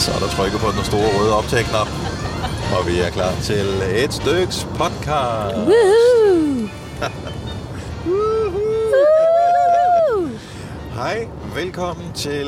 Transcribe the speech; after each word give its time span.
Så 0.00 0.12
er 0.12 0.18
der 0.18 0.28
trykket 0.28 0.60
på 0.60 0.70
den 0.76 0.84
store 0.84 1.08
røde 1.18 1.36
optagknap. 1.38 1.88
Og 2.78 2.86
vi 2.86 3.00
er 3.00 3.10
klar 3.10 3.32
til 3.42 3.66
et 4.04 4.12
styks 4.14 4.68
podcast. 4.78 5.56
Woohoo! 5.56 6.68
Hej, 10.94 11.28
velkommen 11.54 12.12
til... 12.14 12.46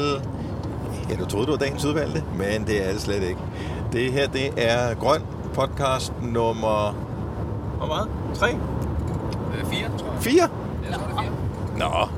Ja, 1.10 1.14
du 1.16 1.24
troede, 1.26 1.46
det 1.46 1.52
var 1.52 1.58
dagens 1.58 1.84
udvalgte, 1.84 2.24
men 2.38 2.66
det 2.66 2.88
er 2.88 2.92
det 2.92 3.00
slet 3.00 3.22
ikke. 3.22 3.40
Det 3.92 4.12
her, 4.12 4.28
det 4.28 4.50
er 4.56 4.94
Grøn 4.94 5.22
podcast 5.54 6.12
nummer... 6.22 6.94
Hvor 7.78 7.86
meget? 7.86 8.08
Tre? 8.34 8.50
Øh, 8.50 9.66
fire, 9.70 9.88
tror 9.98 10.12
jeg. 10.12 10.22
Fire? 10.22 10.48
Jeg 10.84 10.94
tror, 10.94 11.06
det 11.06 11.16
er 11.16 11.20
fire. 11.20 11.30
Nå, 11.78 12.08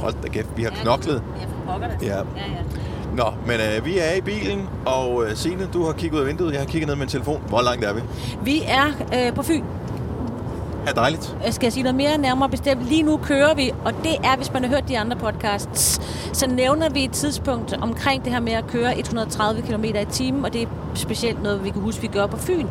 hold 0.00 0.14
da 0.22 0.28
kæft, 0.28 0.48
vi 0.56 0.62
har 0.62 0.70
knoklet. 0.70 1.22
Ja, 1.40 1.44
for 1.44 1.72
pokker 1.72 1.88
det. 1.88 2.06
Ja. 2.06 2.16
ja, 2.16 2.22
ja. 2.36 2.89
Nå, 3.16 3.24
men 3.46 3.54
øh, 3.60 3.84
vi 3.86 3.98
er 3.98 4.14
i 4.14 4.20
bilen, 4.20 4.68
og 4.86 5.24
øh, 5.24 5.36
Signe, 5.36 5.68
du 5.72 5.84
har 5.84 5.92
kigget 5.92 6.16
ud 6.16 6.22
af 6.22 6.28
vinduet, 6.28 6.52
jeg 6.52 6.60
har 6.60 6.66
kigget 6.66 6.88
ned 6.88 6.94
med 6.96 7.00
min 7.00 7.08
telefon. 7.08 7.42
Hvor 7.48 7.62
langt 7.62 7.84
er 7.84 7.92
vi? 7.92 8.00
Vi 8.42 8.62
er 8.66 8.86
øh, 9.14 9.34
på 9.34 9.42
Fyn. 9.42 9.64
Er 10.86 10.92
dejligt. 10.92 11.36
Øh, 11.46 11.52
Skal 11.52 11.66
jeg 11.66 11.72
sige 11.72 11.82
noget 11.82 11.94
mere 11.96 12.18
nærmere 12.18 12.48
bestemt? 12.48 12.82
Lige 12.88 13.02
nu 13.02 13.16
kører 13.16 13.54
vi, 13.54 13.72
og 13.84 13.92
det 14.02 14.14
er, 14.24 14.36
hvis 14.36 14.52
man 14.52 14.62
har 14.64 14.70
hørt 14.70 14.88
de 14.88 14.98
andre 14.98 15.16
podcasts, 15.16 16.00
så 16.32 16.46
nævner 16.50 16.88
vi 16.90 17.04
et 17.04 17.10
tidspunkt 17.12 17.72
omkring 17.82 18.24
det 18.24 18.32
her 18.32 18.40
med 18.40 18.52
at 18.52 18.66
køre 18.66 18.98
130 18.98 19.62
km 19.62 19.84
i 19.84 20.04
timen, 20.10 20.44
og 20.44 20.52
det 20.52 20.62
er 20.62 20.66
specielt 20.94 21.42
noget, 21.42 21.64
vi 21.64 21.70
kan 21.70 21.82
huske, 21.82 22.00
vi 22.00 22.06
gør 22.06 22.26
på 22.26 22.36
Fyn. 22.36 22.66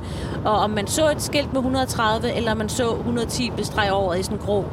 Og 0.46 0.52
om 0.58 0.70
man 0.70 0.88
så 0.88 1.10
et 1.12 1.22
skilt 1.22 1.54
med 1.54 1.60
130, 1.60 2.34
eller 2.34 2.54
man 2.54 2.70
så 2.70 2.96
110 2.96 3.50
bestreg 3.58 3.92
over 3.92 4.14
i 4.14 4.24
sådan 4.24 4.38
en 4.38 4.44
grå. 4.46 4.66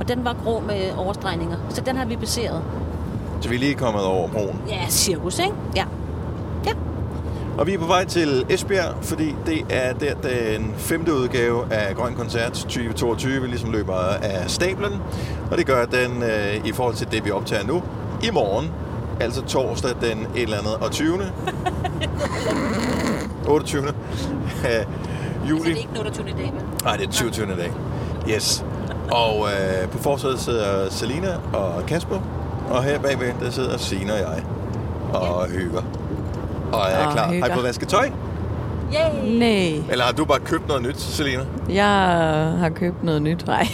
Og 0.00 0.08
den 0.08 0.24
var 0.24 0.36
grå 0.44 0.60
med 0.60 0.92
overstregninger. 0.96 1.56
Så 1.68 1.80
den 1.80 1.96
har 1.96 2.04
vi 2.04 2.16
baseret. 2.16 2.62
Så 3.42 3.48
vi 3.48 3.54
er 3.54 3.58
lige 3.58 3.74
kommet 3.74 4.04
over 4.04 4.28
broen. 4.28 4.60
Ja, 4.68 4.86
cirkus, 4.88 5.38
ikke? 5.38 5.54
Ja. 5.76 5.84
Ja. 6.66 6.72
Og 7.58 7.66
vi 7.66 7.74
er 7.74 7.78
på 7.78 7.86
vej 7.86 8.04
til 8.04 8.46
Esbjerg, 8.48 8.94
fordi 9.02 9.34
det 9.46 9.66
er 9.70 9.92
der 9.92 10.14
den 10.14 10.74
femte 10.76 11.14
udgave 11.14 11.72
af 11.72 11.96
Grøn 11.96 12.14
Koncert 12.14 12.52
2022, 12.52 13.46
ligesom 13.46 13.70
løber 13.72 13.94
af 14.22 14.50
stablen. 14.50 14.92
Og 15.50 15.58
det 15.58 15.66
gør 15.66 15.84
den 15.84 16.22
øh, 16.22 16.66
i 16.66 16.72
forhold 16.72 16.94
til 16.94 17.10
det, 17.10 17.24
vi 17.24 17.30
optager 17.30 17.66
nu, 17.66 17.82
i 18.22 18.30
morgen. 18.30 18.70
Altså 19.20 19.42
torsdag 19.42 19.90
den 20.00 20.26
et 20.36 20.42
eller 20.42 20.58
andet 20.58 20.74
og 20.74 20.90
20. 20.90 21.18
28. 23.48 23.82
Så 24.62 24.68
juli. 25.48 25.62
det 25.62 25.72
er 25.72 25.76
ikke 25.76 26.10
tog 26.14 26.28
i 26.28 26.32
dag, 26.32 26.52
vel? 26.54 26.62
Nej, 26.84 26.96
det 26.96 27.06
er 27.08 27.12
22. 27.12 27.46
dag. 27.46 27.72
Yes. 28.28 28.64
Og 29.10 29.48
øh, 29.48 29.88
på 29.88 29.98
forsædet 29.98 30.40
sidder 30.40 30.90
Selina 30.90 31.36
og 31.52 31.86
Kasper. 31.86 32.41
Og 32.72 32.82
her 32.82 32.98
bagved, 32.98 33.32
der 33.40 33.50
sidder 33.50 33.78
Signe 33.78 34.12
og 34.12 34.18
jeg. 34.18 34.42
Og 35.14 35.46
hygger. 35.48 35.82
Og 36.72 36.80
er 36.90 37.06
Og 37.06 37.12
klar. 37.12 37.24
Har 37.24 37.32
I 37.32 37.34
hygger. 37.36 37.54
fået 37.54 37.64
vasket 37.66 37.88
tøj? 37.88 38.10
Yay! 38.94 39.38
Nej, 39.38 39.82
Eller 39.90 40.04
har 40.04 40.12
du 40.12 40.24
bare 40.24 40.38
købt 40.40 40.68
noget 40.68 40.82
nyt, 40.82 41.00
Selina? 41.00 41.42
jeg 41.68 41.86
har 42.58 42.68
købt 42.74 43.04
noget 43.04 43.22
nyt. 43.22 43.46
Nej, 43.46 43.66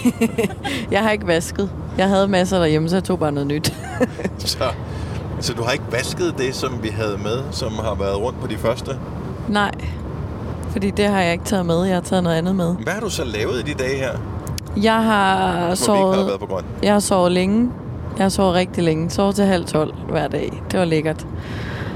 jeg 0.93 1.03
har 1.03 1.11
ikke 1.11 1.27
vasket. 1.27 1.71
Jeg 1.99 2.09
havde 2.09 2.29
masser 2.29 2.59
derhjemme, 2.59 2.89
så 2.89 2.97
jeg 2.97 3.05
tog 3.05 3.19
bare 3.19 3.33
noget 3.33 3.47
nyt. 3.47 3.75
Så, 4.39 4.65
så 5.41 5.55
du 5.55 5.63
har 5.63 5.73
ikke 5.73 5.85
vasket 5.93 6.35
det, 6.39 6.55
som 6.55 6.83
vi 6.83 6.89
havde 6.89 7.19
med, 7.23 7.43
som 7.51 7.73
har 7.73 7.95
været 7.95 8.17
rundt 8.21 8.41
på 8.41 8.47
de 8.47 8.57
første? 8.57 8.97
Nej, 9.49 9.71
fordi 10.71 10.91
det 10.91 11.07
har 11.07 11.21
jeg 11.21 11.33
ikke 11.33 11.45
taget 11.45 11.67
med. 11.67 11.85
Jeg 11.85 11.95
har 11.97 12.01
taget 12.03 12.23
noget 12.23 12.37
andet 12.37 12.57
med. 12.57 12.75
Hvad 12.83 12.93
har 12.93 13.01
du 13.01 13.11
så 13.11 13.25
lavet 13.25 13.61
i 13.61 13.63
de 13.63 13.75
dage 13.75 13.97
her, 13.97 14.11
Jeg 14.83 15.03
har 15.05 15.75
sovet, 15.75 16.27
været 16.27 16.41
på 16.41 16.47
grøn? 16.47 16.65
jeg 16.83 16.93
har 16.93 17.01
sovet 17.01 17.33
længe. 17.33 17.71
Jeg 18.19 18.25
har 18.25 18.29
sovet 18.29 18.55
rigtig 18.55 18.85
længe. 18.85 19.11
Sov 19.11 19.33
til 19.33 19.45
halv 19.45 19.65
tolv 19.65 19.95
hver 20.09 20.29
dag. 20.29 20.63
Det 20.71 20.79
var 20.79 20.85
lækkert. 20.85 21.27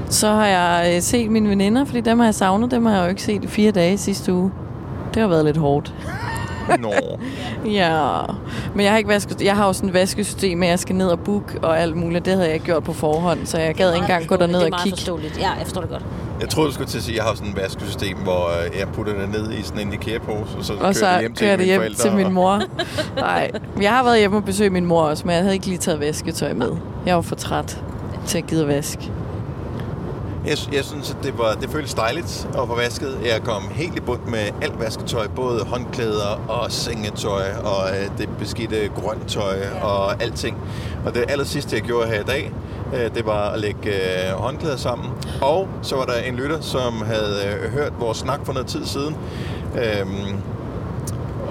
Så 0.09 0.27
har 0.27 0.47
jeg 0.47 0.95
øh, 0.95 1.01
set 1.01 1.31
mine 1.31 1.49
veninder, 1.49 1.85
fordi 1.85 2.01
dem 2.01 2.19
har 2.19 2.25
jeg 2.25 2.35
savnet. 2.35 2.71
Dem 2.71 2.85
har 2.85 2.95
jeg 2.95 3.03
jo 3.03 3.09
ikke 3.09 3.23
set 3.23 3.43
i 3.43 3.47
fire 3.47 3.71
dage 3.71 3.97
sidste 3.97 4.33
uge. 4.33 4.51
Det 5.13 5.21
har 5.21 5.29
været 5.29 5.45
lidt 5.45 5.57
hårdt. 5.57 5.93
Nå, 6.79 6.93
Ja, 7.71 8.19
men 8.75 8.83
jeg 8.83 8.91
har 8.91 8.97
ikke 8.97 9.09
vasket. 9.09 9.41
Jeg 9.41 9.55
har 9.55 9.67
jo 9.67 9.73
sådan 9.73 9.89
et 9.89 9.93
vaskesystem, 9.95 10.63
at 10.63 10.69
jeg 10.69 10.79
skal 10.79 10.95
ned 10.95 11.07
og 11.07 11.19
book 11.19 11.57
og 11.61 11.79
alt 11.79 11.95
muligt. 11.97 12.25
Det 12.25 12.33
havde 12.33 12.45
jeg 12.45 12.53
ikke 12.53 12.65
gjort 12.65 12.83
på 12.83 12.93
forhånd, 12.93 13.45
så 13.45 13.57
jeg 13.59 13.75
gad 13.75 13.93
ikke 13.93 14.03
engang 14.03 14.27
gå 14.27 14.35
derned 14.35 14.53
det 14.55 14.61
er 14.61 14.65
og 14.65 14.69
meget 14.69 14.83
kigge. 14.83 14.97
forståeligt. 14.97 15.37
Ja, 15.39 15.49
jeg 15.51 15.61
forstår 15.63 15.81
det 15.81 15.89
godt. 15.89 16.05
jeg 16.41 16.49
troede, 16.49 16.67
du 16.69 16.73
skulle 16.73 16.89
til 16.89 16.97
at 16.97 17.03
sige, 17.03 17.13
at 17.13 17.17
jeg 17.17 17.25
har 17.25 17.35
sådan 17.35 17.49
et 17.49 17.55
vaskesystem, 17.57 18.17
hvor 18.17 18.45
øh, 18.65 18.79
jeg 18.79 18.87
putter 18.87 19.13
det 19.19 19.29
ned 19.29 19.51
i 19.51 19.61
sådan 19.63 19.87
en 19.87 19.93
IKEA-pose, 19.93 20.57
og 20.57 20.65
så 20.65 20.73
Og 20.73 20.79
kører 20.79 20.93
så 20.93 21.11
det 21.11 21.19
hjem 21.19 21.33
til 21.33 21.45
kører 21.45 21.51
det 21.55 21.59
mine 21.59 21.65
hjem 21.65 21.79
forældre. 21.79 22.01
til 22.03 22.11
min 22.13 22.25
og- 22.25 22.31
mor. 22.33 22.61
Nej, 23.17 23.51
jeg 23.81 23.91
har 23.91 24.03
været 24.03 24.19
hjemme 24.19 24.37
og 24.37 24.45
besøge 24.45 24.69
min 24.69 24.85
mor 24.85 25.01
også, 25.03 25.23
men 25.27 25.33
jeg 25.35 25.41
havde 25.43 25.53
ikke 25.53 25.65
lige 25.65 25.77
taget 25.77 25.99
vasketøj 25.99 26.53
med. 26.53 26.69
Jeg 27.05 27.15
var 27.15 27.21
for 27.21 27.35
træt 27.35 27.81
til 28.25 28.37
at 28.37 28.47
gide 28.47 28.61
at 28.61 28.67
vaske. 28.67 29.11
Jeg, 30.47 30.57
jeg 30.73 30.85
synes, 30.85 31.11
at 31.11 31.17
det, 31.23 31.37
var, 31.37 31.53
det 31.53 31.69
føltes 31.69 31.93
dejligt 31.93 32.47
at 32.49 32.67
få 32.67 32.75
vasket. 32.75 33.19
Jeg 33.25 33.41
kom 33.43 33.63
helt 33.71 33.95
i 33.95 34.01
bund 34.01 34.21
med 34.27 34.49
alt 34.61 34.79
vasketøj, 34.79 35.27
både 35.27 35.63
håndklæder 35.65 36.45
og 36.47 36.71
sengetøj 36.71 37.43
og 37.63 37.89
øh, 37.89 38.17
det 38.17 38.29
beskidte 38.39 38.89
grønt 38.95 39.27
tøj 39.27 39.55
og 39.81 40.23
alting. 40.23 40.57
Og 41.05 41.13
det 41.13 41.25
aller 41.27 41.45
sidste, 41.45 41.75
jeg 41.75 41.83
gjorde 41.83 42.07
her 42.07 42.19
i 42.19 42.23
dag, 42.23 42.51
øh, 42.93 43.15
det 43.15 43.25
var 43.25 43.49
at 43.49 43.59
lægge 43.59 43.89
øh, 43.89 44.33
håndklæder 44.33 44.77
sammen. 44.77 45.09
Og 45.41 45.67
så 45.81 45.95
var 45.95 46.05
der 46.05 46.15
en 46.15 46.35
lytter, 46.35 46.61
som 46.61 47.01
havde 47.01 47.69
hørt 47.71 47.93
vores 47.99 48.17
snak 48.17 48.39
for 48.45 48.53
noget 48.53 48.67
tid 48.67 48.85
siden, 48.85 49.15
øh, 49.75 50.05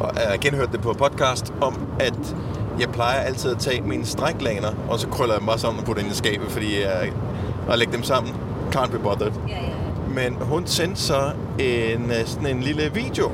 og 0.00 0.10
jeg 0.30 0.38
genhørt 0.40 0.72
det 0.72 0.80
på 0.80 0.92
podcast, 0.92 1.52
om 1.60 1.88
at 2.00 2.36
jeg 2.80 2.88
plejer 2.88 3.20
altid 3.20 3.50
at 3.50 3.58
tage 3.58 3.80
mine 3.80 4.06
stræklaner, 4.06 4.70
og 4.88 4.98
så 4.98 5.08
krøller 5.08 5.34
jeg 5.34 5.40
dem 5.40 5.46
bare 5.46 5.58
sammen 5.58 5.80
og 5.80 5.86
putter 5.86 6.02
ind 6.02 6.12
i 6.12 6.14
skabet, 6.14 6.50
fordi 6.50 6.82
jeg, 6.82 7.12
og 7.68 7.78
lægge 7.78 7.92
dem 7.92 8.02
sammen. 8.02 8.34
Can't 8.76 8.90
be 8.90 8.98
bothered. 8.98 9.32
Ja, 9.48 9.54
ja. 9.54 9.60
Men 10.14 10.36
hun 10.40 10.66
sendte 10.66 11.00
så 11.00 11.32
en, 11.58 12.10
øh, 12.10 12.26
sådan 12.26 12.46
en 12.46 12.60
lille 12.62 12.90
video, 12.94 13.30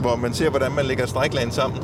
hvor 0.00 0.16
man 0.16 0.34
ser, 0.34 0.50
hvordan 0.50 0.72
man 0.72 0.84
lægger 0.84 1.06
stræklagen 1.06 1.50
sammen. 1.50 1.80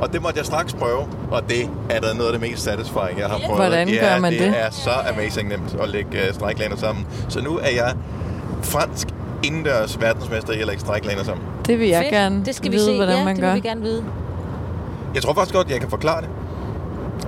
Og 0.00 0.12
det 0.12 0.22
måtte 0.22 0.38
jeg 0.38 0.46
straks 0.46 0.72
prøve, 0.72 1.06
og 1.30 1.42
det 1.48 1.70
er 1.90 2.00
da 2.00 2.12
noget 2.14 2.32
af 2.32 2.40
det 2.40 2.50
mest 2.50 2.62
satisfying, 2.62 3.18
jeg 3.18 3.26
har 3.26 3.38
prøvet. 3.46 3.56
Hvordan 3.60 3.88
ja, 3.88 4.14
gør 4.14 4.20
man 4.20 4.32
det? 4.32 4.40
det? 4.40 4.48
er 4.60 4.70
så 4.70 4.90
amazing 5.12 5.48
nemt 5.48 5.76
at 5.82 5.88
lægge 5.88 6.26
øh, 6.28 6.34
stræklaner 6.34 6.76
sammen. 6.76 7.06
Så 7.28 7.40
nu 7.40 7.56
er 7.58 7.70
jeg 7.70 7.94
fransk 8.62 9.08
indendørs 9.42 10.00
verdensmester 10.00 10.52
i 10.52 10.60
at 10.60 10.66
lægge 10.66 10.80
stræklaner 10.80 11.24
sammen. 11.24 11.46
Det 11.66 11.78
vil 11.78 11.88
jeg 11.88 12.02
Fedt. 12.02 12.12
gerne 12.12 12.44
det 12.44 12.54
skal 12.54 12.70
vi 12.72 12.76
vide, 12.76 12.86
se. 12.86 12.96
hvordan 12.96 13.18
ja, 13.18 13.24
man 13.24 13.34
det 13.36 13.42
gør. 13.42 13.52
vil 13.52 13.62
vi 13.62 13.68
gerne 13.68 13.80
vide. 13.82 14.04
Jeg 15.14 15.22
tror 15.22 15.34
faktisk 15.34 15.54
godt, 15.54 15.70
jeg 15.70 15.80
kan 15.80 15.90
forklare 15.90 16.20
det. 16.20 16.28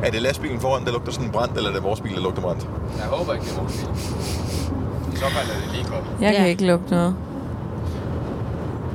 Er 0.02 0.10
det 0.10 0.22
lastbilen 0.22 0.60
foran, 0.60 0.84
der 0.84 0.92
lugter 0.92 1.12
sådan 1.12 1.30
brændt, 1.30 1.56
eller 1.56 1.70
er 1.70 1.74
det 1.74 1.82
vores 1.82 2.00
bil, 2.00 2.14
der 2.14 2.20
lugter 2.20 2.42
brændt? 2.42 2.68
Jeg 2.98 3.06
håber 3.06 3.32
ikke, 3.32 3.44
det 3.44 3.52
er 3.56 3.60
vores 3.60 3.72
bil. 3.72 4.76
Så 5.20 5.26
fald 5.26 5.48
er 5.50 5.60
det 5.64 5.72
lige 5.72 5.84
godt. 5.84 6.04
Jeg 6.20 6.32
kan 6.34 6.42
Ja. 6.44 6.48
ikke 6.50 6.66
lugte 6.66 6.90
noget. 6.94 7.14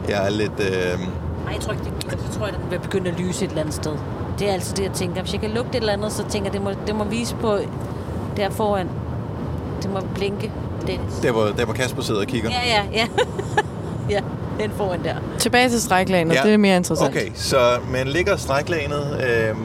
Jeg 0.09 0.25
er 0.25 0.29
lidt... 0.29 0.59
Øh, 0.59 0.99
Nej, 1.45 1.53
jeg 1.53 1.61
tror 1.61 1.73
ikke, 1.73 1.83
det, 1.85 2.17
så 2.31 2.39
tror 2.39 2.45
jeg, 2.47 2.55
den 2.55 2.71
vil 2.71 2.79
begynde 2.79 3.09
at 3.09 3.19
lyse 3.19 3.45
et 3.45 3.49
eller 3.49 3.61
andet 3.61 3.75
sted. 3.75 3.91
Det 4.39 4.49
er 4.49 4.53
altså 4.53 4.73
det, 4.75 4.83
jeg 4.83 4.91
tænker. 4.91 5.21
Hvis 5.21 5.33
jeg 5.33 5.41
kan 5.41 5.49
lugte 5.49 5.69
et 5.69 5.75
eller 5.75 5.93
andet, 5.93 6.11
så 6.11 6.23
tænker 6.29 6.45
jeg, 6.49 6.53
det 6.53 6.61
må, 6.61 6.71
det 6.87 6.95
må 6.95 7.03
vise 7.03 7.35
på 7.35 7.57
der 8.37 8.49
foran. 8.49 8.89
Det 9.83 9.89
må 9.93 9.99
blinke. 10.15 10.51
Det. 10.87 10.99
der, 11.23 11.31
hvor, 11.31 11.43
der, 11.57 11.65
hvor 11.65 11.73
Kasper 11.73 12.01
sidder 12.01 12.21
og 12.21 12.27
kigger. 12.27 12.49
Ja, 12.49 12.61
ja, 12.65 12.83
ja. 12.93 13.07
ja, 14.15 14.19
den 14.59 14.71
foran 14.71 15.03
der. 15.03 15.15
Tilbage 15.39 15.69
til 15.69 15.81
stræklanet, 15.81 16.35
ja. 16.35 16.41
det 16.43 16.53
er 16.53 16.57
mere 16.57 16.77
interessant. 16.77 17.09
Okay, 17.09 17.31
så 17.35 17.57
man 17.91 18.07
lægger 18.07 18.35
stræklanet 18.35 19.23
øh, 19.29 19.55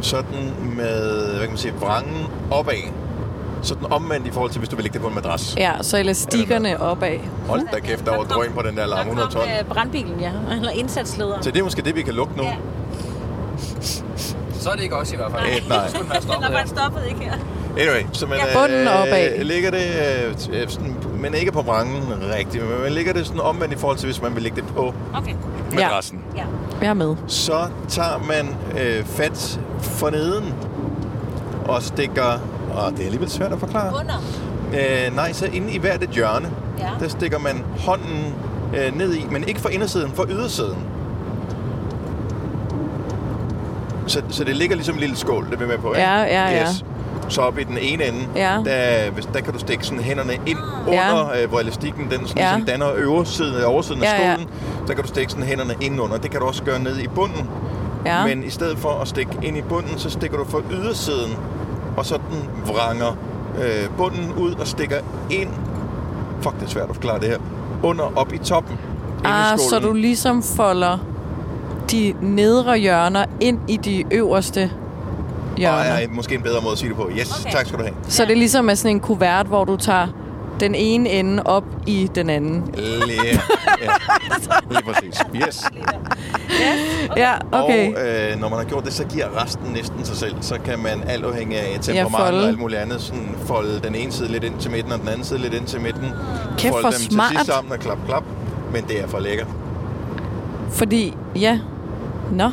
sådan 0.00 0.52
med, 0.76 1.26
hvad 1.28 1.40
kan 1.40 1.48
man 1.48 1.58
sige, 1.58 1.74
vrangen 1.80 2.26
opad. 2.50 2.74
Sådan 3.64 3.92
omvendt 3.92 4.26
i 4.26 4.30
forhold 4.30 4.50
til, 4.50 4.58
hvis 4.58 4.68
du 4.68 4.76
vil 4.76 4.82
lægge 4.82 4.92
det 4.94 5.02
på 5.02 5.08
en 5.08 5.14
madras. 5.14 5.54
Ja, 5.58 5.72
så 5.82 5.96
elastikkerne 5.98 6.80
opad. 6.80 7.18
Hold 7.48 7.60
da 7.72 7.78
kæft, 7.80 8.06
der 8.06 8.16
var 8.16 8.24
drøn 8.24 8.52
på 8.54 8.62
den 8.62 8.76
der 8.76 8.86
larm 8.86 9.06
100 9.06 9.28
ton. 9.30 9.42
øh, 9.42 9.64
brandbilen, 9.68 10.20
ja. 10.20 10.30
Eller 10.56 10.70
indsatslederen. 10.70 11.42
Så 11.42 11.50
det 11.50 11.60
er 11.60 11.64
måske 11.64 11.82
det, 11.82 11.94
vi 11.96 12.02
kan 12.02 12.14
lugte 12.14 12.36
nu. 12.36 12.42
Ja. 12.42 12.54
Så 14.60 14.70
er 14.70 14.74
det 14.74 14.82
ikke 14.82 14.96
os 14.96 15.12
i 15.12 15.16
hvert 15.16 15.32
fald. 15.32 15.42
Eh, 15.56 15.68
nej. 15.68 15.88
Så 15.88 15.96
skulle 15.96 16.34
den 16.36 16.44
er 16.44 16.50
bare 16.50 16.66
stoppet, 16.66 17.02
ikke 17.08 17.20
her? 17.20 17.32
Anyway, 17.78 18.02
så 18.12 18.26
man 18.26 18.38
Ja, 18.38 18.58
bunden 18.60 18.88
opad. 18.88 19.44
ligger 19.44 19.70
det, 19.70 19.82
øh, 20.52 20.60
øh, 20.62 20.68
sådan, 20.68 20.96
men 21.20 21.34
ikke 21.34 21.52
på 21.52 21.62
vrangen 21.62 22.02
rigtigt, 22.34 22.64
men 22.70 22.80
man 22.82 22.92
ligger 22.92 23.12
det 23.12 23.26
sådan 23.26 23.40
omvendt 23.40 23.74
i 23.74 23.76
forhold 23.76 23.98
til, 23.98 24.06
hvis 24.06 24.22
man 24.22 24.34
vil 24.34 24.42
lægge 24.42 24.56
det 24.60 24.64
på 24.76 24.94
Okay. 25.14 25.34
madrassen. 25.74 26.20
Ja. 26.36 26.44
Jeg 26.80 26.88
er 26.88 26.94
med. 26.94 27.16
Så 27.26 27.66
tager 27.88 28.22
man 28.28 28.56
øh, 28.80 29.04
fat 29.04 29.60
for 29.80 30.10
neden 30.10 30.54
og 31.68 31.82
stikker, 31.82 32.38
og 32.74 32.90
det 32.92 33.00
er 33.00 33.04
alligevel 33.04 33.30
svært 33.30 33.52
at 33.52 33.58
forklare. 33.58 33.94
Under. 34.00 34.22
Øh, 35.08 35.16
nej, 35.16 35.32
så 35.32 35.46
inde 35.52 35.72
i 35.72 35.78
hvert 35.78 36.02
et 36.02 36.10
hjørne, 36.10 36.50
Ja. 36.78 36.88
der 37.00 37.08
stikker 37.08 37.38
man 37.38 37.64
hånden 37.78 38.34
øh, 38.76 38.98
ned 38.98 39.14
i, 39.14 39.26
men 39.30 39.44
ikke 39.48 39.60
fra 39.60 39.68
indersiden, 39.68 40.12
fra 40.14 40.24
ydersiden. 40.30 40.78
Så, 44.06 44.22
så 44.28 44.44
det 44.44 44.56
ligger 44.56 44.76
ligesom 44.76 44.94
en 44.94 45.00
lille 45.00 45.16
skål, 45.16 45.46
det 45.46 45.54
er 45.54 45.58
vi 45.58 45.66
med 45.66 45.78
på, 45.78 45.88
ikke? 45.92 46.00
Ja, 46.00 46.22
ja, 46.22 46.50
ja. 46.50 46.66
Så 47.28 47.40
op 47.40 47.58
i 47.58 47.62
den 47.64 47.78
ene 47.78 48.04
ende, 48.04 48.18
Ja. 48.36 48.58
der, 48.64 49.10
hvis, 49.10 49.26
der 49.34 49.40
kan 49.40 49.52
du 49.52 49.58
stikke 49.58 49.86
sådan 49.86 50.04
hænderne 50.04 50.32
ind 50.46 50.58
Ja. 50.92 51.12
under, 51.12 51.32
øh, 51.42 51.48
hvor 51.48 51.60
elastikken 51.60 52.10
den 52.10 52.26
sådan, 52.26 52.42
Ja. 52.42 52.50
ja. 52.56 52.60
danner 52.66 52.86
øversiden, 52.96 53.54
øh, 53.54 53.70
oversiden 53.70 54.02
af 54.02 54.06
Ja, 54.18 54.28
ja. 54.28 54.34
skålen. 54.34 54.50
Der 54.88 54.94
kan 54.94 55.02
du 55.02 55.08
stikke 55.08 55.32
sådan 55.32 55.44
hænderne 55.46 55.74
ind 55.80 56.00
under. 56.00 56.16
Det 56.16 56.30
kan 56.30 56.40
du 56.40 56.46
også 56.46 56.62
gøre 56.62 56.78
ned 56.82 56.98
i 56.98 57.06
bunden. 57.08 57.48
Ja. 58.06 58.26
Men 58.26 58.44
i 58.44 58.50
stedet 58.50 58.78
for 58.78 58.88
at 58.88 59.08
stikke 59.08 59.32
ind 59.42 59.56
i 59.56 59.62
bunden, 59.62 59.98
så 59.98 60.10
stikker 60.10 60.36
du 60.38 60.44
fra 60.44 60.60
ydersiden, 60.72 61.36
og 61.96 62.06
så 62.06 62.14
den 62.30 62.50
vranger 62.66 63.16
øh, 63.58 63.90
bunden 63.96 64.32
ud 64.32 64.54
og 64.54 64.66
stikker 64.66 64.98
ind 65.30 65.48
fuck, 66.44 66.60
det 66.60 66.66
er 66.66 66.70
svært 66.70 66.88
at 66.88 66.94
forklare 66.94 67.20
det 67.20 67.28
her. 67.28 67.38
Under, 67.82 68.12
op 68.16 68.32
i 68.32 68.38
toppen. 68.38 68.78
Ah, 69.24 69.58
så 69.58 69.78
du 69.78 69.92
ligesom 69.92 70.42
folder 70.42 70.98
de 71.90 72.14
nedre 72.20 72.78
hjørner 72.78 73.24
ind 73.40 73.58
i 73.68 73.76
de 73.76 74.04
øverste 74.10 74.70
hjørner. 75.56 75.94
Og 75.94 76.02
er 76.02 76.08
måske 76.08 76.34
en 76.34 76.42
bedre 76.42 76.60
måde 76.62 76.72
at 76.72 76.78
sige 76.78 76.88
det 76.88 76.96
på. 76.96 77.10
Yes, 77.18 77.40
Okay. 77.40 77.52
tak 77.52 77.66
skal 77.66 77.78
du 77.78 77.84
have. 77.84 77.94
Så 78.08 78.24
det 78.24 78.32
er 78.32 78.36
ligesom 78.36 78.70
er 78.70 78.74
sådan 78.74 78.96
en 78.96 79.00
kuvert, 79.00 79.46
hvor 79.46 79.64
du 79.64 79.76
tager 79.76 80.06
den 80.60 80.74
ene 80.74 81.10
ende 81.10 81.42
op 81.42 81.64
i 81.86 82.10
den 82.14 82.30
anden. 82.30 82.74
Lige, 83.06 83.40
ja, 83.82 83.88
lige 84.70 84.82
præcis. 84.84 85.22
Yes. 85.34 85.64
Ja, 87.16 87.34
okay. 87.52 87.94
Og 87.94 88.00
øh, 88.06 88.40
når 88.40 88.48
man 88.48 88.58
har 88.58 88.64
gjort 88.64 88.84
det, 88.84 88.92
så 88.92 89.04
giver 89.04 89.44
resten 89.44 89.72
næsten 89.72 90.04
sig 90.04 90.16
selv. 90.16 90.34
Så 90.40 90.58
kan 90.64 90.78
man 90.78 91.02
alt 91.06 91.24
afhængig 91.24 91.58
af 91.58 91.78
temperament 91.82 92.42
og 92.42 92.48
alt 92.48 92.58
muligt 92.58 92.80
andet, 92.80 93.00
sådan 93.00 93.36
folde 93.46 93.80
den 93.80 93.94
ene 93.94 94.12
side 94.12 94.28
lidt 94.28 94.44
ind 94.44 94.54
til 94.58 94.70
midten, 94.70 94.92
og 94.92 94.98
den 95.00 95.08
anden 95.08 95.24
side 95.24 95.38
lidt 95.38 95.54
ind 95.54 95.66
til 95.66 95.80
midten. 95.80 96.08
Kæft, 96.58 96.72
folde 96.72 96.96
dem 96.96 97.10
smart. 97.10 97.30
til 97.30 97.38
sidst 97.38 97.52
sammen 97.52 97.72
og 97.72 97.78
klap, 97.78 97.98
klap. 98.06 98.24
Men 98.72 98.84
det 98.88 99.00
er 99.02 99.06
for 99.06 99.18
lækkert. 99.18 99.48
Fordi, 100.70 101.14
ja. 101.36 101.58
Nå, 102.32 102.50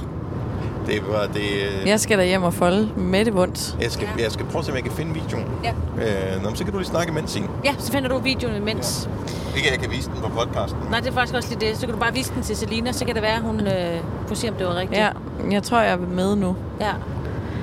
Det 0.92 1.02
var 1.08 1.28
det... 1.34 1.42
øh, 1.82 1.88
jeg 1.88 2.00
skal 2.00 2.18
da 2.18 2.26
hjem 2.26 2.44
og 2.44 2.54
folde 2.54 2.90
med 2.98 3.26
det 3.26 3.34
vundt. 3.36 3.76
Jeg 3.82 3.92
skal, 3.92 4.08
jeg 4.20 4.32
skal 4.32 4.46
prøve 4.46 4.60
at 4.60 4.66
se, 4.66 4.72
om 4.72 4.76
jeg 4.76 4.84
kan 4.84 4.92
finde 4.94 5.14
videoen. 5.14 5.46
Ja. 5.64 5.70
Øh, 5.72 6.44
nå, 6.44 6.50
men 6.50 6.56
så 6.58 6.64
kan 6.64 6.74
du 6.74 6.80
lige 6.80 6.90
snakke 6.90 7.12
imens, 7.12 7.32
Signe. 7.32 7.48
Ja, 7.66 7.76
så 7.80 7.92
finder 7.92 8.10
du 8.10 8.18
videoen 8.20 8.56
imens. 8.56 9.10
Ikke, 9.56 9.68
at 9.68 9.74
jeg 9.74 9.82
kan 9.82 9.92
vise 9.92 10.10
den 10.10 10.22
på 10.22 10.30
podcasten. 10.30 10.80
Nej, 10.90 11.00
det 11.00 11.10
er 11.10 11.14
faktisk 11.14 11.36
også 11.36 11.50
lige 11.50 11.70
det. 11.70 11.78
Så 11.78 11.86
kan 11.86 11.94
du 11.96 12.00
bare 12.00 12.14
vise 12.14 12.34
den 12.36 12.44
til 12.44 12.56
Selina, 12.58 12.92
så 12.92 13.06
kan 13.06 13.16
det 13.16 13.24
være, 13.24 13.36
at 13.36 13.42
hun 13.42 13.60
øh, 13.68 13.98
kunne 14.28 14.38
se, 14.38 14.50
om 14.50 14.56
det 14.56 14.68
var 14.68 14.76
rigtigt. 14.76 15.00
Ja, 15.02 15.10
jeg 15.52 15.64
tror, 15.64 15.80
jeg 15.80 15.92
er 15.92 15.98
med 15.98 16.36
nu. 16.36 16.56
ja. 16.82 16.92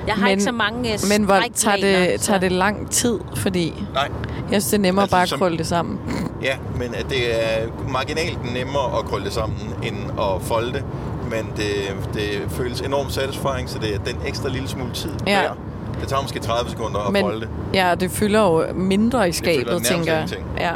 Jeg 0.07 0.15
har 0.17 0.23
Men- 0.23 0.31
ikke 0.31 0.43
så 0.43 0.51
mange 0.51 0.93
øh, 0.93 0.99
Men 1.09 1.23
hvor 1.23 1.39
tager 1.55 1.77
det, 1.77 2.19
så- 2.21 2.25
tager 2.27 2.39
det 2.39 2.51
lang 2.51 2.91
tid? 2.91 3.19
Fordi 3.35 3.83
Nej. 3.93 4.09
jeg 4.51 4.61
synes, 4.61 4.65
det 4.65 4.73
er 4.73 4.81
nemmere 4.81 5.03
Altså, 5.03 5.15
bare 5.15 5.21
at 5.23 5.29
som- 5.29 5.39
krølle 5.39 5.57
det 5.57 5.67
sammen. 5.67 5.99
Ja, 6.43 6.55
men 6.75 6.93
at 6.95 7.05
det 7.09 7.35
er 7.35 7.67
marginalt 7.91 8.53
nemmere 8.53 8.97
at 8.99 9.05
krølle 9.05 9.25
det 9.25 9.33
sammen, 9.33 9.59
end 9.83 9.95
at 10.19 10.41
folde 10.41 10.73
det. 10.73 10.83
Men 11.29 11.53
det, 11.57 11.73
det 12.13 12.41
føles 12.49 12.81
enormt 12.81 13.13
satisfying, 13.13 13.69
så 13.69 13.79
det 13.79 13.95
er 13.95 13.99
den 13.99 14.17
ekstra 14.25 14.49
lille 14.49 14.67
smule 14.67 14.91
tid 14.93 15.11
Ja. 15.27 15.41
værd. 15.41 15.57
Det 16.01 16.07
tager 16.07 16.21
måske 16.21 16.39
30 16.39 16.69
sekunder 16.69 16.99
at 16.99 17.13
Men 17.13 17.21
folde 17.21 17.39
det. 17.41 17.49
ja, 17.73 17.95
det 17.95 18.11
fylder 18.11 18.41
jo 18.41 18.65
mindre 18.73 19.29
i 19.29 19.31
skabet, 19.31 19.83
tænker 19.85 20.13
jeg. 20.13 20.27
Ja. 20.57 20.71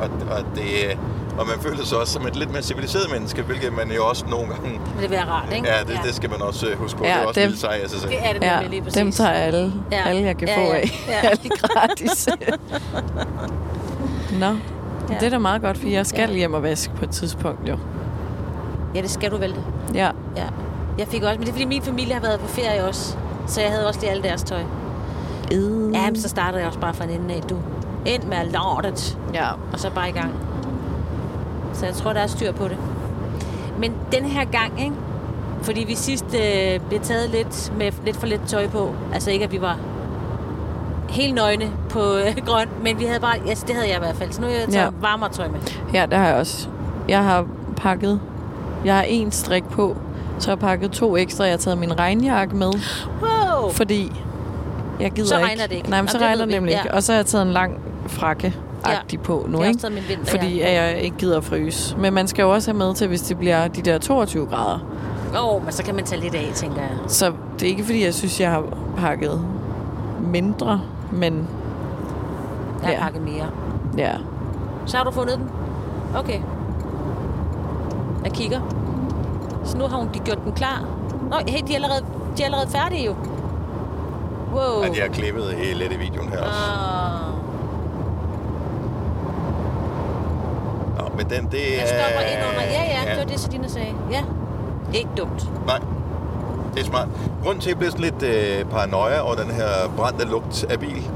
Og, 0.00 0.10
og, 0.30 0.44
det, 0.54 0.98
og 1.38 1.46
man 1.46 1.56
føler 1.60 1.84
sig 1.84 1.98
også 1.98 2.12
som 2.12 2.26
et 2.26 2.36
lidt 2.36 2.52
mere 2.52 2.62
civiliseret 2.62 3.10
menneske, 3.12 3.42
hvilket 3.42 3.72
man 3.76 3.90
jo 3.92 4.06
også 4.06 4.24
nogle 4.30 4.46
gange... 4.48 4.70
Men 4.70 4.80
det 4.94 5.02
vil 5.02 5.10
være 5.10 5.24
rart, 5.24 5.52
ikke? 5.56 5.68
Ja, 5.68 5.80
det, 5.80 6.00
det 6.04 6.14
skal 6.14 6.30
man 6.30 6.42
også 6.42 6.66
øh, 6.66 6.78
huske 6.78 6.98
på. 6.98 7.04
Ja, 7.04 7.10
det 7.10 7.16
er 7.22 7.26
også 7.26 7.40
dem- 7.40 7.46
en 7.46 7.50
lille 7.50 7.60
sej 7.60 7.80
af 7.82 7.88
sig 7.90 8.00
selv. 8.00 8.10
Det 8.12 8.18
er 8.28 8.32
det 8.32 8.42
ja, 8.42 8.52
nemlig 8.54 8.70
lige 8.70 8.82
præcis. 8.82 8.98
dem 8.98 9.12
tager 9.12 9.30
alle, 9.30 9.72
Ja. 9.92 10.08
alle 10.08 10.22
jeg 10.22 10.36
kan 10.36 10.48
Ja, 10.48 10.56
få 10.56 10.60
ja. 10.60 10.76
af. 10.76 11.04
Ja. 11.08 11.20
alle 11.28 11.48
gratis. 11.48 12.28
Nå, 14.40 14.46
Ja. 14.46 15.14
det 15.20 15.26
er 15.26 15.30
da 15.30 15.38
meget 15.38 15.62
godt, 15.62 15.78
for 15.78 15.88
jeg 15.88 16.06
skal 16.06 16.30
Ja. 16.30 16.36
hjem 16.36 16.54
og 16.54 16.62
vaske 16.62 16.92
på 16.96 17.04
et 17.04 17.10
tidspunkt, 17.10 17.68
jo. 17.68 17.76
Ja, 18.94 19.00
det 19.02 19.10
skal 19.10 19.30
du 19.30 19.36
vel. 19.36 19.54
Ja. 19.94 20.10
Ja. 20.36 20.46
Jeg 20.98 21.08
fik 21.08 21.22
også, 21.22 21.38
men 21.38 21.40
det 21.40 21.48
er 21.48 21.52
fordi 21.52 21.64
min 21.64 21.82
familie 21.82 22.14
har 22.14 22.20
været 22.20 22.40
på 22.40 22.46
ferie 22.46 22.84
også. 22.84 23.16
Så 23.46 23.60
jeg 23.60 23.70
havde 23.70 23.88
også 23.88 24.00
lige 24.00 24.10
alle 24.10 24.22
deres 24.22 24.42
tøj. 24.42 24.62
Mm. 25.52 25.92
Ja, 25.92 26.10
men 26.10 26.20
så 26.20 26.28
startede 26.28 26.58
jeg 26.58 26.66
også 26.66 26.80
bare 26.80 26.94
fra 26.94 27.04
en 27.04 27.10
ende 27.10 27.34
af, 27.34 27.42
du. 27.42 27.56
Ind 28.06 28.22
med 28.22 28.52
lortet, 28.52 29.18
ja. 29.34 29.48
og 29.72 29.78
så 29.80 29.90
bare 29.90 30.08
i 30.08 30.12
gang. 30.12 30.34
Så 31.72 31.86
jeg 31.86 31.94
tror, 31.94 32.12
der 32.12 32.20
er 32.20 32.26
styr 32.26 32.52
på 32.52 32.68
det. 32.68 32.76
Men 33.78 33.92
den 34.12 34.24
her 34.24 34.44
gang, 34.44 34.80
ikke? 34.80 34.94
Fordi 35.62 35.84
vi 35.84 35.94
sidst 35.94 36.24
øh, 36.24 36.80
blev 36.88 37.00
taget 37.00 37.30
lidt 37.30 37.72
med 37.78 37.92
lidt 38.04 38.16
for 38.16 38.26
lidt 38.26 38.40
tøj 38.46 38.68
på. 38.68 38.94
Altså 39.14 39.30
ikke, 39.30 39.44
at 39.44 39.52
vi 39.52 39.60
var 39.60 39.78
helt 41.08 41.34
nøgne 41.34 41.70
på 41.88 42.00
øh, 42.00 42.36
grøn, 42.48 42.68
men 42.82 42.98
vi 42.98 43.04
havde 43.04 43.20
bare, 43.20 43.34
altså 43.48 43.64
det 43.66 43.74
havde 43.74 43.88
jeg 43.88 43.96
i 43.96 44.00
hvert 44.00 44.16
fald. 44.16 44.32
Så 44.32 44.40
nu 44.40 44.46
har 44.46 44.54
jeg 44.54 44.68
taget 44.68 44.84
ja. 44.84 44.90
varmere 45.00 45.30
tøj 45.30 45.48
med. 45.48 45.60
Ja, 45.94 46.06
det 46.06 46.18
har 46.18 46.26
jeg 46.26 46.36
også. 46.36 46.68
Jeg 47.08 47.24
har 47.24 47.46
pakket... 47.76 48.20
Jeg 48.84 48.94
har 48.96 49.02
en 49.02 49.30
strik 49.32 49.64
på, 49.64 49.96
så 50.38 50.50
har 50.50 50.56
jeg 50.56 50.58
pakket 50.60 50.90
to 50.90 51.16
ekstra. 51.16 51.44
Jeg 51.44 51.52
har 51.52 51.58
taget 51.58 51.78
min 51.78 51.98
regnjakke 51.98 52.56
med, 52.56 52.72
Wow! 53.22 53.70
fordi 53.72 54.12
jeg 55.00 55.10
gider 55.12 55.28
Så 55.28 55.36
ikke. 55.36 55.46
regner 55.48 55.66
det 55.66 55.72
ikke. 55.74 55.90
Nej, 55.90 56.02
men 56.02 56.08
så 56.08 56.18
det 56.18 56.26
regner 56.26 56.44
det 56.44 56.54
nemlig 56.54 56.72
Ja. 56.72 56.78
ikke. 56.82 56.94
Og 56.94 57.02
så 57.02 57.12
har 57.12 57.18
jeg 57.18 57.26
taget 57.26 57.46
en 57.46 57.52
lang 57.52 57.78
frakke 58.06 58.54
agtig 58.84 59.20
på 59.20 59.46
nu, 59.48 59.58
jeg 59.58 59.66
har 59.66 59.70
ikke? 59.72 59.90
min 59.90 60.02
vinter, 60.08 60.30
Fordi 60.30 60.58
ja. 60.58 60.82
jeg 60.82 60.98
ikke 61.00 61.16
gider 61.16 61.36
at 61.36 61.44
fryse. 61.44 61.96
Men 61.96 62.14
man 62.14 62.28
skal 62.28 62.42
jo 62.42 62.52
også 62.54 62.70
have 62.70 62.78
med 62.78 62.94
til, 62.94 63.08
hvis 63.08 63.20
det 63.22 63.38
bliver 63.38 63.68
de 63.68 63.82
der 63.82 63.98
22 63.98 64.46
grader. 64.46 64.78
Åh, 65.38 65.54
oh, 65.54 65.64
men 65.64 65.72
så 65.72 65.84
kan 65.84 65.94
man 65.94 66.04
tage 66.04 66.20
lidt 66.20 66.34
af, 66.34 66.50
tænker 66.54 66.80
jeg. 66.80 66.90
Så 67.06 67.32
det 67.60 67.62
er 67.62 67.70
ikke, 67.70 67.84
fordi 67.84 68.04
jeg 68.04 68.14
synes, 68.14 68.40
jeg 68.40 68.50
har 68.50 68.64
pakket 68.96 69.44
mindre, 70.20 70.80
men 71.12 71.48
Jeg 72.82 72.86
har 72.88 72.92
Ja. 72.92 73.00
pakket 73.02 73.22
mere. 73.22 73.46
ja. 73.98 74.10
Så 74.86 74.96
har 74.96 75.04
du 75.04 75.10
fundet 75.10 75.36
den? 75.38 75.48
Okay. 76.18 76.38
Jeg 78.28 78.36
kigger. 78.36 78.60
Så 79.64 79.78
nu 79.78 79.86
har 79.86 79.96
hun 79.96 80.08
de 80.14 80.18
gjort 80.18 80.44
den 80.44 80.52
klar. 80.52 80.84
Nå, 81.30 81.36
hey, 81.48 81.62
de 81.66 81.72
er 81.72 81.74
allerede, 81.74 82.04
de 82.36 82.42
er 82.42 82.46
allerede 82.46 82.68
færdige 82.70 83.06
jo. 83.06 83.14
Wow. 84.52 84.60
Og 84.60 84.94
de 84.94 85.00
har 85.00 85.08
klippet 85.08 85.54
i 85.62 85.74
lidt 85.74 85.92
i 85.92 85.96
videoen 85.96 86.28
her 86.28 86.38
også. 86.38 86.60
Ah. 86.60 87.32
Nå, 90.98 91.16
men 91.16 91.30
den, 91.30 91.48
det 91.52 91.58
Jeg 91.58 91.82
er... 91.82 91.86
stopper 91.86 92.20
ind 92.20 92.40
under. 92.48 92.62
Ja, 92.62 92.82
ja, 92.84 93.10
det 93.10 93.18
var 93.18 93.24
det, 93.24 93.40
Sedina 93.40 93.68
sagde. 93.68 93.94
Ja. 94.10 94.22
Ikke 94.94 95.10
dumt. 95.16 95.66
Nej, 95.66 95.78
det 96.74 96.80
er 96.80 96.84
smart. 96.84 97.08
Grunden 97.42 97.60
til, 97.60 97.70
at 97.70 97.72
jeg 97.72 97.78
bliver 97.78 97.90
sådan 97.90 98.04
lidt 98.04 98.22
øh, 98.22 98.64
paranoia 98.64 99.20
over 99.20 99.34
den 99.34 99.50
her 99.50 99.68
brændte 99.96 100.24
lugt 100.24 100.64
af 100.70 100.80
bil, 100.80 101.10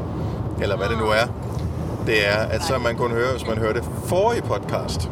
eller 0.62 0.76
hvad 0.76 0.88
det 0.88 0.98
nu 0.98 1.04
er, 1.04 1.26
det 2.06 2.28
er, 2.28 2.36
at 2.36 2.62
så 2.62 2.78
man 2.78 2.96
kunne 2.96 3.14
høre, 3.14 3.32
hvis 3.32 3.46
man 3.46 3.58
hørte 3.58 3.82
forrige 4.04 4.42
podcast, 4.42 5.10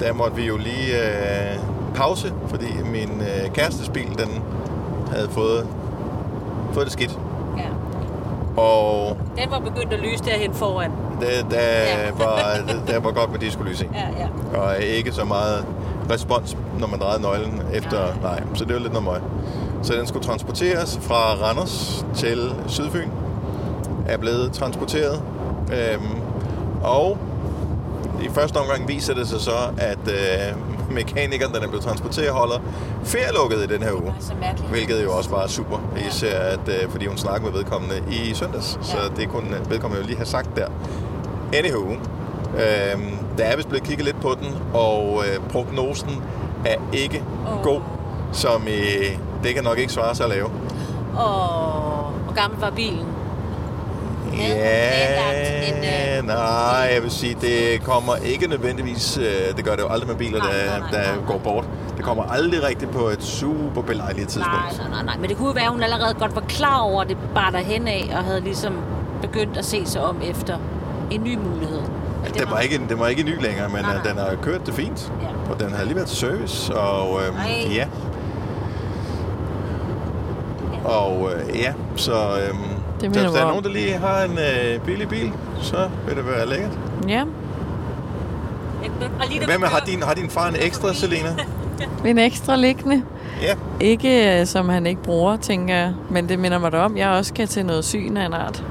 der 0.00 0.12
måtte 0.12 0.36
vi 0.36 0.46
jo 0.46 0.56
lige 0.56 1.02
øh, 1.02 1.58
pause, 1.94 2.32
fordi 2.48 2.66
min 2.92 3.20
øh, 3.20 3.50
kærestes 3.52 3.88
bil, 3.88 4.18
den 4.18 4.42
havde 5.14 5.28
fået, 5.30 5.66
fået 6.72 6.84
det 6.84 6.92
skidt. 6.92 7.18
Ja. 7.58 7.68
Og 8.62 9.16
Den 9.38 9.50
var 9.50 9.58
begyndt 9.58 9.92
at 9.92 10.00
lyse 10.00 10.24
derhen 10.24 10.54
foran. 10.54 10.90
det, 11.20 11.46
der, 11.50 11.58
Ja. 11.58 12.10
var, 12.24 12.58
der 12.86 12.98
var 13.00 13.10
godt 13.12 13.30
med 13.32 13.38
diskolys 13.38 13.80
i. 13.80 13.86
Ja, 13.94 14.00
ja. 14.54 14.58
Og 14.60 14.78
ikke 14.82 15.12
så 15.12 15.24
meget 15.24 15.64
respons, 16.10 16.56
når 16.78 16.86
man 16.86 17.00
drejede 17.00 17.22
nøglen 17.22 17.62
efter... 17.72 17.98
Nej. 18.00 18.14
nej 18.22 18.42
så 18.54 18.64
det 18.64 18.74
var 18.74 18.80
lidt 18.80 18.92
noget 18.92 19.04
møg. 19.04 19.20
Så 19.82 19.92
den 19.92 20.06
skulle 20.06 20.24
transporteres 20.26 20.98
fra 21.02 21.16
Randers 21.16 22.06
til 22.14 22.54
Sydfyn. 22.66 23.08
Er 24.08 24.16
blevet 24.16 24.52
transporteret. 24.52 25.22
Øhm, 25.72 26.20
og 26.82 27.18
i 28.22 28.28
første 28.28 28.56
omgang 28.56 28.88
viser 28.88 29.14
det 29.14 29.28
sig 29.28 29.40
så, 29.40 29.56
at 29.78 29.98
øh, 30.08 30.56
mekanikeren, 30.90 31.54
den 31.54 31.62
er 31.62 31.68
blevet 31.68 31.84
transporteret, 31.84 32.30
holder 32.30 32.58
ferielukket 33.04 33.56
i 33.56 33.66
den 33.74 33.82
her 33.82 33.92
uge. 33.92 34.14
Hvilket 34.70 35.04
jo 35.04 35.16
også 35.16 35.30
bare 35.30 35.42
er 35.42 35.48
super. 35.48 35.78
Især 36.08 36.38
at, 36.40 36.68
øh, 36.68 36.90
fordi 36.90 37.06
hun 37.06 37.16
snakkede 37.16 37.50
med 37.52 37.58
vedkommende 37.58 38.02
i 38.10 38.34
søndags. 38.34 38.78
Så 38.82 38.96
det 39.16 39.28
kunne 39.28 39.56
øh, 39.56 39.70
vedkommende 39.70 40.02
jo 40.02 40.06
lige 40.06 40.16
have 40.16 40.26
sagt 40.26 40.56
der. 40.56 40.66
Anywho, 41.54 41.92
øh, 42.54 43.02
der 43.38 43.44
er 43.44 43.56
vist 43.56 43.68
blevet 43.68 43.84
kigget 43.84 44.04
lidt 44.04 44.20
på 44.20 44.34
den, 44.40 44.54
og 44.74 45.24
øh, 45.26 45.50
prognosen 45.50 46.22
er 46.64 46.76
ikke 46.92 47.24
oh. 47.52 47.62
god, 47.62 47.80
som 48.32 48.62
i, 48.68 48.80
det 49.42 49.54
kan 49.54 49.64
nok 49.64 49.78
ikke 49.78 49.92
svare 49.92 50.14
sig 50.14 50.24
at 50.24 50.30
lave. 50.30 50.50
Og 51.16 52.10
hvor 52.24 52.34
gammel 52.34 52.60
var 52.60 52.70
bilen? 52.70 53.15
Havde 54.36 54.54
hun 54.54 54.62
Ja, 54.62 54.88
planlagt 55.14 56.18
en, 56.18 56.24
øh, 56.24 56.26
nej, 56.26 56.90
jeg 56.94 57.02
vil 57.02 57.10
sige, 57.10 57.36
det 57.40 57.84
kommer 57.84 58.16
ikke 58.16 58.46
nødvendigvis, 58.46 59.18
øh, 59.18 59.56
det 59.56 59.64
gør 59.64 59.74
det 59.76 59.82
jo 59.82 59.88
aldrig 59.88 60.08
med 60.08 60.16
biler, 60.16 60.38
Nej, 60.38 60.52
der, 60.52 60.66
nej, 60.66 60.78
nej, 60.78 60.90
der 60.90 61.14
nej, 61.16 61.24
går 61.26 61.38
bort. 61.38 61.64
Det 61.96 62.04
kommer 62.04 62.24
aldrig 62.24 62.62
rigtigt 62.62 62.90
på 62.90 63.08
et 63.08 63.22
super 63.22 63.82
belejligt 63.82 64.28
tidspunkt. 64.28 64.58
Nej, 64.78 64.88
nej, 64.88 64.88
nej, 64.90 65.02
nej. 65.04 65.16
Men 65.20 65.28
det 65.30 65.36
kunne 65.36 65.48
jo 65.48 65.52
være, 65.54 65.64
at 65.64 65.70
hun 65.70 65.82
allerede 65.82 66.14
godt 66.14 66.34
var 66.34 66.42
klar 66.48 66.78
over, 66.80 67.02
at 67.02 67.08
det 67.08 67.16
bare 67.34 67.52
derhen 67.52 67.88
af, 67.88 68.08
og 68.18 68.24
havde 68.24 68.40
ligesom 68.40 68.72
begyndt 69.22 69.56
at 69.56 69.64
se 69.64 69.86
sig 69.86 70.02
om 70.02 70.16
efter 70.24 70.58
en 71.10 71.24
ny 71.24 71.36
mulighed. 71.36 71.80
Men 72.24 72.34
Den 72.34 72.50
var, 72.50 72.60
ikke, 72.60 72.80
den 72.88 72.98
var 72.98 73.06
ikke 73.06 73.22
ny 73.22 73.42
længere, 73.42 73.68
men 73.68 73.82
Nej, 73.82 73.92
nej, 73.94 74.02
nej. 74.04 74.12
den 74.12 74.18
har 74.18 74.34
kørt 74.42 74.66
det 74.66 74.74
fint. 74.74 75.12
Ja. 75.22 75.52
Og 75.52 75.60
den 75.60 75.72
har 75.74 75.84
lige 75.84 75.96
været 75.96 76.08
til 76.08 76.16
service, 76.16 76.74
og 76.76 77.20
Ej. 77.20 77.74
ja. 77.74 77.86
Og 80.84 81.30
øh, 81.34 81.58
ja, 81.60 81.72
så, 81.96 82.12
øhm, 82.12 82.75
Det 83.00 83.14
så 83.14 83.20
hvis 83.20 83.32
der 83.32 83.40
er 83.42 83.48
nogen, 83.48 83.64
der 83.64 83.70
lige 83.70 83.92
har 83.96 84.22
en 84.22 84.38
øh, 84.38 84.80
billig 84.80 85.08
bil, 85.08 85.32
så 85.62 85.88
vil 86.06 86.16
det 86.16 86.26
være 86.26 86.48
lækkert. 86.48 86.78
Ja, 87.08 87.24
vi 89.58 89.64
har 89.64 89.82
din, 89.86 90.02
har 90.02 90.14
din 90.14 90.30
far 90.30 90.48
en 90.48 90.56
ekstra, 90.60 90.94
Selena? 90.94 91.28
en 92.06 92.18
ekstra 92.18 92.56
liggende. 92.56 93.02
Ja, 93.42 93.54
Ikke 93.80 94.40
øh, 94.40 94.46
som 94.46 94.68
han 94.68 94.86
ikke 94.86 95.02
bruger, 95.02 95.36
tænker 95.36 95.74
jeg. 95.74 95.94
Men 96.10 96.28
det 96.28 96.38
minder 96.38 96.58
mig 96.58 96.72
da 96.72 96.78
om, 96.78 96.96
jeg 96.96 97.08
også 97.08 97.28
skal 97.28 97.48
til 97.48 97.66
noget 97.66 97.84
syn 97.84 98.16
af 98.16 98.26
en 98.26 98.32
art. 98.34 98.64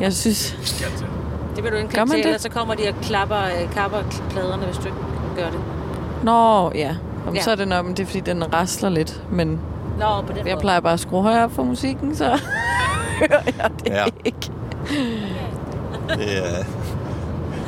Jeg 0.00 0.12
synes... 0.12 0.56
Det 1.56 1.64
vil 1.64 1.72
du 1.72 1.76
man 1.98 2.08
til, 2.08 2.20
ellers 2.20 2.42
så 2.42 2.48
kommer 2.50 2.74
de 2.74 2.88
og 2.88 2.94
klapper, 3.02 3.36
øh, 3.36 3.72
kapper 3.74 3.98
pladerne, 4.30 4.64
hvis 4.64 4.76
du 4.76 4.84
ikke 4.84 4.96
gør 5.36 5.50
det. 5.50 5.60
Nå, 6.22 6.70
ja. 6.74 6.96
Om 7.28 7.34
Ja. 7.34 7.42
så 7.42 7.50
er 7.50 7.54
det 7.54 7.68
nok, 7.68 7.86
men 7.86 7.94
det 7.96 8.02
er 8.02 8.06
fordi, 8.06 8.20
den 8.20 8.54
rasler 8.54 8.88
lidt. 8.88 9.22
Men 9.30 9.60
Nå, 9.98 10.04
på 10.26 10.32
den 10.32 10.36
jeg 10.36 10.44
måde. 10.54 10.60
plejer 10.60 10.80
bare 10.80 10.92
at 10.92 11.00
skrue 11.00 11.22
højere 11.22 11.44
op 11.44 11.52
for 11.52 11.62
musikken, 11.62 12.16
så 12.16 12.24
hører 13.20 13.42
jeg 13.58 13.70
det 13.84 13.90
Ja. 13.92 14.04
ikke. 14.24 14.50
det 16.08 16.38
er, 16.38 16.64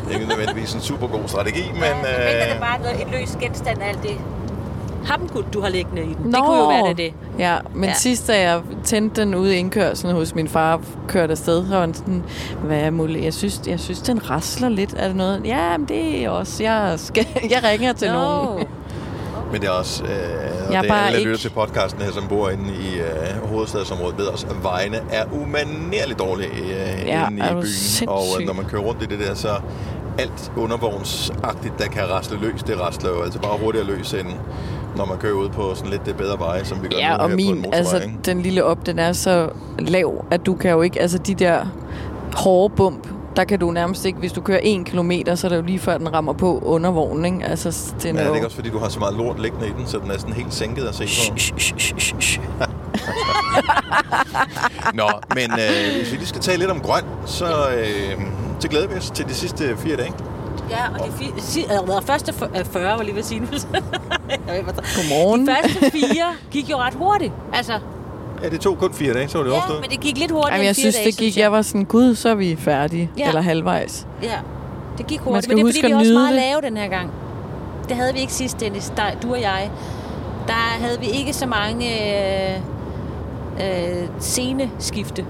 Det 0.08 0.10
er 0.10 0.14
ikke 0.14 0.26
nødvendigvis 0.28 0.74
en 0.74 0.80
super 0.80 1.06
god 1.06 1.20
strategi, 1.26 1.62
men... 1.74 1.82
Øh... 1.82 2.26
det 2.32 2.50
er 2.56 2.60
bare 2.60 2.78
noget, 2.82 3.02
en 3.02 3.08
løs 3.12 3.36
genstand 3.40 3.82
af 3.82 3.88
alt 3.88 4.02
det 4.02 4.16
hamgud, 5.04 5.42
du 5.52 5.60
har 5.60 5.68
liggende 5.68 6.02
i 6.02 6.14
den. 6.22 6.32
Det 6.32 6.40
kunne 6.44 6.56
jo 6.58 6.68
være 6.68 6.88
det, 6.88 6.96
det. 6.96 7.12
Ja, 7.38 7.56
men 7.74 7.84
Ja. 7.84 7.88
ja. 7.88 7.94
sidst 7.94 8.28
da 8.28 8.40
jeg 8.40 8.60
tændte 8.84 9.20
den 9.20 9.34
ude 9.34 9.54
i 9.54 9.58
indkørslen 9.58 10.14
hos 10.14 10.34
min 10.34 10.48
far, 10.48 10.80
kørte 11.08 11.30
afsted, 11.30 11.66
så 11.66 11.74
var 11.74 11.80
han 11.80 11.94
sådan, 11.94 12.22
hvad 12.64 12.78
er 12.80 12.90
muligt? 12.90 13.24
Jeg 13.24 13.34
synes, 13.34 13.60
jeg 13.66 13.80
synes, 13.80 14.00
den 14.02 14.30
rasler 14.30 14.68
lidt. 14.68 14.94
Er 14.96 15.06
det 15.06 15.16
noget? 15.16 15.42
Ja, 15.44 15.76
men 15.78 15.88
det 15.88 16.24
er 16.24 16.30
også. 16.30 16.62
Jeg, 16.62 16.94
skal, 16.96 17.26
jeg 17.50 17.64
ringer 17.64 17.92
til 17.92 18.08
Nå. 18.12 18.14
nogen. 18.18 18.66
Men 19.52 19.60
det 19.60 19.66
er 19.68 19.72
også... 19.72 20.04
Øh, 20.04 20.10
og 20.10 20.72
Jeg 20.72 20.78
er 20.78 20.82
det, 20.82 20.90
alle, 20.90 21.12
der 21.12 21.18
ikke- 21.18 21.30
lytter 21.30 21.38
til 21.40 21.50
podcasten 21.50 22.02
her, 22.02 22.12
som 22.12 22.28
bor 22.28 22.48
inde 22.50 22.64
i 22.64 22.98
øh, 22.98 23.48
hovedstadsområdet, 23.48 24.18
ved 24.18 24.26
også, 24.26 24.46
at 24.46 24.62
vejene 24.62 24.96
er 25.10 25.24
umanerligt 25.32 26.18
dårlige 26.18 26.48
øh, 26.50 27.06
Ja, 27.06 27.28
inde 27.28 27.38
i 27.38 27.52
byen. 27.52 27.62
sindssyg? 27.66 28.08
Og 28.08 28.24
øh, 28.40 28.46
når 28.46 28.52
man 28.54 28.64
kører 28.64 28.82
rundt 28.82 29.02
i 29.02 29.06
det 29.06 29.18
der, 29.18 29.34
så 29.34 29.48
alt 30.18 30.52
undervognsagtigt, 30.56 31.74
der 31.78 31.84
kan 31.88 32.02
rasle 32.10 32.38
løs, 32.40 32.62
det 32.62 32.80
rasler 32.80 33.10
jo 33.10 33.22
altså 33.22 33.38
bare 33.38 33.58
hurtigere 33.62 33.86
løs, 33.86 34.14
end 34.14 34.28
når 34.96 35.04
man 35.04 35.18
kører 35.18 35.32
ud 35.34 35.48
på 35.48 35.74
sådan 35.74 35.90
lidt 35.90 36.06
det 36.06 36.16
bedre 36.16 36.38
veje, 36.38 36.64
som 36.64 36.82
vi 36.82 36.88
gør 36.88 36.98
Ja, 36.98 37.08
nu 37.16 37.22
og 37.22 37.28
her 37.30 37.36
på 37.36 37.40
en 37.40 37.62
min, 37.62 37.66
altså 37.72 37.96
ikke? 37.96 38.14
den 38.24 38.42
lille 38.42 38.64
op, 38.64 38.86
den 38.86 38.98
er 38.98 39.12
så 39.12 39.48
lav, 39.78 40.24
at 40.30 40.46
du 40.46 40.54
kan 40.54 40.70
jo 40.70 40.82
ikke, 40.82 41.00
altså 41.02 41.18
de 41.18 41.34
der 41.34 41.66
hårde 42.36 42.74
bump, 42.76 43.08
der 43.36 43.44
kan 43.44 43.58
du 43.58 43.70
nærmest 43.70 44.04
ikke, 44.04 44.18
hvis 44.18 44.32
du 44.32 44.40
kører 44.40 44.58
en 44.62 44.84
kilometer, 44.84 45.34
så 45.34 45.46
er 45.46 45.48
det 45.48 45.56
jo 45.56 45.62
lige 45.62 45.78
før, 45.78 45.98
den 45.98 46.12
rammer 46.14 46.32
på 46.32 46.58
under 46.58 46.90
vognen, 46.90 47.24
ikke? 47.34 47.46
Altså, 47.48 47.92
Men 48.04 48.16
er 48.16 48.20
er 48.20 48.22
det 48.22 48.28
jo... 48.28 48.34
ikke 48.34 48.46
også, 48.46 48.56
fordi 48.56 48.70
du 48.70 48.78
har 48.78 48.88
så 48.88 48.98
meget 48.98 49.16
lort 49.16 49.40
liggende 49.40 49.66
i 49.66 49.70
den, 49.78 49.86
så 49.86 49.98
den 49.98 50.10
er 50.10 50.18
sådan 50.18 50.34
helt 50.34 50.54
sænket 50.54 50.82
at 50.84 50.94
se 50.94 51.04
på? 51.04 51.34
Nå, 54.94 55.08
men 55.34 55.50
øh, 55.52 55.96
hvis 56.00 56.12
vi 56.12 56.16
lige 56.16 56.26
skal 56.26 56.40
tale 56.40 56.58
lidt 56.58 56.70
om 56.70 56.80
grøn, 56.80 57.02
så, 57.26 57.68
øh, 57.76 58.20
så 58.60 58.68
glæder 58.68 58.88
vi 58.88 58.94
os 58.94 59.10
til 59.10 59.24
de 59.28 59.34
sidste 59.34 59.76
fire 59.76 59.96
dage. 59.96 60.12
Ja, 60.70 60.88
og 60.92 60.98
de 61.06 61.10
fi- 61.24 61.40
si- 61.40 61.64
øh, 61.64 62.02
første 62.06 62.32
f- 62.32 62.58
øh, 62.58 62.64
40, 62.64 62.96
var 62.96 63.02
lige 63.02 63.12
ved 63.14 63.20
at 63.22 63.26
sige 63.26 63.40
Godmorgen. 64.96 65.46
De 65.46 65.54
første 65.62 65.90
fire 65.90 66.24
gik 66.50 66.70
jo 66.70 66.76
ret 66.76 66.94
hurtigt. 66.94 67.32
Altså, 67.52 67.72
Ja, 68.42 68.48
det 68.48 68.60
tog 68.60 68.78
kun 68.78 68.92
fire 68.94 69.14
dage, 69.14 69.28
så 69.28 69.38
var 69.38 69.44
det 69.44 69.50
ja, 69.50 69.56
overstået. 69.56 69.80
men 69.80 69.90
det 69.90 70.00
gik 70.00 70.18
lidt 70.18 70.30
hurtigere 70.30 70.52
Jamen, 70.54 70.64
jeg 70.64 70.68
end 70.70 70.74
fire 70.76 70.82
synes, 70.82 70.94
dage, 70.96 71.06
det 71.06 71.16
gik, 71.16 71.36
jeg 71.36 71.52
var 71.52 71.62
sådan, 71.62 71.84
gud, 71.84 72.14
så 72.14 72.28
er 72.28 72.34
vi 72.34 72.56
færdige. 72.56 73.10
Ja. 73.16 73.22
Ja. 73.22 73.28
Eller 73.28 73.40
halvvejs. 73.40 74.06
Ja, 74.22 74.28
det 74.98 75.06
gik 75.06 75.18
Man 75.20 75.24
hurtigt. 75.24 75.44
skal 75.44 75.56
Men 75.56 75.56
det 75.56 75.62
er 75.62 75.66
huske 75.66 75.80
fordi, 75.80 75.86
vi 75.86 75.92
er 75.92 75.98
også 75.98 76.12
meget 76.12 76.34
lave 76.34 76.60
den 76.62 76.76
her 76.76 76.88
gang. 76.88 77.10
Det 77.88 77.96
havde 77.96 78.12
vi 78.14 78.20
ikke 78.20 78.32
sidst, 78.32 78.60
Dennis. 78.60 78.92
Der, 78.96 79.02
du 79.22 79.32
og 79.32 79.40
jeg. 79.40 79.70
Der 80.46 80.52
havde 80.52 81.00
vi 81.00 81.06
ikke 81.06 81.32
så 81.32 81.46
mange 81.46 81.86
øh, 82.54 82.60
øh, 83.60 84.08
sceneskifte. 84.20 85.26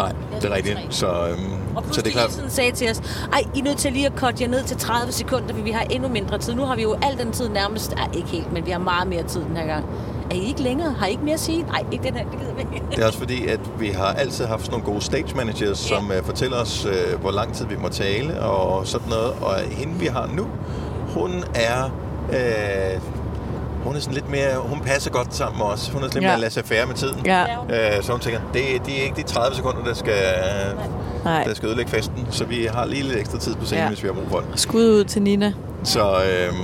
Nej, 0.00 0.12
det 0.40 0.50
er 0.50 0.54
rigtigt. 0.54 0.78
Så, 0.90 1.06
øhm, 1.06 1.76
Og 1.76 1.84
så 1.90 2.02
det 2.02 2.08
er 2.08 2.12
klart. 2.12 2.32
sådan 2.32 2.50
sagde 2.50 2.72
til 2.72 2.90
os, 2.90 2.98
ej, 3.32 3.42
I 3.54 3.58
er 3.58 3.62
nødt 3.64 3.78
til 3.78 3.92
lige 3.92 4.06
at 4.06 4.16
korte 4.16 4.36
jer 4.42 4.48
ned 4.48 4.64
til 4.64 4.76
30 4.76 5.12
sekunder, 5.12 5.54
for 5.54 5.62
vi 5.62 5.70
har 5.70 5.80
endnu 5.90 6.08
mindre 6.08 6.38
tid. 6.38 6.54
Nu 6.54 6.62
har 6.64 6.76
vi 6.76 6.82
jo 6.82 6.96
al 7.02 7.18
den 7.18 7.32
tid 7.32 7.48
nærmest, 7.48 7.92
ej, 7.92 8.08
ikke 8.14 8.28
helt, 8.28 8.52
men 8.52 8.66
vi 8.66 8.70
har 8.70 8.78
meget 8.78 9.08
mere 9.08 9.22
tid 9.22 9.40
den 9.40 9.56
her 9.56 9.66
gang. 9.66 9.84
Er 10.30 10.34
I 10.34 10.38
ikke 10.40 10.62
længere? 10.62 10.92
Har 10.98 11.06
I 11.06 11.10
ikke 11.10 11.24
mere 11.24 11.34
at 11.34 11.40
sige? 11.40 11.62
Nej, 11.62 11.84
ikke 11.92 12.04
den 12.04 12.14
her, 12.16 12.24
det 12.30 12.40
gider 12.40 12.54
vi 12.54 12.60
ikke. 12.60 12.86
Det 12.90 12.98
er 12.98 13.06
også 13.06 13.18
fordi, 13.18 13.46
at 13.46 13.60
vi 13.78 13.88
har 13.88 14.06
altid 14.12 14.44
haft 14.44 14.62
sådan 14.64 14.72
nogle 14.80 14.92
gode 14.92 15.04
stage 15.04 15.36
managers, 15.36 15.78
som 15.78 16.12
øh, 16.12 16.24
fortæller 16.24 16.56
os, 16.56 16.84
øh, 16.86 17.20
hvor 17.20 17.30
lang 17.30 17.54
tid 17.54 17.66
vi 17.66 17.76
må 17.76 17.88
tale 17.88 18.40
og 18.42 18.86
sådan 18.86 19.08
noget. 19.08 19.32
Og 19.40 19.54
hende, 19.70 19.94
vi 19.94 20.06
har 20.06 20.30
nu, 20.34 20.46
hun 21.14 21.44
er... 21.54 21.84
Øh, 22.32 23.00
hun 23.84 23.96
er 23.96 24.00
sådan 24.00 24.14
lidt 24.14 24.30
mere... 24.30 24.56
Hun 24.58 24.80
passer 24.80 25.10
godt 25.10 25.34
sammen 25.34 25.58
med 25.58 25.66
os. 25.66 25.88
Hun 25.88 26.02
er 26.02 26.06
sådan 26.06 26.14
lidt 26.22 26.24
Ja. 26.24 26.30
mere 26.30 26.40
laissez-faire 26.40 26.86
med 26.86 26.94
tiden. 26.94 27.26
Ja. 27.26 27.42
Øh, 27.96 28.02
så 28.02 28.12
hun 28.12 28.20
tænker, 28.20 28.40
det, 28.52 28.62
det 28.86 28.98
er 29.00 29.02
ikke 29.04 29.16
de 29.16 29.22
30 29.22 29.56
sekunder, 29.56 29.84
der 29.84 29.94
skal, 29.94 30.14
Nej. 31.24 31.44
der 31.44 31.54
skal 31.54 31.66
ødelægge 31.66 31.90
festen. 31.90 32.26
Så 32.30 32.44
vi 32.44 32.68
har 32.72 32.86
lige 32.86 33.02
lidt 33.02 33.18
ekstra 33.18 33.38
tid 33.38 33.54
på 33.54 33.64
scenen, 33.64 33.82
ja. 33.82 33.88
Hvis 33.88 34.02
vi 34.02 34.08
har 34.08 34.14
brug 34.14 34.24
for 34.30 34.38
det. 34.38 34.60
Skud 34.60 34.88
ud 34.88 35.04
til 35.04 35.22
Nina. 35.22 35.52
Så, 35.84 36.00
øh, 36.10 36.54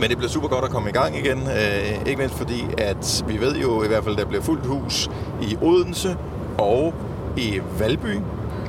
men 0.00 0.08
det 0.10 0.16
bliver 0.18 0.30
super 0.30 0.48
godt 0.48 0.64
at 0.64 0.70
komme 0.70 0.88
i 0.90 0.92
gang 0.92 1.18
igen. 1.18 1.38
Øh, 1.38 2.06
ikke 2.06 2.16
mindst 2.18 2.36
fordi, 2.36 2.64
at 2.78 3.24
vi 3.26 3.40
ved 3.40 3.56
jo 3.56 3.82
i 3.82 3.86
hvert 3.88 4.04
fald, 4.04 4.16
der 4.16 4.24
bliver 4.24 4.42
fuldt 4.42 4.66
hus 4.66 5.10
i 5.42 5.56
Odense 5.62 6.16
og 6.58 6.94
i 7.36 7.60
Valby. 7.78 8.18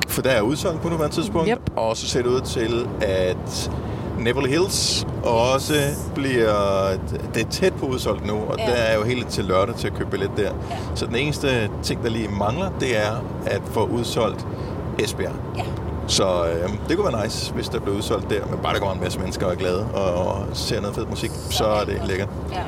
For 0.08 0.22
der 0.22 0.30
er 0.30 0.40
udsolgt 0.40 0.82
på 0.82 0.88
nuværende 0.88 1.16
tidspunkt. 1.16 1.48
Yep. 1.50 1.58
Og 1.76 1.96
så 1.96 2.06
ser 2.06 2.22
det 2.22 2.28
ud 2.28 2.40
til, 2.40 2.86
at 3.00 3.70
Neville 4.20 4.48
Hills 4.48 5.06
også 5.24 5.74
bliver... 6.14 6.88
Det 7.34 7.42
er 7.46 7.50
tæt 7.50 7.72
på 7.72 7.86
udsolgt 7.86 8.26
nu, 8.26 8.32
og 8.34 8.54
Ja. 8.58 8.64
der 8.66 8.72
er 8.72 8.96
jo 8.98 9.04
helt 9.04 9.28
til 9.28 9.44
lørdag 9.44 9.74
til 9.74 9.86
at 9.86 9.94
købe 9.94 10.10
billet 10.10 10.30
der. 10.36 10.50
Så 10.94 11.06
den 11.06 11.16
eneste 11.16 11.70
ting, 11.82 12.02
der 12.02 12.10
lige 12.10 12.28
mangler, 12.28 12.70
det 12.80 12.96
er 13.06 13.24
at 13.46 13.62
få 13.64 13.84
udsolgt 13.86 14.46
Esbjerg. 14.98 15.32
Ja. 15.56 15.62
Så 16.06 16.24
øh, 16.46 16.70
det 16.88 16.96
kunne 16.96 17.12
være 17.12 17.24
nice, 17.24 17.52
hvis 17.52 17.68
der 17.68 17.80
blev 17.80 17.94
udsolgt 17.94 18.30
der. 18.30 18.46
Men 18.50 18.58
bare 18.62 18.72
der 18.74 18.78
kommer 18.78 18.94
en 18.94 19.00
masse 19.00 19.18
mennesker 19.20 19.46
og 19.46 19.52
er 19.52 19.56
glade 19.56 19.86
og, 19.94 20.14
og 20.14 20.46
ser 20.52 20.80
noget 20.80 20.96
fed 20.96 21.06
musik, 21.06 21.30
så 21.50 21.64
er 21.64 21.84
det 21.84 22.00
lækkert. 22.06 22.28
Ja. 22.52 22.60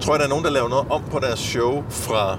Tror 0.00 0.12
jeg, 0.12 0.18
der 0.20 0.24
er 0.26 0.30
nogen, 0.30 0.44
der 0.44 0.50
laver 0.50 0.68
noget 0.68 0.86
om 0.90 1.02
på 1.10 1.18
deres 1.18 1.38
show 1.38 1.82
fra 1.88 2.38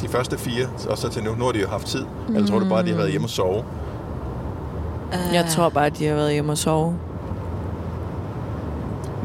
de 0.00 0.08
første 0.08 0.38
fire, 0.38 0.66
og 0.90 0.98
så 0.98 1.08
til 1.08 1.24
nu. 1.24 1.34
Nu 1.38 1.44
har 1.44 1.52
de 1.52 1.60
jo 1.60 1.68
haft 1.68 1.86
tid. 1.86 2.04
Mm. 2.28 2.34
Eller 2.36 2.48
tror 2.48 2.58
du 2.58 2.68
bare, 2.68 2.78
at 2.78 2.84
de 2.84 2.90
har 2.90 2.96
været 2.96 3.10
hjemme 3.10 3.26
og 3.26 3.30
sove? 3.30 3.64
Jeg 5.32 5.46
tror 5.50 5.68
bare, 5.68 5.86
at 5.86 5.98
de 5.98 6.06
har 6.06 6.14
været 6.14 6.32
hjemme 6.32 6.52
og 6.52 6.58
sove. 6.58 6.94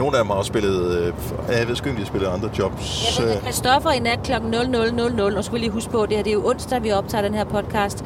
Nogle 0.02 0.18
af 0.18 0.24
dem 0.24 0.30
har 0.30 0.38
også 0.38 0.48
spillet... 0.48 0.98
Øh, 0.98 1.14
jeg 1.60 1.68
ved 1.68 1.76
sgu 1.76 1.86
ikke, 1.86 1.90
om 1.90 1.96
de 1.96 2.02
har 2.02 2.08
spillet 2.08 2.28
andre 2.30 2.50
jobs. 2.60 3.20
Jeg 3.20 3.26
ved, 3.26 3.32
Øh, 3.32 3.38
at 3.38 3.44
Christoffer 3.44 3.92
i 3.92 4.00
nat 4.00 4.20
kl. 4.24 4.32
00.00, 4.32 5.38
og 5.38 5.44
skulle 5.44 5.60
lige 5.62 5.72
huske 5.72 5.92
på, 5.92 6.06
det 6.06 6.16
her 6.18 6.24
det 6.24 6.30
er 6.30 6.34
jo 6.34 6.48
onsdag, 6.50 6.84
vi 6.84 6.92
optager 6.92 7.22
den 7.22 7.34
her 7.34 7.44
podcast. 7.44 8.06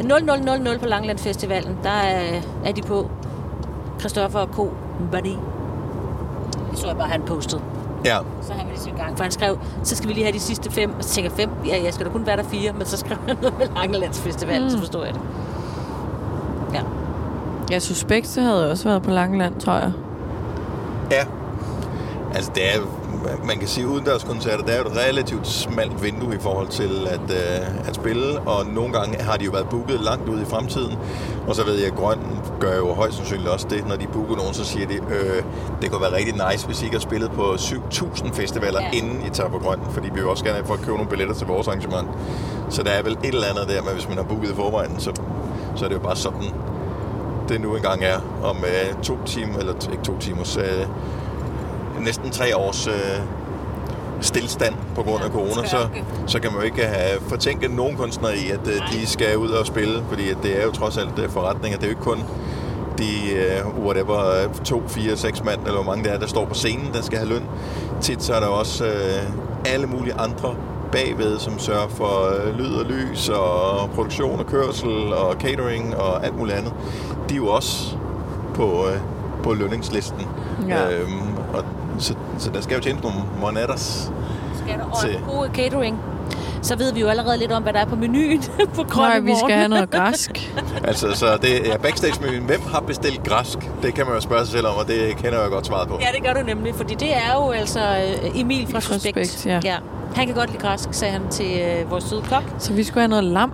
00.00 0.00 0.78
på 0.78 0.86
Langland 0.86 1.18
Festivalen, 1.18 1.78
der 1.82 1.90
er, 1.90 2.40
er 2.64 2.72
de 2.72 2.82
på. 2.82 3.10
Christoffer 4.00 4.38
og 4.38 4.48
Co. 4.52 4.70
Buddy. 5.12 5.26
Det 6.70 6.78
så 6.78 6.86
jeg 6.86 6.96
bare, 6.96 7.08
han 7.08 7.22
postede. 7.22 7.62
ja, 8.04 8.18
Så 8.42 8.52
har 8.52 8.64
vi 8.64 8.70
ligesom 8.70 8.96
i 8.96 8.98
gang. 9.00 9.16
For 9.16 9.24
han 9.24 9.32
skrev, 9.32 9.58
så 9.82 9.96
skal 9.96 10.08
vi 10.08 10.14
lige 10.14 10.24
have 10.24 10.34
de 10.34 10.40
sidste 10.40 10.72
fem. 10.72 10.94
Og 10.98 11.04
så 11.04 11.10
tænker 11.10 11.30
fem? 11.30 11.50
Ja, 11.66 11.82
jeg 11.84 11.94
skal 11.94 12.06
da 12.06 12.10
kun 12.12 12.26
være 12.26 12.36
der 12.36 12.42
fire. 12.44 12.72
Men 12.72 12.86
så 12.86 12.96
skrev 12.96 13.16
han 13.26 13.36
noget 13.42 13.58
med 13.58 13.66
Langelands 13.76 14.20
Festival, 14.20 14.62
mm. 14.62 14.70
så 14.70 14.78
forstår 14.78 15.04
jeg 15.04 15.14
det. 15.14 15.20
Ja. 16.74 16.80
Ja, 17.70 17.78
Suspekt 17.78 18.36
havde 18.36 18.70
også 18.70 18.88
været 18.88 19.02
på 19.02 19.10
Langeland, 19.10 19.60
tror 19.60 19.72
jeg. 19.72 19.92
Ja. 21.10 21.24
Altså, 22.34 22.50
det 22.54 22.74
er 22.74 22.78
man 23.44 23.58
kan 23.58 23.68
sige, 23.68 23.86
udendørskoncerter, 23.88 24.64
der 24.64 24.72
er 24.72 24.78
jo 24.78 24.84
et 24.86 24.96
relativt 25.08 25.46
smalt 25.46 26.02
vindue 26.02 26.34
i 26.34 26.38
forhold 26.40 26.68
til 26.68 27.06
at, 27.10 27.30
øh, 27.30 27.88
at 27.88 27.94
spille, 27.94 28.40
og 28.40 28.66
nogle 28.66 28.92
gange 28.92 29.22
har 29.22 29.36
de 29.36 29.44
jo 29.44 29.50
været 29.50 29.68
booket 29.68 30.00
langt 30.00 30.28
ud 30.28 30.40
i 30.40 30.44
fremtiden, 30.44 30.98
og 31.48 31.54
så 31.56 31.64
ved 31.64 31.74
jeg, 31.74 31.86
at 31.86 31.94
Grøn 31.94 32.18
gør 32.60 32.76
jo 32.76 32.92
højst 32.94 33.16
sandsynligt 33.16 33.48
også 33.48 33.66
det, 33.70 33.88
når 33.88 33.96
de 33.96 34.06
booker 34.06 34.36
nogen, 34.36 34.54
så 34.54 34.64
siger 34.64 34.86
de, 34.86 34.94
øh, 34.94 35.42
det 35.82 35.90
kunne 35.90 36.00
være 36.00 36.16
rigtig 36.16 36.34
nice, 36.50 36.66
hvis 36.66 36.82
I 36.82 36.84
ikke 36.84 36.96
har 36.96 37.00
spillet 37.00 37.30
på 37.30 37.42
7.000 37.56 38.32
festivaler, 38.32 38.80
Ja. 38.80 38.90
inden 38.98 39.26
I 39.26 39.30
tager 39.30 39.50
på 39.50 39.58
Grøn, 39.58 39.78
fordi 39.90 40.08
vi 40.14 40.20
jo 40.20 40.30
også 40.30 40.44
gerne 40.44 40.56
have 40.56 40.66
folk 40.66 40.80
købe 40.80 40.92
nogle 40.96 41.08
billetter 41.10 41.34
til 41.34 41.46
vores 41.46 41.68
arrangement. 41.68 42.08
Så 42.70 42.82
der 42.82 42.90
er 42.90 43.02
vel 43.02 43.12
et 43.12 43.34
eller 43.34 43.46
andet 43.46 43.68
der 43.68 43.82
med, 43.82 43.92
hvis 43.92 44.08
man 44.08 44.16
har 44.16 44.24
booket 44.24 44.50
i 44.50 44.54
forvejen, 44.54 45.00
så, 45.00 45.12
så 45.76 45.84
er 45.84 45.88
det 45.88 45.94
jo 45.96 46.00
bare 46.00 46.16
sådan, 46.16 46.52
det 47.48 47.60
nu 47.60 47.76
engang 47.76 48.04
er 48.04 48.18
om 48.44 48.56
øh, 48.56 49.02
to 49.02 49.18
timer, 49.26 49.58
eller 49.58 49.90
ikke 49.92 50.04
to 50.04 50.18
timers, 50.18 50.56
øh, 50.56 50.86
næsten 52.00 52.30
tre 52.30 52.56
års 52.56 52.86
øh, 52.86 53.20
stillstand 54.20 54.74
på 54.94 55.02
grund 55.02 55.24
af 55.24 55.30
corona, 55.30 55.68
så, 55.68 55.88
så 56.26 56.40
kan 56.40 56.52
man 56.52 56.60
jo 56.60 56.66
ikke 56.66 56.84
have 56.84 57.20
fortænket 57.28 57.70
nogen 57.70 57.96
kunstnere 57.96 58.36
i, 58.36 58.50
at 58.50 58.60
øh, 58.66 58.92
de 58.92 59.06
skal 59.06 59.36
ud 59.36 59.50
og 59.50 59.66
spille, 59.66 60.02
fordi 60.08 60.30
at 60.30 60.36
det 60.42 60.60
er 60.60 60.64
jo 60.64 60.70
trods 60.70 60.96
alt 60.96 61.18
øh, 61.18 61.30
forretninger. 61.30 61.78
Det 61.78 61.84
er 61.84 61.88
jo 61.88 61.92
ikke 61.98 62.02
kun 62.02 62.18
de, 62.98 63.32
øh, 63.32 63.84
whatever, 63.84 64.18
øh, 64.18 64.54
to, 64.64 64.82
fire, 64.88 65.16
seks 65.16 65.44
mand, 65.44 65.60
eller 65.60 65.74
hvor 65.74 65.82
mange 65.82 66.04
det 66.04 66.12
er, 66.12 66.18
der 66.18 66.26
står 66.26 66.44
på 66.44 66.54
scenen, 66.54 66.90
der 66.94 67.02
skal 67.02 67.18
have 67.18 67.28
løn. 67.28 67.44
Tit 68.00 68.22
så 68.22 68.34
er 68.34 68.40
der 68.40 68.46
også 68.46 68.84
øh, 68.84 69.72
alle 69.74 69.86
mulige 69.86 70.14
andre 70.14 70.54
bagved, 70.92 71.38
som 71.38 71.58
sørger 71.58 71.88
for 71.88 72.34
øh, 72.34 72.58
lyd 72.58 72.74
og 72.74 72.84
lys, 72.84 73.28
og 73.28 73.90
produktion 73.90 74.40
og 74.40 74.46
kørsel, 74.46 75.12
og 75.12 75.34
catering, 75.40 75.96
og 75.96 76.24
alt 76.26 76.38
muligt 76.38 76.56
andet. 76.56 76.72
De 77.28 77.34
er 77.34 77.36
jo 77.36 77.48
også 77.48 77.96
på, 78.54 78.86
øh, 78.88 79.00
på 79.42 79.52
lønningslisten. 79.54 80.26
Ja. 80.68 80.90
Øhm, 80.90 81.36
og 81.54 81.64
så, 81.98 82.14
så 82.38 82.50
der 82.50 82.60
skal 82.60 82.74
jo 82.74 82.80
tjene 82.82 83.00
nogle 83.00 83.16
monetters. 83.40 84.12
Skal 84.64 84.78
der 84.78 84.84
og 84.84 85.00
Til- 85.00 85.16
en 85.16 85.22
god 85.28 85.46
catering. 85.54 85.98
Så 86.62 86.76
ved 86.76 86.92
vi 86.92 87.00
jo 87.00 87.06
allerede 87.08 87.38
lidt 87.38 87.52
om, 87.52 87.62
hvad 87.62 87.72
der 87.72 87.80
er 87.80 87.84
på 87.84 87.96
menuen 87.96 88.42
på 88.76 88.82
Grøn 88.82 89.08
Nej, 89.08 89.18
vi 89.20 89.32
skal 89.44 89.56
have 89.56 89.68
noget 89.68 89.90
græsk. 89.90 90.52
Altså, 90.84 91.12
så 91.14 91.26
det 91.42 91.72
er 91.72 91.78
backstage-menuen. 91.78 92.42
Hvem 92.44 92.60
har 92.72 92.80
bestilt 92.80 93.22
græsk? 93.24 93.58
Det 93.82 93.94
kan 93.94 94.06
man 94.06 94.14
jo 94.14 94.20
spørge 94.20 94.44
sig 94.44 94.52
selv 94.52 94.66
om, 94.66 94.74
og 94.76 94.86
det 94.88 95.16
kender 95.16 95.40
jeg 95.40 95.50
godt 95.50 95.66
svaret 95.66 95.88
på. 95.88 95.98
Ja, 96.00 96.06
det 96.16 96.24
gør 96.26 96.40
du 96.40 96.46
nemlig, 96.46 96.74
fordi 96.74 96.94
det 96.94 97.14
er 97.16 97.34
jo 97.44 97.50
altså 97.50 97.80
øh, 97.80 98.40
Emil 98.40 98.66
fra 98.72 98.80
Suspekt. 98.80 99.26
Suspekt, 99.28 99.46
ja. 99.46 99.60
ja. 99.64 99.76
Han 100.14 100.26
kan 100.26 100.34
godt 100.34 100.50
lide 100.50 100.62
græsk, 100.62 100.88
sagde 100.92 101.12
han 101.12 101.22
til 101.30 101.60
øh, 101.60 101.90
vores 101.90 102.04
søde 102.04 102.22
kok. 102.22 102.42
Så 102.58 102.72
vi 102.72 102.84
skulle 102.84 103.00
have 103.00 103.08
noget 103.08 103.24
lam 103.24 103.52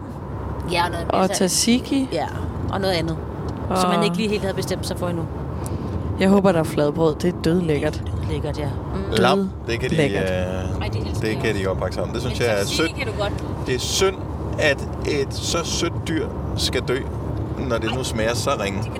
Ja, 0.72 0.84
og 0.84 0.90
noget, 0.90 1.06
og 1.10 1.30
tzatziki. 1.30 2.08
Ja, 2.12 2.26
og 2.72 2.80
noget 2.80 2.94
andet. 2.94 3.16
Og... 3.72 3.78
Som 3.80 3.90
man 3.90 4.04
ikke 4.04 4.16
lige 4.16 4.28
helt 4.28 4.42
havde 4.42 4.54
bestemt 4.54 4.86
sig 4.86 4.98
for 4.98 5.08
endnu. 5.08 5.24
Jeg 6.20 6.28
håber, 6.28 6.52
der 6.52 6.58
er 6.60 6.64
fladbrød. 6.64 7.14
Det 7.14 7.34
er 7.34 7.38
dødlækkert. 7.44 8.02
Lækkert, 8.30 8.58
ja. 8.58 8.66
Mm. 8.94 9.00
Lam, 9.12 9.50
det 9.66 9.80
kan 9.80 9.90
de, 9.90 9.94
Lækkert. 9.96 10.22
øh, 10.22 10.30
Ej, 10.30 10.88
det 10.92 11.00
elsker 11.06 11.20
det 11.20 11.28
jeg 11.34 11.38
kan 11.42 11.54
de 11.54 11.62
godt 11.64 11.78
pakke 11.78 11.94
sammen. 11.94 12.14
Det 12.14 12.22
synes 12.22 12.40
jeg 12.40 12.60
er 12.60 12.64
synd. 12.66 12.88
kan 12.98 13.06
du 13.06 13.12
godt. 13.20 13.32
Det 13.66 13.74
er 13.74 13.78
synd, 13.78 14.16
at 14.58 14.88
et 15.08 15.34
så 15.34 15.58
sødt 15.64 15.92
dyr 16.08 16.26
skal 16.56 16.80
dø, 16.88 16.98
når 17.68 17.78
det 17.78 17.94
nu 17.96 18.04
smager 18.04 18.34
så 18.34 18.50
ringe? 18.60 18.82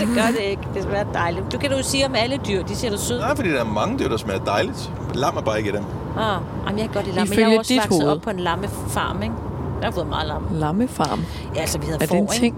Det 0.00 0.08
gør 0.14 0.26
det 0.26 0.40
ikke. 0.50 0.62
Det 0.74 0.82
smager 0.82 1.04
dejligt. 1.12 1.52
Du 1.52 1.58
kan 1.58 1.70
du 1.70 1.76
sige 1.82 2.06
om 2.06 2.14
alle 2.14 2.36
dyr. 2.48 2.62
De 2.62 2.76
ser 2.76 2.90
du 2.90 2.98
søde. 2.98 3.20
Nej, 3.20 3.36
fordi 3.36 3.50
der 3.52 3.60
er 3.60 3.64
mange 3.64 3.98
dyr, 3.98 4.08
der 4.08 4.16
smager 4.16 4.40
dejligt. 4.44 4.90
Lam 5.14 5.36
er 5.36 5.40
bare 5.40 5.58
ikke 5.58 5.70
i 5.70 5.72
dem. 5.72 5.84
Ah, 6.18 6.40
jamen, 6.66 6.78
jeg 6.78 6.86
kan 6.86 6.94
godt 6.94 7.04
lide 7.04 7.16
lam. 7.16 7.26
Men 7.26 7.32
Ifølge 7.32 7.48
jeg 7.48 7.54
er 7.54 7.58
også 7.58 7.68
dit 7.74 7.76
vokset 7.82 8.02
hoved. 8.02 8.16
op 8.16 8.22
på 8.22 8.30
en 8.30 8.40
lammefarm, 8.40 9.22
ikke? 9.22 9.34
Der 9.80 9.84
har 9.84 9.92
fået 9.92 10.06
meget 10.08 10.28
lam. 10.28 10.46
Lammefarm. 10.52 11.20
Ja, 11.54 11.60
altså, 11.60 11.78
vi 11.78 11.86
havde 11.86 11.98
Er 12.02 12.06
får, 12.06 12.14
det 12.14 12.22
en 12.22 12.28
ting? 12.28 12.44
Ikke? 12.44 12.56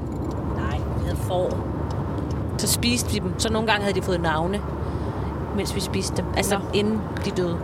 Får. 1.33 1.51
Så 2.59 2.67
spiste 2.67 3.13
vi 3.13 3.19
dem. 3.19 3.35
Så 3.39 3.53
nogle 3.53 3.69
gange 3.69 3.83
havde 3.85 4.01
de 4.01 4.03
fået 4.03 4.21
navne, 4.21 4.61
mens 5.57 5.75
vi 5.75 5.81
spiste 5.81 6.17
dem. 6.17 6.25
Altså, 6.37 6.55
Nå. 6.59 6.65
inden 6.75 6.99
de 7.25 7.31
døde. 7.31 7.57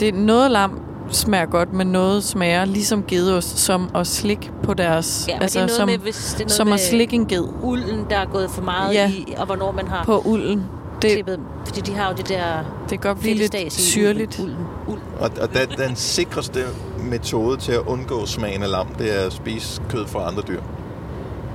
Det 0.00 0.08
er 0.08 0.12
noget 0.12 0.50
lam 0.50 0.80
smager 1.10 1.46
godt, 1.46 1.72
men 1.72 1.86
noget 1.86 2.24
smager 2.24 2.64
ligesom 2.64 3.04
gedeost, 3.08 3.58
som 3.58 3.90
at 3.94 4.06
slikke 4.06 4.50
på 4.62 4.74
deres... 4.74 5.24
Ja, 5.28 5.38
men 5.38 5.48
det 5.48 5.56
er 5.56 5.60
noget 5.60 5.70
som, 5.70 5.88
med, 5.88 5.98
hvis 5.98 6.16
det 6.32 6.34
er 6.34 6.38
noget 6.44 6.52
som 6.52 6.66
med 6.66 6.74
at 6.74 6.80
slikke 6.80 7.14
en 7.16 7.26
ged 7.26 7.44
ulden, 7.62 8.06
der 8.10 8.16
er 8.16 8.26
gået 8.26 8.50
for 8.50 8.62
meget 8.62 8.94
Ja. 8.94 9.10
i, 9.10 9.34
og 9.38 9.46
hvornår 9.46 9.72
man 9.72 9.88
har 9.88 10.04
på 10.04 10.22
ulden. 10.24 10.64
Det, 11.02 11.10
klippet. 11.12 11.40
Fordi 11.66 11.80
de 11.80 11.92
har 11.94 12.10
jo 12.10 12.16
det 12.16 12.28
der 12.28 12.58
det 12.82 12.88
kan 12.90 12.98
godt 12.98 13.20
blive 13.20 13.34
lidt 13.34 13.72
syrligt. 13.72 14.38
Ulden. 14.40 14.56
Ulden. 14.88 15.02
Og, 15.20 15.30
og 15.40 15.54
da, 15.54 15.86
den 15.86 15.96
sikreste 15.96 16.60
metode 17.10 17.56
til 17.56 17.72
at 17.72 17.80
undgå 17.86 18.26
smagen 18.26 18.62
af 18.62 18.70
lam, 18.70 18.86
det 18.98 19.20
er 19.22 19.26
at 19.26 19.32
spise 19.32 19.82
kød 19.88 20.06
fra 20.06 20.28
andre 20.28 20.42
dyr. 20.48 20.60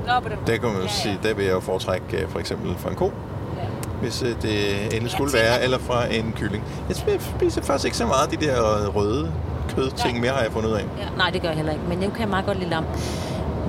Nå, 0.07 0.19
på 0.23 0.29
den 0.29 0.37
Der 0.47 0.57
kan 0.57 0.63
man 0.63 0.71
jo 0.71 0.77
Ja, 0.77 0.83
ja. 0.83 0.89
sige, 0.91 1.19
der 1.23 1.33
vil 1.33 1.45
jeg 1.45 1.53
jo 1.53 1.59
foretrække 1.59 2.17
øh, 2.17 2.29
for 2.29 2.39
eksempel 2.39 2.75
fra 2.77 2.89
en 2.89 2.95
ko, 2.95 3.05
Ja. 3.05 3.61
hvis 4.01 4.21
øh, 4.23 4.29
det 4.41 4.83
endelig 4.83 5.11
skulle 5.11 5.31
tænker- 5.31 5.47
være, 5.49 5.63
eller 5.63 5.77
fra 5.79 6.05
en 6.13 6.33
kylling. 6.37 6.63
Jeg 6.89 6.95
sp- 6.97 7.37
spiser 7.37 7.61
faktisk 7.61 7.85
ikke 7.85 7.97
så 7.97 8.05
meget 8.05 8.31
af 8.31 8.37
de 8.37 8.45
der 8.45 8.53
øh, 8.81 8.95
røde 8.95 9.31
kødting 9.75 10.19
mere, 10.19 10.31
har 10.31 10.41
jeg 10.41 10.51
fundet 10.51 10.69
ud 10.69 10.73
af. 10.75 10.79
Ja, 10.79 11.05
nej, 11.17 11.29
det 11.29 11.41
gør 11.41 11.47
jeg 11.47 11.57
heller 11.57 11.71
ikke, 11.71 11.83
men 11.89 12.01
jeg 12.01 12.09
kan 12.17 12.29
meget 12.29 12.45
godt 12.45 12.59
lide 12.59 12.69
lam. 12.69 12.83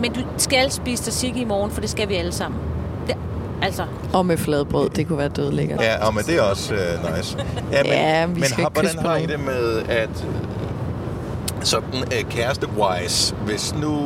Men 0.00 0.12
du 0.12 0.20
skal 0.36 0.70
spise 0.72 1.02
tzatziki 1.02 1.40
i 1.40 1.44
morgen, 1.44 1.70
for 1.70 1.80
det 1.80 1.90
skal 1.90 2.08
vi 2.08 2.14
alle 2.14 2.32
sammen. 2.32 2.60
Det, 3.06 3.16
altså, 3.62 3.84
Og 4.12 4.26
med 4.26 4.36
fladbrød, 4.36 4.88
det 4.90 5.08
kunne 5.08 5.18
være 5.18 5.28
død 5.28 5.52
lækkert. 5.52 5.80
Ja, 5.80 6.06
og 6.06 6.14
men 6.14 6.24
det 6.24 6.36
er 6.38 6.42
også 6.42 6.74
øh, 6.74 7.16
nice. 7.16 7.36
Ja, 7.72 7.82
men, 7.82 7.92
Ja, 7.92 8.26
vi 8.26 8.32
men 8.34 8.44
skal 8.44 8.62
har, 8.64 8.70
hvordan 8.70 8.96
på 9.02 9.08
har 9.08 9.16
I 9.16 9.26
det 9.26 9.40
med, 9.40 9.82
at 9.88 10.24
sådan 11.64 12.04
øh, 12.12 12.24
kæreste-wise, 12.30 13.34
hvis 13.34 13.74
nu 13.74 13.96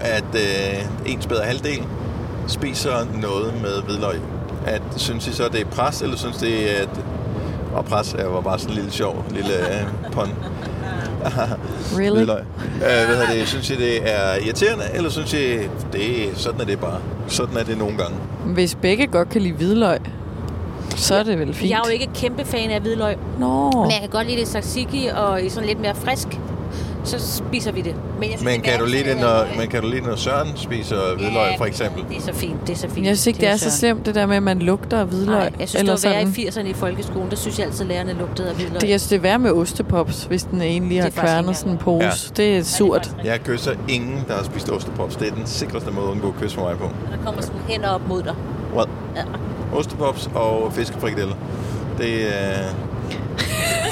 at 0.00 0.24
øh, 0.34 1.12
ens 1.12 1.26
bedre 1.26 1.44
halvdel 1.44 1.82
spiser 2.46 3.06
noget 3.20 3.54
med 3.62 3.82
hvidløg, 3.82 4.20
at 4.66 4.82
synes 4.96 5.26
I 5.26 5.32
så, 5.32 5.48
det 5.48 5.60
er 5.60 5.64
pres, 5.64 6.02
eller 6.02 6.16
synes 6.16 6.36
det 6.36 6.78
er, 6.78 6.82
at 6.82 6.88
og 7.74 7.84
pres 7.84 8.14
er 8.18 8.26
var 8.26 8.40
bare 8.40 8.58
sådan 8.58 8.72
en 8.72 8.76
lille 8.76 8.92
sjov, 8.92 9.24
lille 9.30 9.52
øh, 9.58 9.86
pun. 10.12 10.28
Really? 11.98 12.16
Hvidløg. 12.16 12.38
Øh, 12.74 12.80
hvad 12.80 13.16
hedder 13.16 13.32
det? 13.32 13.48
Synes 13.48 13.70
I, 13.70 13.76
det 13.76 14.10
er 14.12 14.34
irriterende, 14.46 14.84
eller 14.94 15.10
synes 15.10 15.32
I, 15.32 15.56
det 15.92 16.28
er, 16.28 16.34
sådan 16.34 16.60
er 16.60 16.64
det 16.64 16.80
bare? 16.80 17.00
Sådan 17.28 17.56
er 17.56 17.64
det 17.64 17.78
nogle 17.78 17.98
gange. 17.98 18.16
Hvis 18.44 18.74
begge 18.74 19.06
godt 19.06 19.28
kan 19.28 19.42
lide 19.42 19.54
hvidløg, 19.54 19.98
så 20.96 21.14
er 21.14 21.22
det 21.22 21.38
vel 21.38 21.54
fint. 21.54 21.70
jeg 21.70 21.76
er 21.76 21.82
jo 21.86 21.92
ikke 21.92 22.08
kæmpe 22.14 22.44
fan 22.44 22.70
af 22.70 22.80
hvidløg, 22.80 23.16
Nå, 23.38 23.70
men 23.70 23.90
jeg 23.90 24.00
kan 24.00 24.10
godt 24.10 24.26
lide 24.26 24.40
det 24.40 24.48
tzatziki, 24.48 25.08
og 25.16 25.42
i 25.42 25.48
sådan 25.48 25.68
lidt 25.68 25.80
mere 25.80 25.94
frisk, 25.94 26.28
så 27.06 27.18
spiser 27.48 27.72
vi 27.72 27.80
det. 27.80 27.94
Men, 28.20 28.22
jeg 28.22 28.38
synes, 28.38 28.44
Men 28.44 28.54
det 28.54 28.62
kan, 28.62 28.80
du 28.80 28.86
lide 28.86 29.04
det, 29.04 29.16
når, 29.20 29.46
men 29.58 29.68
kan 29.68 29.82
du 29.82 29.88
lide, 29.88 30.00
når 30.00 30.16
Søren 30.16 30.48
spiser 30.56 30.96
hvidløg, 31.16 31.52
for 31.58 31.64
eksempel? 31.64 32.04
Det 32.08 32.16
er 32.16 32.20
så 32.20 32.32
fint, 32.32 32.60
det 32.66 32.72
er 32.72 32.76
så 32.76 32.88
fint. 32.88 33.06
jeg 33.06 33.16
synes 33.16 33.26
ikke, 33.26 33.40
det 33.40 33.48
er 33.48 33.56
så 33.56 33.70
slemt, 33.70 34.06
det 34.06 34.14
der 34.14 34.26
med, 34.26 34.36
at 34.36 34.42
man 34.42 34.58
lugter 34.58 35.00
af 35.00 35.06
hvidløg. 35.06 35.34
Nej, 35.38 35.52
jeg 35.60 35.68
synes, 35.68 35.80
eller 35.80 35.96
det 35.96 36.04
var 36.04 36.10
værre 36.10 36.26
sådan. 36.26 36.64
i 36.64 36.68
80'erne 36.68 36.70
i 36.70 36.74
folkeskolen. 36.74 37.30
Der 37.30 37.36
synes 37.36 37.58
jeg 37.58 37.66
altid, 37.66 37.80
at 37.80 37.86
lærerne 37.86 38.12
lugtede 38.12 38.48
af 38.48 38.54
hvidløg. 38.54 38.80
Det, 38.80 38.88
jeg 38.90 39.00
synes, 39.00 39.08
det 39.08 39.16
er 39.16 39.20
værre 39.20 39.38
med 39.38 39.50
ostepops, 39.52 40.24
hvis 40.24 40.44
den 40.44 40.62
egentlig 40.62 41.00
har 41.00 41.06
er 41.06 41.10
kværnet 41.10 41.56
sådan 41.56 41.72
en 41.72 41.78
pose. 41.78 42.32
Det 42.36 42.58
er 42.58 42.62
surt. 42.64 43.10
Jeg 43.24 43.40
kysser 43.44 43.72
ingen, 43.88 44.24
der 44.28 44.34
har 44.34 44.44
spist 44.44 44.70
ostepops. 44.70 45.16
Det 45.16 45.28
er 45.28 45.34
den 45.34 45.46
sikreste 45.46 45.90
måde 45.90 46.06
at 46.06 46.10
undgå 46.10 46.34
kys 46.40 46.54
for 46.54 46.62
mig 46.62 46.76
på. 46.78 46.84
Der 46.84 47.24
kommer 47.24 47.42
sådan 47.42 47.60
hænder 47.68 47.88
op 47.88 48.08
mod 48.08 48.22
dig. 48.22 48.34
Well, 48.76 48.88
Ja. 49.16 49.22
ostepops 49.78 50.30
og 50.34 50.72
fiskefrikadeller. 50.72 51.34
Det, 51.98 52.12
øh, 52.14 52.26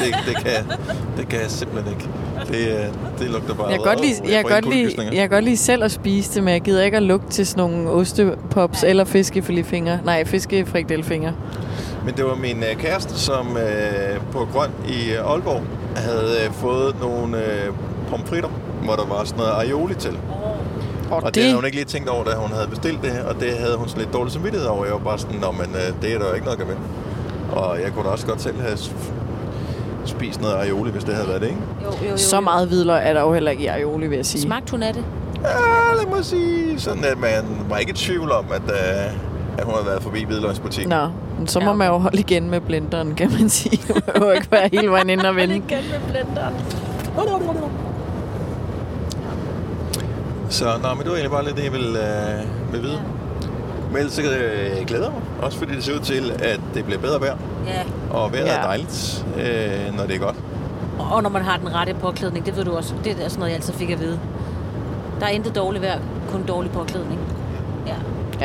det, 0.00 0.14
det, 0.26 0.36
kan, 0.36 0.64
det 1.16 1.28
kan 1.28 1.40
jeg 1.40 1.50
simpelthen 1.50 1.94
ikke. 1.94 2.08
Det, 2.48 2.68
øh, 2.68 2.84
det 3.18 3.30
lugter 3.30 3.54
bare... 3.54 3.66
Jeg 3.66 3.78
kan 3.78 3.84
godt 3.84 4.00
lide, 4.00 4.34
jeg 4.34 4.44
kan 4.44 4.54
godt 4.62 4.74
lide, 4.74 4.94
jeg 5.12 5.20
kan 5.20 5.30
godt 5.30 5.44
lide 5.44 5.56
selv 5.56 5.84
at 5.84 5.90
spise 5.92 6.34
det, 6.34 6.42
men 6.42 6.52
jeg 6.52 6.60
gider 6.60 6.82
ikke 6.82 6.96
at 6.96 7.02
lugte 7.02 7.28
til 7.28 7.46
sådan 7.46 7.64
nogle 7.70 7.90
ostepops 7.90 8.82
eller 8.82 9.04
fiskefiletfingre. 9.04 9.98
Nej, 10.04 10.24
fiskefrikdelfingre. 10.24 11.32
Men 12.04 12.14
det 12.14 12.24
var 12.24 12.34
min 12.34 12.56
øh, 12.62 12.76
kæreste, 12.78 13.18
som 13.18 13.56
øh, 13.56 14.20
på 14.32 14.48
Grøn 14.52 14.70
i 14.88 15.12
øh, 15.12 15.30
Aalborg 15.30 15.62
havde 15.96 16.32
øh, 16.46 16.52
fået 16.52 16.96
nogle 17.00 17.38
øh, 17.38 17.72
pomfritter, 18.08 18.48
hvor 18.84 18.94
der 18.94 19.06
var 19.06 19.24
sådan 19.24 19.38
noget 19.44 19.52
aioli 19.66 19.94
til. 19.94 20.18
Og, 21.10 21.16
Og 21.16 21.24
det, 21.24 21.34
det 21.34 21.42
havde 21.42 21.54
hun 21.54 21.64
ikke 21.64 21.76
lige 21.76 21.86
tænkt 21.86 22.08
over, 22.08 22.24
da 22.24 22.30
hun 22.30 22.52
havde 22.52 22.68
bestilt 22.68 23.02
det, 23.02 23.20
og 23.28 23.40
det 23.40 23.50
havde 23.50 23.76
hun 23.76 23.88
sådan 23.88 24.02
lidt 24.02 24.14
dårlig 24.14 24.32
samvittighed 24.32 24.68
over. 24.68 24.84
Jeg 24.84 24.92
var 24.92 24.98
bare 25.00 25.18
sådan, 25.18 25.36
men 25.40 25.70
øh, 25.74 26.02
det 26.02 26.14
er 26.14 26.18
der 26.18 26.28
jo 26.28 26.34
ikke 26.34 26.46
noget 26.46 26.60
at 26.60 26.66
gøre 26.66 26.76
ved. 26.76 26.84
Og 27.52 27.80
jeg 27.82 27.92
kunne 27.92 28.04
da 28.04 28.08
også 28.10 28.26
godt 28.26 28.42
selv 28.42 28.60
have 28.60 28.76
spist 30.04 30.40
noget 30.40 30.54
aioli, 30.54 30.90
hvis 30.90 31.04
det 31.04 31.14
havde 31.14 31.28
været 31.28 31.40
det, 31.40 31.46
ikke? 31.48 31.60
Jo, 31.84 31.90
jo, 32.06 32.10
jo, 32.10 32.16
Så 32.16 32.40
meget 32.40 32.68
hvidløg 32.68 33.00
er 33.04 33.12
der 33.12 33.20
jo 33.20 33.32
heller 33.32 33.50
ikke 33.50 33.62
i 33.62 33.66
aioli, 33.66 34.06
vil 34.06 34.16
jeg 34.16 34.26
sige. 34.26 34.42
Smagte 34.42 34.70
hun 34.70 34.82
af 34.82 34.94
det? 34.94 35.04
Ja, 35.42 35.96
lad 36.02 36.06
mig 36.16 36.24
sige, 36.24 36.80
sådan 36.80 37.04
at 37.04 37.18
man 37.18 37.44
var 37.68 37.76
ikke 37.76 37.90
i 37.90 37.94
tvivl 37.94 38.30
om, 38.32 38.44
at, 38.54 38.62
øh, 38.70 39.12
at 39.58 39.64
hun 39.64 39.74
havde 39.74 39.86
været 39.86 40.02
forbi 40.02 40.24
hvidløgsbutikken. 40.24 40.90
Nå, 40.90 41.08
men 41.38 41.46
så 41.48 41.60
må 41.60 41.66
Ja, 41.66 41.72
man 41.72 41.88
jo 41.88 41.98
holde 41.98 42.18
igen 42.18 42.50
med 42.50 42.60
blenderen, 42.60 43.14
kan 43.14 43.30
man 43.40 43.48
sige. 43.48 43.82
Det 44.06 44.12
må 44.20 44.24
jo 44.24 44.30
ikke 44.30 44.48
være 44.52 44.68
hele 44.72 44.90
vejen 44.90 45.10
ind 45.10 45.20
og 45.20 45.36
vende. 45.36 45.56
Igen 45.56 45.78
med 45.90 46.00
blenderen. 46.12 46.54
Så 50.50 50.64
nå, 50.64 50.88
men 50.88 50.98
det 50.98 51.06
var 51.06 51.12
egentlig 51.12 51.30
bare 51.30 51.44
lidt 51.44 51.56
det, 51.56 51.64
jeg 51.64 51.72
ville, 51.72 51.98
øh, 51.98 52.72
ville 52.72 52.86
vide. 52.88 53.00
Men 53.88 53.96
ellers 53.96 54.12
så 54.12 54.22
øh, 54.22 54.86
glæder 54.86 55.04
jeg 55.04 55.12
mig. 55.12 55.22
Også 55.42 55.58
fordi 55.58 55.74
det 55.74 55.84
ser 55.84 55.94
ud 55.94 55.98
til, 56.00 56.32
at 56.42 56.60
det 56.74 56.84
bliver 56.84 57.00
bedre 57.00 57.20
vejr. 57.20 57.36
Ja, 57.66 57.82
Og 58.10 58.32
vejret 58.32 58.46
Ja. 58.46 58.56
er 58.56 58.62
dejligt, 58.62 59.26
øh, 59.36 59.96
når 59.96 60.06
det 60.06 60.14
er 60.14 60.18
godt. 60.18 60.36
og 60.98 61.22
når 61.22 61.30
man 61.30 61.42
har 61.42 61.56
den 61.56 61.74
rette 61.74 61.94
påklædning, 61.94 62.46
det 62.46 62.56
ved 62.56 62.64
du 62.64 62.76
også. 62.76 62.94
Det 63.04 63.12
er 63.12 63.16
sådan 63.16 63.38
noget, 63.38 63.50
jeg 63.50 63.56
altid 63.56 63.72
fik 63.74 63.90
at 63.90 64.00
vide. 64.00 64.18
Der 65.20 65.26
er 65.26 65.30
intet 65.30 65.56
dårligt 65.56 65.82
vejr, 65.82 65.98
kun 66.32 66.42
dårlig 66.48 66.70
påklædning. 66.70 67.20
Ja. 67.86 67.94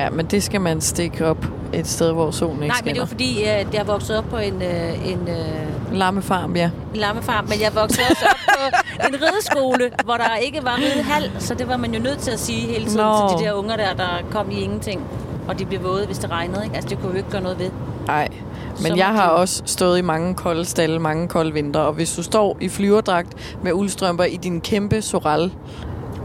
Ja, 0.02 0.10
men 0.10 0.26
det 0.26 0.44
skal 0.44 0.62
man 0.62 0.82
stikke 0.82 1.26
op 1.28 1.46
et 1.74 1.88
sted, 1.88 2.12
hvor 2.12 2.32
solen 2.32 2.64
ikke 2.64 2.68
Nej, 2.68 2.82
men 2.86 2.96
det 2.96 3.02
er 3.02 3.06
skinner. 3.06 3.30
jo 3.30 3.36
fordi, 3.36 3.44
at 3.44 3.74
jeg 3.74 3.80
er 3.80 3.84
vokset 3.84 4.18
op 4.18 4.26
på 4.30 4.38
en, 4.38 4.62
øh, 4.62 5.12
en, 5.12 5.28
øh, 5.28 5.94
Lammefarm, 5.98 6.56
ja. 6.56 6.70
en 6.94 7.00
lammefarm, 7.00 7.46
men 7.50 7.62
jeg 7.62 7.76
voksede 7.76 8.06
også 8.10 8.26
op 8.26 8.70
på 9.00 9.08
en 9.08 9.16
rideskole, 9.22 9.90
hvor 10.04 10.14
der 10.14 10.36
ikke 10.36 10.60
var 10.64 10.78
ridehal, 10.78 11.32
så 11.40 11.54
det 11.56 11.68
var 11.68 11.78
man 11.78 11.94
jo 11.94 12.00
nødt 12.02 12.20
til 12.20 12.32
at 12.32 12.40
sige 12.40 12.68
hele 12.68 12.86
tiden 12.86 13.06
Nå. 13.06 13.30
til 13.30 13.38
de 13.40 13.44
der 13.44 13.54
unger 13.54 13.76
der, 13.76 13.94
der 13.98 14.10
kom 14.32 14.52
i 14.52 14.60
ingenting. 14.60 15.02
Og 15.48 15.60
de 15.60 15.66
blev 15.66 15.84
våde, 15.84 16.06
hvis 16.06 16.18
det 16.18 16.32
regnede. 16.32 16.64
Ikke? 16.64 16.76
Altså, 16.76 16.90
det 16.90 16.98
kunne 17.00 17.12
vi 17.12 17.14
jo 17.14 17.18
ikke 17.18 17.30
gøre 17.32 17.42
noget 17.42 17.60
ved. 17.60 17.70
Nej, 18.08 18.28
men 18.84 18.98
jeg 18.98 19.08
har 19.08 19.28
også 19.30 19.64
stået 19.66 19.98
i 20.00 20.02
mange 20.02 20.36
kolde 20.36 20.66
stalle, 20.66 21.00
mange 21.00 21.28
kolde 21.28 21.54
vintre, 21.54 21.80
og 21.82 21.94
hvis 21.94 22.16
du 22.16 22.24
står 22.24 22.58
i 22.62 22.70
flyverdragt 22.70 23.58
med 23.64 23.74
uldstrømper 23.74 24.24
i 24.24 24.38
din 24.38 24.62
kæmpe 24.62 25.02
sorel 25.02 25.54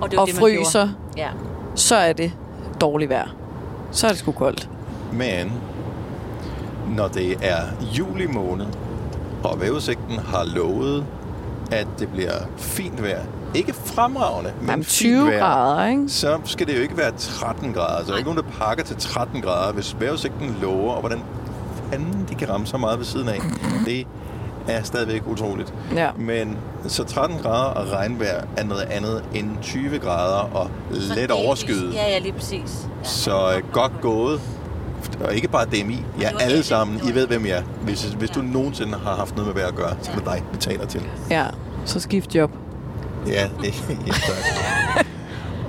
Og, 0.00 0.10
det 0.10 0.18
og 0.18 0.26
det, 0.26 0.34
fryser. 0.34 0.88
Ja. 1.16 1.28
så 1.74 1.96
er 1.96 2.12
det 2.12 2.32
dårligt 2.80 3.10
vejr. 3.10 3.28
Så 3.90 4.06
er 4.06 4.10
det 4.10 4.18
sgu 4.18 4.32
koldt. 4.32 4.68
Men 5.12 5.52
når 6.96 7.08
det 7.08 7.36
er 7.42 7.60
juli 7.98 8.26
måned, 8.26 8.66
og 9.44 9.60
vejrudsigten 9.60 10.18
har 10.18 10.44
lovet, 10.44 11.04
at 11.72 11.86
det 11.98 12.08
bliver 12.08 12.32
fint 12.56 13.02
vejr, 13.02 13.20
ikke 13.54 13.72
fremragende, 13.72 14.52
men 14.60 14.68
Jamen, 14.70 14.84
fint 14.84 14.88
20 14.92 15.26
vejr, 15.26 15.38
grader, 15.38 15.86
ikke? 15.86 16.08
så 16.08 16.38
skal 16.44 16.66
det 16.66 16.76
jo 16.76 16.80
ikke 16.82 16.96
være 16.96 17.12
13 17.18 17.72
grader. 17.72 18.04
Så 18.06 18.12
er 18.12 18.16
ikke 18.16 18.30
nogen, 18.30 18.44
der 18.44 18.58
pakker 18.58 18.84
til 18.84 18.96
13 18.96 19.42
grader, 19.42 19.72
hvis 19.72 19.96
vejrudsigten 20.00 20.56
lover, 20.62 20.92
og 20.92 21.00
hvordan 21.00 21.22
fanden 21.90 22.26
de 22.28 22.34
kan 22.34 22.50
ramme 22.50 22.66
så 22.66 22.76
meget 22.76 22.98
ved 22.98 23.06
siden 23.06 23.28
af. 23.28 23.40
Det 23.86 24.06
er 24.68 24.82
stadigvæk 24.82 25.22
utroligt. 25.26 25.74
Ja. 25.94 26.10
Men 26.18 26.56
så 26.86 27.04
13 27.04 27.38
grader 27.38 27.64
og 27.64 27.92
regnvejr 27.92 28.44
er 28.56 28.64
noget 28.64 28.82
andet 28.82 29.24
end 29.34 29.50
20 29.62 29.98
grader 29.98 30.38
og 30.54 30.70
Så 30.92 31.14
let 31.14 31.30
overskyet. 31.30 31.94
Ja, 31.94 32.08
ja, 32.08 32.18
lige 32.18 32.32
præcis. 32.32 32.88
Ja. 33.02 33.08
Så 33.08 33.52
øh, 33.56 33.62
godt 33.72 33.92
gået. 34.00 34.40
Og 35.24 35.34
ikke 35.34 35.48
bare 35.48 35.64
DMI. 35.64 36.04
Ja, 36.20 36.30
alle 36.40 36.62
sammen. 36.62 37.00
I 37.08 37.14
ved, 37.14 37.26
hvem 37.26 37.46
jeg 37.46 37.58
er. 37.58 37.62
Hvis, 37.82 38.04
hvis 38.04 38.30
du 38.30 38.42
nogensinde 38.42 38.98
har 38.98 39.14
haft 39.16 39.36
noget 39.36 39.46
med 39.54 39.62
vejr 39.62 39.68
at 39.68 39.74
gøre, 39.74 39.96
så 40.02 40.10
er 40.10 40.14
det 40.16 40.24
dig, 40.24 40.42
vi 40.52 40.58
taler 40.58 40.86
til. 40.86 41.02
Ja, 41.30 41.46
så 41.84 42.00
skift 42.00 42.34
job. 42.34 42.50
Ja, 43.26 43.48
det 43.62 43.84
ja, 44.06 44.12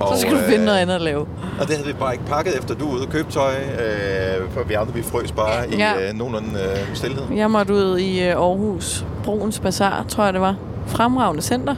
tak. 0.00 0.08
Så 0.14 0.20
skal 0.20 0.32
du 0.32 0.38
finde 0.48 0.64
noget 0.64 0.78
andet 0.78 0.94
at 0.94 1.00
lave. 1.00 1.20
Og 1.60 1.66
det 1.68 1.76
havde 1.76 1.86
vi 1.86 1.92
bare 1.92 2.12
ikke 2.12 2.24
pakket 2.26 2.58
efter. 2.58 2.74
Du 2.74 2.88
ude 2.88 3.02
og 3.02 3.08
købe 3.08 3.32
tøj, 3.32 3.52
øh, 3.54 4.50
for 4.50 4.62
vi 4.64 4.74
andre 4.74 4.94
vi 4.94 5.02
frøs 5.02 5.32
bare 5.32 5.70
i 5.70 5.76
Ja. 5.76 6.08
øh, 6.08 6.14
nogenlunde 6.14 6.48
øh, 6.60 6.94
stillhed. 6.96 7.22
Jeg 7.36 7.50
måtte 7.50 7.74
ud 7.74 7.98
i 7.98 8.22
øh, 8.22 8.28
Aarhus, 8.36 9.04
Bruns 9.24 9.60
Bazaar, 9.60 10.04
tror 10.08 10.24
jeg 10.24 10.32
det 10.32 10.40
var. 10.40 10.54
Fremragende 10.86 11.42
center. 11.42 11.74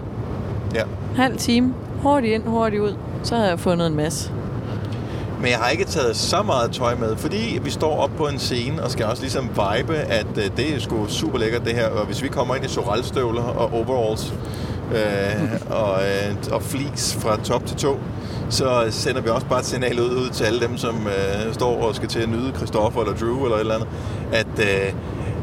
Ja. 0.75 0.83
Halv 1.17 1.37
time. 1.37 1.75
Hurtigt 2.03 2.35
ind, 2.35 2.43
hurtigt 2.47 2.83
ud. 2.83 2.95
Så 3.23 3.35
havde 3.37 3.49
jeg 3.49 3.61
fundet 3.61 3.87
en 3.87 3.97
masse. 3.97 4.31
Men 5.41 5.51
jeg 5.51 5.59
har 5.59 5.69
ikke 5.69 5.85
taget 5.85 6.17
så 6.17 6.43
meget 6.43 6.71
tøj 6.73 6.95
med, 6.95 7.17
fordi 7.17 7.61
vi 7.65 7.71
står 7.71 7.97
op 8.01 8.11
på 8.17 8.27
en 8.29 8.39
scene 8.39 8.83
og 8.85 8.91
skal 8.91 9.07
også 9.07 9.23
ligesom 9.23 9.45
vibe, 9.49 9.95
at 9.97 10.27
øh, 10.37 10.45
det 10.57 10.75
er 10.75 10.81
sgu 10.81 11.07
super 11.09 11.39
lækkert 11.39 11.65
det 11.65 11.75
her. 11.75 11.89
Og 11.89 12.07
hvis 12.07 12.23
vi 12.23 12.29
kommer 12.29 12.55
ind 12.55 12.65
i 12.65 12.69
soralstøvler 12.69 13.43
og 13.43 13.73
overalls, 13.73 14.35
øh, 14.93 15.61
og, 15.71 15.95
øh, 16.03 16.37
og 16.53 16.63
flis 16.63 17.15
fra 17.21 17.37
top 17.45 17.67
til 17.67 17.77
to, 17.77 17.99
så 18.51 18.87
sender 18.91 19.21
vi 19.21 19.29
også 19.29 19.47
bare 19.47 19.61
et 19.61 19.65
signal 19.67 20.01
ud, 20.01 20.11
ud 20.11 20.31
til 20.31 20.45
alle 20.45 20.61
dem, 20.61 20.77
som 20.77 21.07
øh, 21.07 21.55
står 21.55 21.83
og 21.83 21.95
skal 21.95 22.09
til 22.09 22.21
at 22.21 22.29
nyde 22.29 22.53
Christoffer 22.57 23.01
eller 23.01 23.15
Drew 23.15 23.45
eller 23.45 23.57
et 23.57 23.61
eller 23.61 23.75
andet, 23.75 23.89
at 24.33 24.59
øh, 24.59 24.93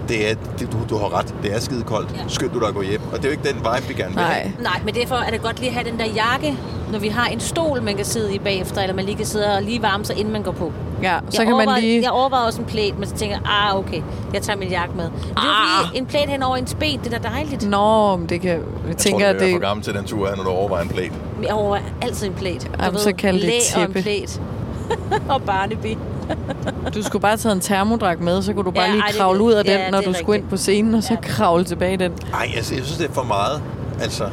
det 0.09 0.31
er, 0.31 0.35
det, 0.59 0.71
du, 0.71 0.77
du 0.89 0.97
har 0.97 1.19
ret, 1.19 1.35
det 1.43 1.55
er 1.55 1.59
skide 1.59 1.83
koldt. 1.83 2.11
Ja. 2.15 2.27
Skynd 2.27 2.51
du 2.51 2.59
dig 2.59 2.67
at 2.67 2.73
gå 2.73 2.81
hjem. 2.81 3.01
Og 3.11 3.17
det 3.17 3.25
er 3.25 3.29
jo 3.29 3.31
ikke 3.31 3.49
den 3.49 3.55
vibe, 3.55 3.87
vi 3.87 3.93
gerne 3.93 4.13
vil 4.13 4.23
have. 4.23 4.43
Nej. 4.43 4.51
Nej, 4.59 4.81
men 4.85 4.95
derfor 4.95 5.15
er 5.15 5.31
det 5.31 5.41
godt 5.41 5.59
lige 5.59 5.69
at 5.69 5.75
have 5.75 5.91
den 5.91 5.99
der 5.99 6.05
jakke, 6.05 6.57
når 6.91 6.99
vi 6.99 7.07
har 7.07 7.25
en 7.27 7.39
stol, 7.39 7.81
man 7.81 7.95
kan 7.95 8.05
sidde 8.05 8.35
i 8.35 8.39
bagefter, 8.39 8.81
eller 8.81 8.95
man 8.95 9.05
lige 9.05 9.17
kan 9.17 9.25
sidde 9.25 9.53
og 9.55 9.61
lige 9.61 9.81
varme 9.81 10.05
sig, 10.05 10.17
inden 10.17 10.33
man 10.33 10.43
går 10.43 10.51
på. 10.51 10.71
Ja, 11.01 11.19
så 11.29 11.41
jeg 11.41 11.47
kan 11.47 11.55
man 11.57 11.79
lige... 11.81 12.01
Jeg 12.01 12.11
overvejede 12.11 12.47
også 12.47 12.59
en 12.61 12.65
plæt, 12.67 12.99
men 12.99 13.07
så 13.09 13.15
tænker 13.15 13.35
jeg, 13.35 13.45
ah, 13.69 13.77
okay, 13.79 14.01
jeg 14.33 14.41
tager 14.41 14.57
min 14.59 14.67
jakke 14.69 14.93
med. 14.95 15.09
Men 15.09 15.19
Det 15.29 15.31
er 15.37 15.79
Ah. 15.81 15.85
fordi, 15.85 15.97
en 15.97 16.05
plæt 16.05 16.29
hen 16.29 16.43
over 16.43 16.55
ens 16.57 16.73
ben, 16.79 16.99
det 17.03 17.13
er 17.13 17.19
da 17.19 17.27
dejligt. 17.29 17.69
Nå, 17.69 18.15
men 18.15 18.29
det 18.29 18.41
kan... 18.41 18.49
Jeg 18.51 18.59
Jeg 18.87 18.97
tænker, 18.97 19.19
tror, 19.19 19.29
at 19.29 19.35
du 19.35 19.39
er 19.41 19.45
det... 19.47 19.53
for 19.55 19.59
gammel 19.67 19.83
til 19.83 19.93
den 19.93 20.05
tur, 20.05 20.35
når 20.35 20.43
du 20.43 20.49
overvejer 20.49 20.83
en 20.83 20.89
plæt. 20.89 21.11
Jeg 21.43 21.53
overvejer 21.53 21.83
altid 22.01 22.27
en 22.27 22.33
plæt. 22.33 22.71
Jamen, 22.83 22.99
så 22.99 23.13
kald 23.17 23.35
det 23.35 23.43
læ 23.45 23.51
og 23.75 23.81
en 23.81 23.87
tæppe. 23.87 24.01
plæt. 24.01 24.41
og 25.33 25.41
Barnaby. 25.41 25.97
Du 26.95 27.03
skulle 27.03 27.21
bare 27.21 27.37
tage 27.37 27.51
en 27.53 27.59
termodragt 27.59 28.21
med, 28.21 28.41
så 28.41 28.53
kunne 28.53 28.65
du 28.65 28.71
bare 28.71 28.83
Ja, 28.83 28.91
lige 28.91 29.01
ej, 29.01 29.07
det- 29.07 29.17
kravle 29.19 29.43
ud 29.43 29.51
af 29.51 29.63
ja, 29.65 29.73
den, 29.85 29.91
når 29.91 29.97
det 29.97 30.07
du 30.07 30.13
skulle 30.13 30.25
ind 30.25 30.29
rigtigt. 30.45 30.49
på 30.49 30.57
scenen, 30.57 30.93
og 30.95 31.03
så 31.03 31.13
Ja. 31.13 31.19
kravle 31.29 31.63
tilbage 31.63 31.93
i 31.93 31.97
den. 31.97 32.11
Ej, 32.33 32.39
jeg, 32.39 32.55
jeg 32.55 32.63
synes, 32.65 32.97
det 32.97 33.09
er 33.09 33.13
for 33.13 33.23
meget. 33.23 33.61
Altså, 34.01 34.23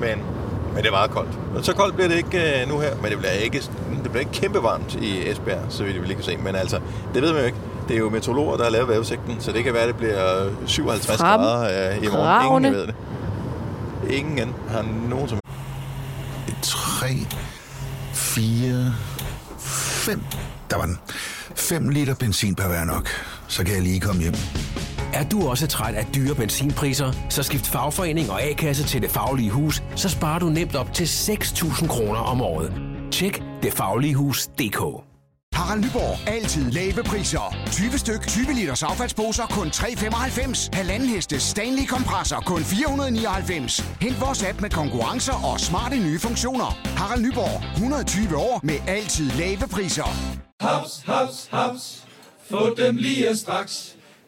men, 0.00 0.22
men 0.76 0.82
det 0.84 0.88
er 0.88 0.92
meget 0.92 1.10
koldt. 1.10 1.30
Og 1.56 1.64
så 1.64 1.72
koldt 1.72 1.94
bliver 1.94 2.08
det 2.08 2.16
ikke 2.16 2.62
uh, 2.64 2.68
nu 2.72 2.78
her, 2.80 2.94
men 3.02 3.10
det 3.10 3.18
bliver 3.18 3.32
ikke, 3.32 3.58
det 4.02 4.10
bliver 4.10 4.20
ikke 4.20 4.32
kæmpe 4.32 4.62
varmt 4.62 4.94
i 4.94 5.30
Esbjerg, 5.30 5.60
så 5.68 5.84
vidt 5.84 6.00
vi 6.02 6.06
lige 6.06 6.14
kan 6.16 6.24
se. 6.24 6.36
Men 6.36 6.54
altså, 6.54 6.80
det 7.14 7.22
ved 7.22 7.32
man 7.32 7.40
jo 7.40 7.46
ikke. 7.46 7.58
Det 7.88 7.94
er 7.94 7.98
jo 7.98 8.10
meteorologer, 8.10 8.56
der 8.56 8.64
har 8.64 8.70
lavet 8.70 8.88
vejrudsigten, 8.88 9.36
så 9.40 9.52
det 9.52 9.64
kan 9.64 9.72
være, 9.74 9.82
at 9.82 9.88
det 9.88 9.96
bliver 9.96 10.50
57 10.66 11.20
Frem- 11.20 11.24
grader 11.26 11.96
uh, 11.98 12.04
i 12.04 12.06
morgen. 12.08 12.64
Ingen 12.64 12.72
ved 12.80 12.86
det. 12.86 12.94
Ingen 14.10 14.54
har 14.68 14.84
nogen 15.08 15.28
som 15.28 15.38
3, 16.62 17.06
4, 18.14 18.92
5. 19.58 20.22
Der 20.70 20.76
var 20.76 20.84
den. 20.84 20.98
5 21.54 21.88
liter 21.88 22.14
benzin 22.14 22.54
per 22.54 22.68
hver 22.68 22.84
nok. 22.84 23.08
Så 23.48 23.64
kan 23.64 23.74
jeg 23.74 23.82
lige 23.82 24.00
komme 24.00 24.22
hjem. 24.22 24.34
Er 25.16 25.24
du 25.24 25.48
også 25.48 25.66
træt 25.66 25.94
af 25.94 26.06
dyre 26.14 26.34
benzinpriser, 26.34 27.12
så 27.30 27.42
skift 27.42 27.66
fagforening 27.66 28.30
og 28.30 28.42
A-kasse 28.42 28.84
til 28.84 29.02
Det 29.02 29.10
Faglige 29.10 29.50
Hus, 29.50 29.82
så 29.94 30.08
sparer 30.08 30.38
du 30.38 30.48
nemt 30.48 30.76
op 30.76 30.92
til 30.92 31.04
6.000 31.04 31.86
kroner 31.86 32.20
om 32.20 32.42
året. 32.42 32.72
Tjek 33.12 33.42
detfagligehus.dk 33.62 34.80
Harald 35.54 35.80
Nyborg. 35.84 36.28
Altid 36.28 36.70
lave 36.70 37.02
priser. 37.02 37.56
20 37.72 37.98
styk, 37.98 38.26
20 38.26 38.52
liters 38.54 38.82
affaldsposer 38.82 39.46
kun 39.46 39.66
3,95. 39.66 40.68
Halvanden 40.72 41.08
heste 41.08 41.40
Stanley 41.40 41.86
kompresser 41.86 42.40
kun 42.40 42.60
499. 42.60 43.80
Hent 44.00 44.20
vores 44.20 44.42
app 44.44 44.60
med 44.60 44.70
konkurrencer 44.70 45.52
og 45.52 45.60
smarte 45.60 45.96
nye 45.96 46.18
funktioner. 46.18 46.78
Harald 46.84 47.22
Nyborg. 47.22 47.72
120 47.72 48.36
år 48.36 48.60
med 48.62 48.78
altid 48.86 49.30
lave 49.30 49.68
priser. 49.70 50.10
Haps, 50.60 51.02
haps, 51.06 51.48
haps. 51.50 52.04
Få 52.50 52.74
dem 52.74 52.96
lige 52.96 53.36
straks. 53.36 53.95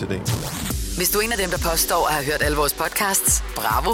Til 0.00 0.08
det. 0.14 0.20
Hvis 0.98 1.10
du 1.10 1.18
er 1.18 1.22
en 1.22 1.32
af 1.32 1.38
dem, 1.44 1.50
der 1.50 1.60
påstår 1.70 2.02
at 2.08 2.14
have 2.14 2.24
hørt 2.30 2.42
alle 2.46 2.56
vores 2.56 2.74
podcasts, 2.82 3.44
bravo. 3.56 3.92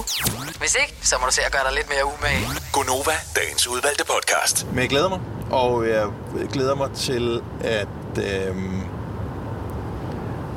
Hvis 0.62 0.74
ikke, 0.82 0.94
så 1.02 1.14
må 1.20 1.26
du 1.26 1.32
se 1.32 1.42
at 1.48 1.52
gøre 1.52 1.64
dig 1.68 1.74
lidt 1.78 1.88
mere 1.94 2.04
umage. 2.12 2.44
Gonova, 2.72 3.16
dagens 3.36 3.68
udvalgte 3.68 4.04
podcast. 4.14 4.56
Men 4.70 4.78
jeg 4.78 4.88
glæder 4.88 5.08
mig, 5.08 5.20
og 5.50 5.88
jeg 5.88 6.04
glæder 6.52 6.74
mig 6.74 6.90
til, 7.06 7.40
at 7.64 7.88
øhm, 8.30 8.80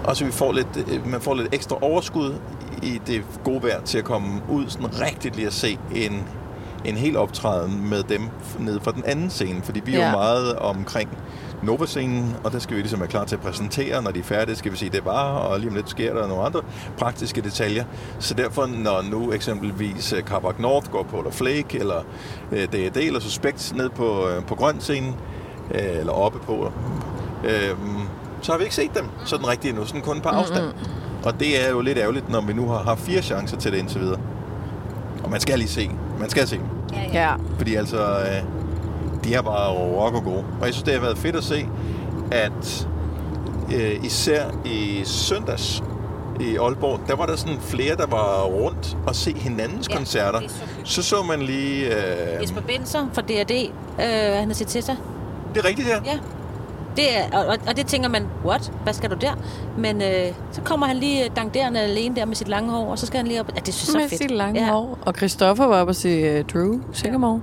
også 0.04 0.26
vi 0.26 0.32
får 0.32 0.52
lidt, 0.52 0.68
øh, 0.88 1.08
man 1.08 1.22
får 1.22 1.34
lidt 1.34 1.54
ekstra 1.54 1.78
overskud 1.82 2.36
i 2.84 3.02
det 3.08 3.24
gode 3.44 3.64
vejr 3.64 3.82
til 3.82 3.98
at 3.98 4.04
komme 4.04 4.42
ud 4.50 4.70
sådan 4.70 5.02
rigtigt 5.02 5.36
lige 5.36 5.48
at 5.48 5.54
se 5.54 5.80
en, 5.96 6.28
en 6.86 6.96
hel 6.96 7.18
optræden 7.18 7.90
med 7.90 8.04
dem 8.04 8.22
nede 8.60 8.80
fra 8.84 8.92
den 8.92 9.04
anden 9.06 9.30
scene. 9.30 9.62
Fordi 9.64 9.80
vi 9.86 9.96
er 9.96 10.00
Ja. 10.00 10.06
jo 10.06 10.12
meget 10.12 10.56
omkring 10.56 11.10
Nova-scenen, 11.64 12.36
og 12.44 12.52
der 12.52 12.60
skal 12.60 12.76
vi 12.76 12.82
ligesom 12.82 13.00
være 13.00 13.10
klar 13.10 13.26
til 13.26 13.36
at 13.36 13.42
præsentere. 13.42 14.02
Når 14.02 14.12
de 14.12 14.20
er 14.20 14.24
færdige, 14.24 14.56
skal 14.56 14.72
vi 14.72 14.78
sige, 14.78 14.90
det 14.92 15.06
var, 15.06 15.24
og 15.24 15.60
lige 15.60 15.70
om 15.70 15.76
lidt 15.76 15.90
sker 15.90 16.14
der 16.14 16.28
nogle 16.28 16.44
andre 16.44 16.62
praktiske 16.98 17.42
detaljer. 17.42 17.84
Så 18.20 18.34
derfor, 18.34 18.66
når 18.66 19.02
nu 19.12 19.32
eksempelvis 19.34 20.14
øh, 20.14 20.24
Carbac 20.24 20.54
North 20.60 20.92
går 20.92 21.04
på 21.04 21.18
eller 21.18 21.32
Flake, 21.32 21.80
eller 21.80 22.02
øh, 22.52 22.64
D&D 22.64 22.98
eller 22.98 23.20
Suspekt 23.20 23.74
ned 23.76 23.90
på, 23.90 24.28
øh, 24.28 24.44
på 24.46 24.56
grøn 24.56 24.80
scene, 24.82 25.08
øh, 25.72 26.00
eller 26.00 26.14
oppe 26.14 26.40
på, 26.40 26.72
øh, 27.44 27.76
så 28.42 28.52
har 28.52 28.58
vi 28.58 28.64
ikke 28.64 28.76
set 28.76 28.96
dem 28.98 29.06
sådan 29.26 29.48
rigtigt 29.48 29.72
endnu, 29.72 29.86
sådan 29.86 30.02
kun 30.02 30.22
på 30.22 30.30
afstand. 30.30 30.66
Mm-hmm. 30.66 31.24
Og 31.26 31.40
det 31.40 31.66
er 31.68 31.70
jo 31.70 31.82
lidt 31.82 31.98
ærgerligt, 31.98 32.30
når 32.30 32.42
vi 32.42 32.54
nu 32.54 32.68
har 32.68 32.78
haft 32.84 33.00
fire 33.00 33.22
chancer 33.22 33.58
til 33.58 33.72
det 33.72 33.78
indtil 33.78 34.02
videre. 34.02 34.20
Og 35.24 35.30
man 35.32 35.40
skal 35.40 35.60
lige 35.60 35.70
se. 35.70 35.90
Man 36.20 36.30
skal 36.30 36.48
se 36.48 36.56
dem. 36.56 36.66
Ja. 37.14 37.34
Fordi 37.58 37.76
altså, 37.76 37.98
øh, 38.20 38.44
de 39.24 39.34
er 39.34 39.42
bare 39.42 39.70
rock 39.74 40.16
og 40.16 40.24
gode. 40.24 40.44
Og 40.62 40.66
jeg 40.66 40.74
synes, 40.74 40.84
det 40.84 40.94
har 40.94 41.02
været 41.02 41.18
fedt 41.18 41.36
at 41.36 41.44
se, 41.44 41.68
at 42.32 42.88
øh, 43.76 44.06
især 44.06 44.44
i 44.66 45.02
søndags 45.06 45.84
i 46.40 46.56
Aalborg, 46.58 47.00
der 47.08 47.16
var 47.16 47.26
der 47.26 47.36
sådan 47.36 47.58
flere, 47.62 47.96
der 47.96 48.06
var 48.08 48.44
rundt 48.44 48.98
og 49.08 49.16
se 49.16 49.34
hinandens 49.38 49.90
Ja, 49.90 49.96
koncerter. 49.96 50.40
er 50.42 50.48
så. 50.48 50.56
Så 50.84 51.04
så 51.04 51.24
man 51.24 51.42
lige... 51.42 51.86
Øh, 51.86 52.42
Jesper 52.42 52.62
Benser 52.62 53.08
fra 53.14 53.22
D&D, 53.22 53.52
øh, 54.00 54.38
han 54.40 54.48
har 54.48 54.54
set 54.54 54.68
til 54.68 54.84
sig. 54.84 54.96
det 55.56 55.64
er 55.64 55.68
rigtigt, 55.68 55.88
ja. 55.88 55.96
Ja. 56.06 56.20
Det 56.96 57.18
er, 57.18 57.38
og, 57.38 57.58
og, 57.68 57.78
det 57.78 57.88
tænker 57.88 58.10
man, 58.10 58.28
what? 58.46 58.72
Hvad 58.84 58.94
skal 58.94 59.10
du 59.10 59.16
der? 59.16 59.32
Men 59.78 60.02
øh, 60.02 60.34
så 60.52 60.62
kommer 60.62 60.86
han 60.88 60.96
lige 60.96 61.30
dankderende 61.36 61.80
alene 61.80 62.16
der 62.16 62.26
med 62.26 62.36
sit 62.36 62.48
lange 62.48 62.72
hår, 62.72 62.92
og 62.92 63.00
så 63.00 63.06
skal 63.06 63.18
han 63.18 63.28
lige 63.28 63.40
op. 63.40 63.52
Ja, 63.56 63.62
det 63.66 63.74
synes 63.74 63.94
jeg 63.94 64.00
er 64.00 64.04
Med 64.04 64.10
fedt. 64.10 64.22
sit 64.22 64.32
lange 64.32 64.66
ja. 64.66 64.72
hår. 64.72 64.98
Og 65.02 65.14
Christoffer 65.18 65.66
var 65.66 65.82
oppe 65.82 65.92
og 65.92 65.96
se 65.96 66.40
uh, 66.40 66.46
Drew 66.46 66.80
Sigamore. 66.94 67.42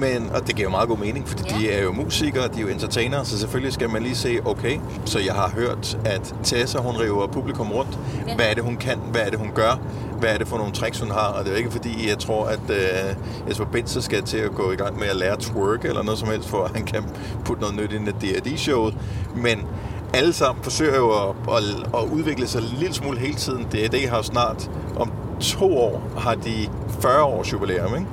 Men, 0.00 0.30
og 0.34 0.46
det 0.46 0.56
giver 0.56 0.66
jo 0.66 0.70
meget 0.70 0.88
god 0.88 0.98
mening, 0.98 1.28
fordi 1.28 1.44
ja. 1.50 1.58
de 1.58 1.70
er 1.70 1.82
jo 1.82 1.92
musikere, 1.92 2.48
de 2.48 2.58
er 2.58 2.62
jo 2.62 2.68
entertainere, 2.68 3.24
så 3.24 3.38
selvfølgelig 3.38 3.72
skal 3.72 3.90
man 3.90 4.02
lige 4.02 4.14
se, 4.16 4.38
okay, 4.44 4.78
så 5.04 5.18
jeg 5.18 5.34
har 5.34 5.48
hørt, 5.48 5.98
at 6.04 6.34
Tessa, 6.44 6.78
hun 6.78 6.94
river 7.00 7.26
publikum 7.26 7.72
rundt. 7.72 7.98
Ja. 8.28 8.34
Hvad 8.34 8.46
er 8.46 8.54
det, 8.54 8.62
hun 8.62 8.76
kan? 8.76 8.98
Hvad 9.10 9.20
er 9.20 9.30
det, 9.30 9.38
hun 9.38 9.50
gør? 9.54 9.80
Hvad 10.20 10.30
er 10.30 10.38
det 10.38 10.48
for 10.48 10.56
nogle 10.56 10.72
tricks, 10.72 11.00
hun 11.00 11.10
har? 11.10 11.26
Og 11.26 11.44
det 11.44 11.46
er 11.46 11.52
jo 11.52 11.58
ikke, 11.58 11.70
fordi 11.70 12.08
jeg 12.08 12.18
tror, 12.18 12.46
at 12.46 12.60
uh, 12.68 13.48
Jesper 13.48 13.64
Benzer 13.64 14.00
skal 14.00 14.22
til 14.22 14.38
at 14.38 14.50
gå 14.54 14.72
i 14.72 14.76
gang 14.76 14.98
med 14.98 15.06
at 15.06 15.16
lære 15.16 15.36
twerk 15.36 15.84
eller 15.84 16.02
noget 16.02 16.18
som 16.18 16.28
helst, 16.28 16.48
for 16.48 16.64
at 16.64 16.70
han 16.76 16.84
kan 16.84 17.04
putte 17.44 17.62
noget 17.62 17.76
nyt 17.76 17.92
ind 17.92 18.08
i 18.08 18.10
D&D-showet. 18.10 18.94
Men 19.36 19.66
alle 20.14 20.32
sammen 20.32 20.64
forsøger 20.64 20.96
jo 20.96 21.10
at, 21.10 21.34
at, 21.48 21.62
at 21.94 22.08
udvikle 22.12 22.46
sig 22.46 22.58
en 22.58 22.76
lille 22.78 22.94
smule 22.94 23.18
hele 23.18 23.34
tiden. 23.34 23.64
D&D 23.64 24.08
har 24.08 24.16
jo 24.16 24.22
snart, 24.22 24.70
om 24.96 25.12
to 25.40 25.78
år, 25.78 26.02
har 26.18 26.34
de 26.34 26.68
40 27.00 27.22
års 27.22 27.52
jubilæum, 27.52 27.94
ikke? 27.94 28.06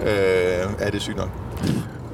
Øh, 0.00 0.72
er 0.78 0.90
det 0.90 1.02
sygt 1.02 1.16
nok. 1.16 1.28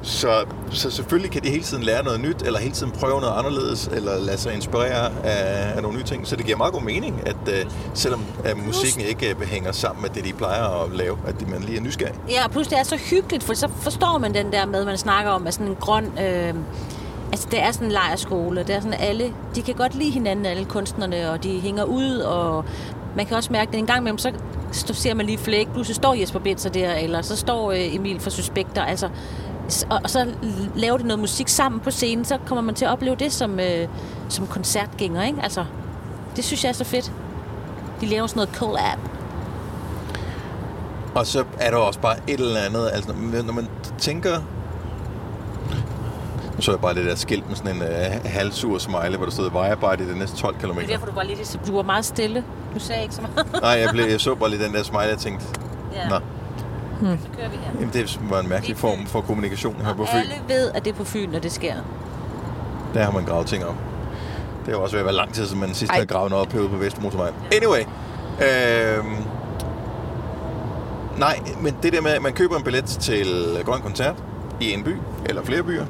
Så, 0.03 0.45
så 0.71 0.91
selvfølgelig 0.91 1.31
kan 1.31 1.43
de 1.43 1.49
hele 1.49 1.63
tiden 1.63 1.83
lære 1.83 2.03
noget 2.03 2.21
nyt, 2.21 2.41
eller 2.45 2.59
hele 2.59 2.73
tiden 2.73 2.91
prøve 2.91 3.21
noget 3.21 3.33
anderledes, 3.37 3.87
eller 3.87 4.19
lade 4.19 4.37
sig 4.37 4.53
inspirere 4.53 5.11
af, 5.23 5.75
af 5.75 5.81
nogle 5.81 5.97
nye 5.97 6.03
ting. 6.03 6.27
Så 6.27 6.35
det 6.35 6.45
giver 6.45 6.57
meget 6.57 6.73
god 6.73 6.81
mening, 6.81 7.21
at 7.25 7.35
øh, 7.47 7.65
selvom 7.93 8.25
at 8.43 8.57
musikken 8.57 9.01
ikke 9.01 9.29
øh, 9.29 9.41
hænger 9.41 9.71
sammen 9.71 10.01
med 10.01 10.09
det, 10.09 10.25
de 10.25 10.33
plejer 10.33 10.83
at 10.83 10.91
lave, 10.91 11.17
at 11.27 11.49
man 11.49 11.61
lige 11.61 11.77
er 11.77 11.81
nysgerrig. 11.81 12.15
Ja, 12.29 12.43
og 12.45 12.51
plus 12.51 12.67
det 12.67 12.79
er 12.79 12.83
så 12.83 12.97
hyggeligt, 12.97 13.43
for 13.43 13.53
så 13.53 13.69
forstår 13.81 14.17
man 14.17 14.33
den 14.33 14.51
der 14.51 14.65
med, 14.65 14.85
man 14.85 14.97
snakker 14.97 15.31
om, 15.31 15.47
at 15.47 15.53
sådan 15.53 15.67
en 15.67 15.75
grøn... 15.75 16.05
Øh, 16.05 16.53
altså, 17.31 17.47
det 17.51 17.61
er 17.61 17.71
sådan 17.71 17.87
en 17.87 17.91
lejerskole. 17.91 18.63
Det 18.63 18.75
er 18.75 18.79
sådan, 18.79 18.99
alle... 18.99 19.33
De 19.55 19.61
kan 19.61 19.75
godt 19.75 19.95
lide 19.95 20.11
hinanden, 20.11 20.45
alle 20.45 20.65
kunstnerne, 20.65 21.31
og 21.31 21.43
de 21.43 21.59
hænger 21.59 21.83
ud, 21.83 22.17
og 22.17 22.65
man 23.15 23.25
kan 23.25 23.37
også 23.37 23.53
mærke, 23.53 23.69
at 23.69 23.75
en 23.75 23.85
gang 23.85 23.99
imellem, 23.99 24.17
så 24.17 24.31
så 24.73 24.93
ser 24.93 25.13
man 25.13 25.25
lige 25.25 25.37
flæk. 25.37 25.67
Pludselig 25.73 25.95
står 25.95 26.13
Jesper 26.13 26.39
Benzer 26.39 26.69
der, 26.69 26.95
eller 26.95 27.21
så 27.21 27.35
står 27.35 27.71
øh, 27.71 27.95
Emil 27.95 28.19
fra 28.19 28.29
Suspekter. 28.29 28.81
Altså, 28.83 29.09
og, 29.89 29.99
og 30.03 30.09
så 30.09 30.27
laver 30.75 30.97
de 30.97 31.03
noget 31.03 31.19
musik 31.19 31.47
sammen 31.47 31.81
på 31.81 31.91
scenen, 31.91 32.25
så 32.25 32.37
kommer 32.45 32.61
man 32.61 32.75
til 32.75 32.85
at 32.85 32.91
opleve 32.91 33.15
det 33.15 33.33
som, 33.33 33.59
øh, 33.59 33.87
som 34.29 34.47
koncertgænger, 34.47 35.23
ikke? 35.23 35.39
Altså, 35.43 35.65
det 36.35 36.43
synes 36.43 36.63
jeg 36.63 36.69
er 36.69 36.73
så 36.73 36.83
fedt. 36.83 37.11
De 38.01 38.05
laver 38.05 38.27
sådan 38.27 38.39
noget 38.39 38.55
collab. 38.55 38.99
Og 41.15 41.27
så 41.27 41.43
er 41.59 41.71
der 41.71 41.77
også 41.77 41.99
bare 41.99 42.15
et 42.27 42.39
eller 42.39 42.59
andet, 42.59 42.89
altså 42.93 43.13
når 43.45 43.53
man 43.53 43.67
tænker... 43.97 44.41
Så 46.63 46.71
jeg 46.71 46.79
bare 46.79 46.93
det 46.93 47.05
der 47.05 47.15
skilt 47.15 47.47
med 47.47 47.55
sådan 47.55 47.75
en 47.75 47.81
øh, 47.81 47.89
halvsur 48.25 48.77
smiley, 48.77 49.15
hvor 49.17 49.25
der 49.25 49.31
stod 49.31 49.51
vejarbejde 49.51 50.03
i 50.03 50.07
de 50.07 50.19
næste 50.19 50.37
12 50.37 50.55
km. 50.55 50.67
Det 50.69 50.83
er 50.83 50.87
derfor, 50.87 51.05
du 51.05 51.11
var 51.11 51.23
lidt... 51.23 51.59
Du 51.67 51.75
var 51.75 51.81
meget 51.83 52.05
stille. 52.05 52.43
Du 52.75 52.79
sagde 52.79 53.01
ikke 53.03 53.15
så 53.15 53.21
meget. 53.21 53.47
Nej, 53.61 53.71
jeg, 53.71 53.89
blev, 53.91 54.05
jeg 54.05 54.21
så 54.21 54.35
bare 54.35 54.49
lige 54.49 54.63
den 54.63 54.73
der 54.73 54.83
smile, 54.83 55.11
og 55.13 55.19
tænkte, 55.19 55.45
Ja. 55.93 56.09
nå, 56.09 56.15
Så 56.99 57.27
kører 57.37 57.49
vi 57.49 57.55
her. 57.57 57.71
jamen, 57.79 57.89
det 57.93 58.19
var 58.29 58.39
en 58.39 58.49
mærkelig 58.49 58.77
form 58.77 59.05
for 59.05 59.21
kommunikation 59.21 59.75
her 59.85 59.93
på 59.93 60.05
Fyn. 60.05 60.17
Alle 60.17 60.33
ved, 60.47 60.71
at 60.73 60.85
det 60.85 60.91
er 60.93 60.97
på 60.97 61.03
Fyn, 61.03 61.29
når 61.29 61.39
det 61.39 61.51
sker. 61.51 61.73
Der 62.93 63.03
har 63.03 63.11
man 63.11 63.25
gravet 63.25 63.47
ting 63.47 63.65
op. 63.65 63.75
Det 64.65 64.71
er 64.73 64.77
jo 64.77 64.83
også 64.83 64.95
ved 64.95 64.99
at 64.99 65.05
være 65.05 65.15
lang 65.15 65.33
tid, 65.33 65.45
siden 65.45 65.59
man 65.59 65.73
sidst 65.73 65.91
Ej. 65.91 65.97
har 65.99 66.05
gravet 66.05 66.29
noget 66.29 66.45
op 66.45 66.53
herude 66.53 66.69
på 66.69 66.77
Vestmotorvej. 66.77 67.31
Anyway. 67.51 67.79
Øhm, 68.41 69.15
nej, 71.19 71.39
men 71.61 71.75
det 71.83 71.93
der 71.93 72.01
med, 72.01 72.11
at 72.11 72.21
man 72.21 72.33
køber 72.33 72.57
en 72.57 72.63
billet 72.63 72.85
til 72.85 73.27
Grøn 73.65 73.81
Koncert 73.81 74.15
i 74.61 74.73
en 74.73 74.83
by, 74.83 74.95
eller 75.25 75.43
flere 75.43 75.63
byer, 75.63 75.85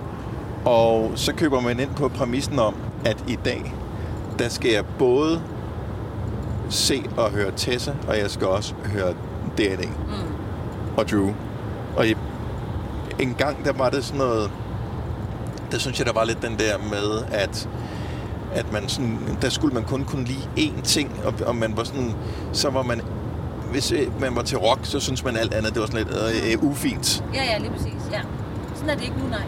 og 0.65 1.11
så 1.15 1.33
køber 1.33 1.61
man 1.61 1.79
ind 1.79 1.95
på 1.95 2.07
præmissen 2.07 2.59
om, 2.59 2.75
at 3.05 3.23
i 3.27 3.37
dag, 3.45 3.73
der 4.39 4.49
skal 4.49 4.71
jeg 4.71 4.83
både 4.99 5.41
se 6.69 7.03
og 7.17 7.31
høre 7.31 7.51
Tessa, 7.57 7.93
og 8.07 8.17
jeg 8.17 8.31
skal 8.31 8.47
også 8.47 8.73
høre 8.85 9.13
D&A 9.57 9.85
mm. 9.85 10.13
og 10.97 11.09
Drew. 11.09 11.33
Og 11.97 12.07
i, 12.07 12.15
en 13.19 13.35
gang, 13.37 13.65
der 13.65 13.73
var 13.73 13.89
det 13.89 14.05
sådan 14.05 14.19
noget 14.19 14.51
der 15.73 15.79
synes 15.79 15.99
jeg, 15.99 16.07
der 16.07 16.13
var 16.13 16.23
lidt 16.23 16.41
den 16.41 16.59
der 16.59 16.77
med, 16.77 17.23
at 17.31 17.69
at 18.55 18.71
man 18.71 18.89
sådan, 18.89 19.19
der 19.41 19.49
skulle 19.49 19.73
man 19.73 19.83
kun 19.83 20.03
kunne 20.03 20.25
lide 20.25 20.47
én 20.57 20.81
ting, 20.81 21.11
og, 21.25 21.33
og 21.45 21.55
man 21.55 21.77
var 21.77 21.83
sådan, 21.83 22.13
så 22.51 22.69
var 22.69 22.83
man, 22.83 23.01
hvis 23.71 23.91
øh, 23.91 24.21
man 24.21 24.35
var 24.35 24.41
til 24.41 24.57
rock, 24.57 24.79
så 24.83 24.99
synes 24.99 25.23
man 25.23 25.37
alt 25.37 25.53
andet, 25.53 25.73
det 25.73 25.81
var 25.81 25.87
sådan 25.87 26.07
lidt 26.07 26.17
øh, 26.17 26.53
øh, 26.53 26.71
ufint. 26.71 27.23
Ja, 27.33 27.43
ja, 27.43 27.57
lige 27.57 27.71
præcis. 27.71 27.93
Ja. 28.11 28.21
Sådan 28.75 28.89
er 28.89 28.95
det 28.95 29.03
ikke 29.03 29.17
nu, 29.19 29.27
nej. 29.29 29.43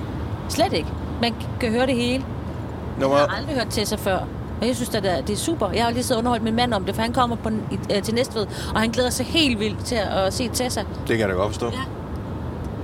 Slet 0.50 0.74
ikke. 0.74 0.90
Man 1.22 1.34
kan 1.60 1.72
høre 1.72 1.86
det 1.88 1.96
hele. 1.96 2.26
Nummer, 3.00 3.18
Jeg 3.18 3.26
har 3.30 3.38
aldrig 3.38 3.56
hørt 3.56 3.68
Tessa 3.70 3.96
før. 3.96 4.18
Og 4.62 4.68
jeg 4.68 4.76
synes, 4.76 4.96
at 4.96 5.04
det 5.04 5.12
er- 5.18 5.22
det 5.22 5.34
er 5.34 5.38
super. 5.38 5.70
Jeg 5.72 5.84
har 5.84 5.92
lige 5.92 6.04
siddet 6.04 6.16
og 6.18 6.20
underholdt 6.20 6.44
min 6.44 6.56
mand 6.56 6.74
om 6.74 6.84
det, 6.86 6.96
for 6.96 7.02
han 7.02 7.14
kommer 7.14 7.36
på, 7.36 7.50
i- 7.50 7.96
øh, 7.96 8.04
til 8.04 8.14
Næstved, 8.14 8.46
og 8.76 8.80
han 8.82 8.90
glæder 8.90 9.10
sig 9.10 9.26
helt 9.26 9.60
vildt 9.60 9.86
til 9.86 9.96
at 9.96 10.34
se 10.34 10.50
Tessa. 10.54 10.80
det 10.80 11.08
kan 11.08 11.20
jeg 11.20 11.30
da 11.30 11.34
godt 11.34 11.50
forstå. 11.52 11.66
Ja. 11.66 11.80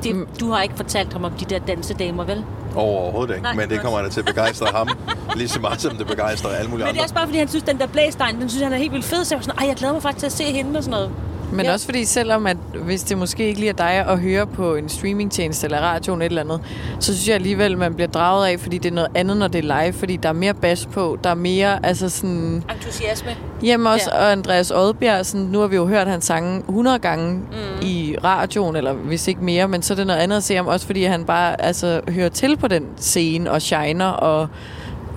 Det, 0.03 0.25
du 0.39 0.51
har 0.51 0.61
ikke 0.61 0.75
fortalt 0.75 1.13
ham 1.13 1.23
om 1.23 1.31
de 1.31 1.45
der 1.45 1.59
dansedamer, 1.59 2.23
vel? 2.23 2.43
Overhovedet 2.75 3.33
ikke, 3.33 3.43
Nej, 3.43 3.55
men 3.55 3.69
det 3.69 3.81
kommer 3.81 4.01
da 4.01 4.09
til 4.09 4.19
at 4.19 4.25
begejstre 4.25 4.67
ham, 4.75 4.89
lige 5.35 5.47
så 5.47 5.59
meget 5.59 5.81
som 5.81 5.95
det 5.97 6.07
begejstrer 6.07 6.49
alle 6.51 6.69
mulige 6.69 6.85
Men 6.85 6.87
det 6.87 6.89
andre. 6.89 6.99
er 6.99 7.03
også 7.03 7.15
bare, 7.15 7.27
fordi 7.27 7.37
han 7.37 7.47
synes, 7.47 7.63
den 7.63 7.77
der 7.79 7.87
blæstein, 7.87 8.41
den 8.41 8.49
synes 8.49 8.63
han 8.63 8.73
er 8.73 8.77
helt 8.77 8.91
vildt 8.91 9.05
fed. 9.05 9.23
Så 9.25 9.35
jeg 9.35 9.37
var 9.39 9.43
sådan, 9.43 9.59
ej, 9.59 9.67
jeg 9.67 9.75
glæder 9.75 9.93
mig 9.93 10.01
faktisk 10.01 10.19
til 10.19 10.25
at 10.25 10.31
se 10.49 10.53
hende 10.53 10.77
og 10.77 10.83
sådan 10.83 10.91
noget. 10.91 11.11
Men 11.51 11.65
ja. 11.65 11.73
også 11.73 11.85
fordi, 11.85 12.05
selvom 12.05 12.47
at 12.47 12.57
hvis 12.73 13.03
det 13.03 13.17
måske 13.17 13.47
ikke 13.47 13.59
lige 13.59 13.69
er 13.69 13.73
dig 13.73 13.91
at 13.91 14.19
høre 14.19 14.47
på 14.47 14.75
en 14.75 14.89
streamingtjeneste 14.89 15.65
eller 15.65 15.79
radioen 15.79 16.21
et 16.21 16.25
eller 16.25 16.41
andet, 16.41 16.61
så 16.99 17.13
synes 17.13 17.27
jeg 17.27 17.35
alligevel, 17.35 17.77
man 17.77 17.93
bliver 17.93 18.07
draget 18.07 18.47
af, 18.47 18.59
fordi 18.59 18.77
det 18.77 18.89
er 18.89 18.93
noget 18.95 19.09
andet, 19.15 19.37
når 19.37 19.47
det 19.47 19.65
er 19.69 19.83
live, 19.83 19.93
fordi 19.93 20.15
der 20.15 20.29
er 20.29 20.33
mere 20.33 20.53
bas 20.53 20.85
på, 20.85 21.17
der 21.23 21.29
er 21.29 21.35
mere, 21.35 21.85
altså 21.85 22.09
sådan... 22.09 22.63
Entusiasme. 22.75 23.31
Hjemme 23.61 23.89
også, 23.89 24.09
ja. 24.13 24.19
og 24.19 24.31
Andreas 24.31 24.71
Odbjerg, 24.71 25.25
sådan, 25.25 25.45
nu 25.45 25.59
har 25.59 25.67
vi 25.67 25.75
jo 25.75 25.87
hørt 25.87 26.07
hans 26.07 26.25
sange 26.25 26.59
100 26.59 26.99
gange 26.99 27.33
mm. 27.33 27.41
i 27.81 28.15
radioen, 28.23 28.75
eller 28.75 28.93
hvis 28.93 29.27
ikke 29.27 29.43
mere, 29.43 29.67
men 29.67 29.81
så 29.81 29.93
er 29.93 29.95
det 29.95 30.07
noget 30.07 30.19
andet 30.19 30.37
at 30.37 30.43
se 30.43 30.55
ham, 30.55 30.67
også 30.67 30.85
fordi 30.85 31.03
han 31.03 31.25
bare 31.25 31.61
altså, 31.61 32.01
hører 32.09 32.29
til 32.29 32.57
på 32.57 32.67
den 32.67 32.87
scene, 32.97 33.51
og 33.51 33.61
shiner, 33.61 34.07
og 34.07 34.47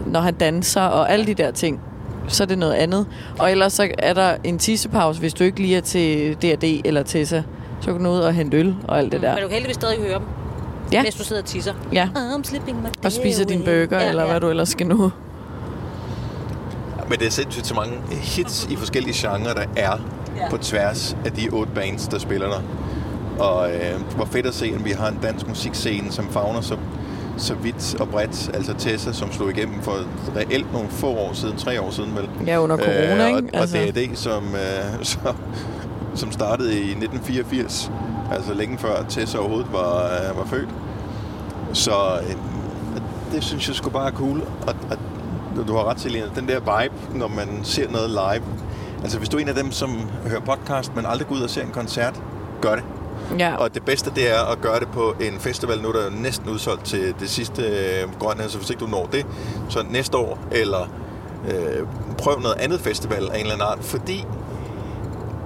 når 0.07 0.21
han 0.21 0.35
danser, 0.35 0.81
og 0.81 1.13
alle 1.13 1.27
de 1.27 1.35
der 1.35 1.51
ting 1.51 1.81
så 2.29 2.43
er 2.45 2.47
det 2.47 2.59
noget 2.59 2.73
andet. 2.75 3.07
Og 3.39 3.51
ellers 3.51 3.73
så 3.73 3.89
er 3.99 4.13
der 4.13 4.37
en 4.45 4.59
tissepause, 4.59 5.21
hvis 5.21 5.35
du 5.35 5.45
ikke 5.45 5.61
lige 5.61 5.77
er 5.77 5.81
til 5.81 6.35
D&D 6.43 6.81
eller 6.85 7.03
Tessa. 7.03 7.43
Så 7.81 7.87
kan 7.87 7.95
du 7.97 8.03
nå 8.03 8.13
ud 8.13 8.19
og 8.19 8.33
hente 8.35 8.57
øl 8.57 8.75
og 8.89 8.99
alt 8.99 9.13
det 9.13 9.23
der. 9.23 9.35
Men 9.35 9.43
du 9.43 9.49
kan 9.49 9.55
heldigvis 9.55 9.75
stadig 9.77 9.99
høre 9.99 10.15
dem, 10.19 10.27
Ja. 10.93 11.03
mens 11.03 11.15
du 11.15 11.25
sidder 11.25 11.43
og 11.43 11.49
tisser. 11.49 11.73
Ja. 11.93 12.09
My 12.15 13.05
Og 13.05 13.13
spiser 13.13 13.45
din 13.45 13.63
burger, 13.65 14.01
eller 14.01 14.27
hvad 14.27 14.41
du 14.41 14.49
ellers 14.49 14.69
skal 14.69 14.87
nu. 14.87 15.13
Men 17.09 17.19
det 17.19 17.27
er 17.27 17.31
sindssygt 17.31 17.67
så 17.67 17.75
mange 17.75 17.93
hits 18.11 18.67
i 18.71 18.77
forskellige 18.77 19.15
genrer, 19.29 19.55
der 19.55 19.65
er 19.77 19.93
Ja. 20.37 20.49
på 20.51 20.57
tværs 20.57 21.17
af 21.25 21.33
de 21.33 21.49
otte 21.53 21.73
bands, 21.75 22.09
der 22.09 22.19
spiller 22.19 22.47
der. 22.49 22.61
Og 23.45 23.71
øh, 23.71 24.01
hvor 24.17 24.25
fedt 24.25 24.47
at 24.47 24.55
se, 24.55 24.73
at 24.79 24.85
vi 24.85 24.91
har 24.91 25.09
en 25.09 25.19
dansk 25.23 25.49
musikscene, 25.49 26.13
som 26.13 26.29
fagner 26.31 26.61
så, 26.61 26.77
så 27.37 27.55
vidt 27.55 28.01
og 28.01 28.09
bredt. 28.09 28.51
Altså 28.55 28.75
Tessa, 28.79 29.13
som 29.13 29.33
slog 29.33 29.51
igennem 29.51 29.83
for 29.83 29.97
reelt 30.37 30.73
nogle 30.73 30.89
få 30.89 31.07
år 31.07 31.33
siden, 31.33 31.57
tre 31.57 31.81
år 31.81 31.91
siden 31.91 32.17
vel. 32.17 32.29
Ja, 32.47 32.59
under 32.59 32.77
corona, 32.77 33.23
og, 33.25 33.37
ikke? 33.37 33.51
Og 33.55 33.61
Altså. 33.61 33.77
D.A.D., 33.77 34.17
som, 34.17 34.45
øh, 34.55 35.05
som, 35.13 35.37
som 36.15 36.33
startede 36.33 36.75
i 36.75 36.91
1984. 36.91 37.91
Altså 38.33 38.55
længe 38.55 38.79
før 38.79 39.05
Tessa 39.09 39.39
overhovedet 39.39 39.73
var, 39.73 40.05
øh, 40.05 40.39
var 40.39 40.45
født. 40.47 40.69
Så 41.73 41.93
øh, 42.29 42.37
det 43.33 43.45
synes 43.45 43.69
jeg 43.69 43.77
skulle 43.77 43.93
bare 43.93 44.09
er 44.09 44.13
cool. 44.13 44.41
Og, 44.67 44.75
og 44.91 44.99
du 45.69 45.73
har 45.75 45.85
ret 45.85 45.97
til, 45.97 46.13
Lena, 46.13 46.27
den 46.37 46.49
der 46.49 46.61
vibe, 46.61 47.19
når 47.19 47.29
man 47.29 47.49
ser 47.63 47.91
noget 47.91 48.11
live. 48.11 48.45
Altså 49.03 49.19
hvis 49.19 49.29
du 49.29 49.37
er 49.37 49.41
en 49.41 49.49
af 49.49 49.55
dem, 49.55 49.73
som 49.73 49.91
hører 50.27 50.41
podcast, 50.41 50.97
men 50.97 51.07
aldrig 51.07 51.29
går 51.29 51.35
ud 51.35 51.41
og 51.41 51.51
ser 51.51 51.63
en 51.63 51.71
koncert, 51.71 52.23
gør 52.61 52.75
det. 52.75 52.85
Ja. 53.39 53.57
Og 53.57 53.75
det 53.75 53.83
bedste, 53.85 54.11
det 54.15 54.31
er 54.37 54.41
at 54.53 54.61
gøre 54.61 54.81
det 54.81 54.89
på 54.89 55.15
en 55.21 55.39
festival. 55.41 55.83
Nu 55.83 55.89
er 55.89 55.93
der 55.93 56.05
jo 56.05 56.11
næsten 56.11 56.49
udsolgt 56.51 56.85
til 56.85 57.15
det 57.21 57.31
sidste 57.31 57.63
øh, 57.63 58.19
grønne, 58.19 58.49
så 58.49 58.59
hvis 58.59 58.71
ikke 58.71 58.81
du 58.81 58.87
når 58.87 59.09
det, 59.13 59.27
så 59.69 59.85
næste 59.91 60.17
år, 60.17 60.39
eller 60.53 60.89
øh, 61.49 61.87
prøv 62.19 62.41
noget 62.41 62.57
andet 62.61 62.81
festival 62.81 63.23
af 63.33 63.35
en 63.35 63.41
eller 63.41 63.53
anden 63.53 63.67
art, 63.69 63.79
fordi 63.81 64.25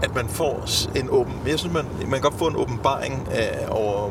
at 0.02 0.14
man 0.14 0.28
får 0.28 0.64
en 0.96 1.08
åben... 1.10 1.32
Jeg 1.46 1.58
synes, 1.58 1.74
man, 1.74 1.84
man 2.00 2.10
kan 2.12 2.20
godt 2.20 2.38
få 2.38 2.46
en 2.46 2.56
åbenbaring 2.56 3.28
af, 3.30 3.66
over, 3.70 4.10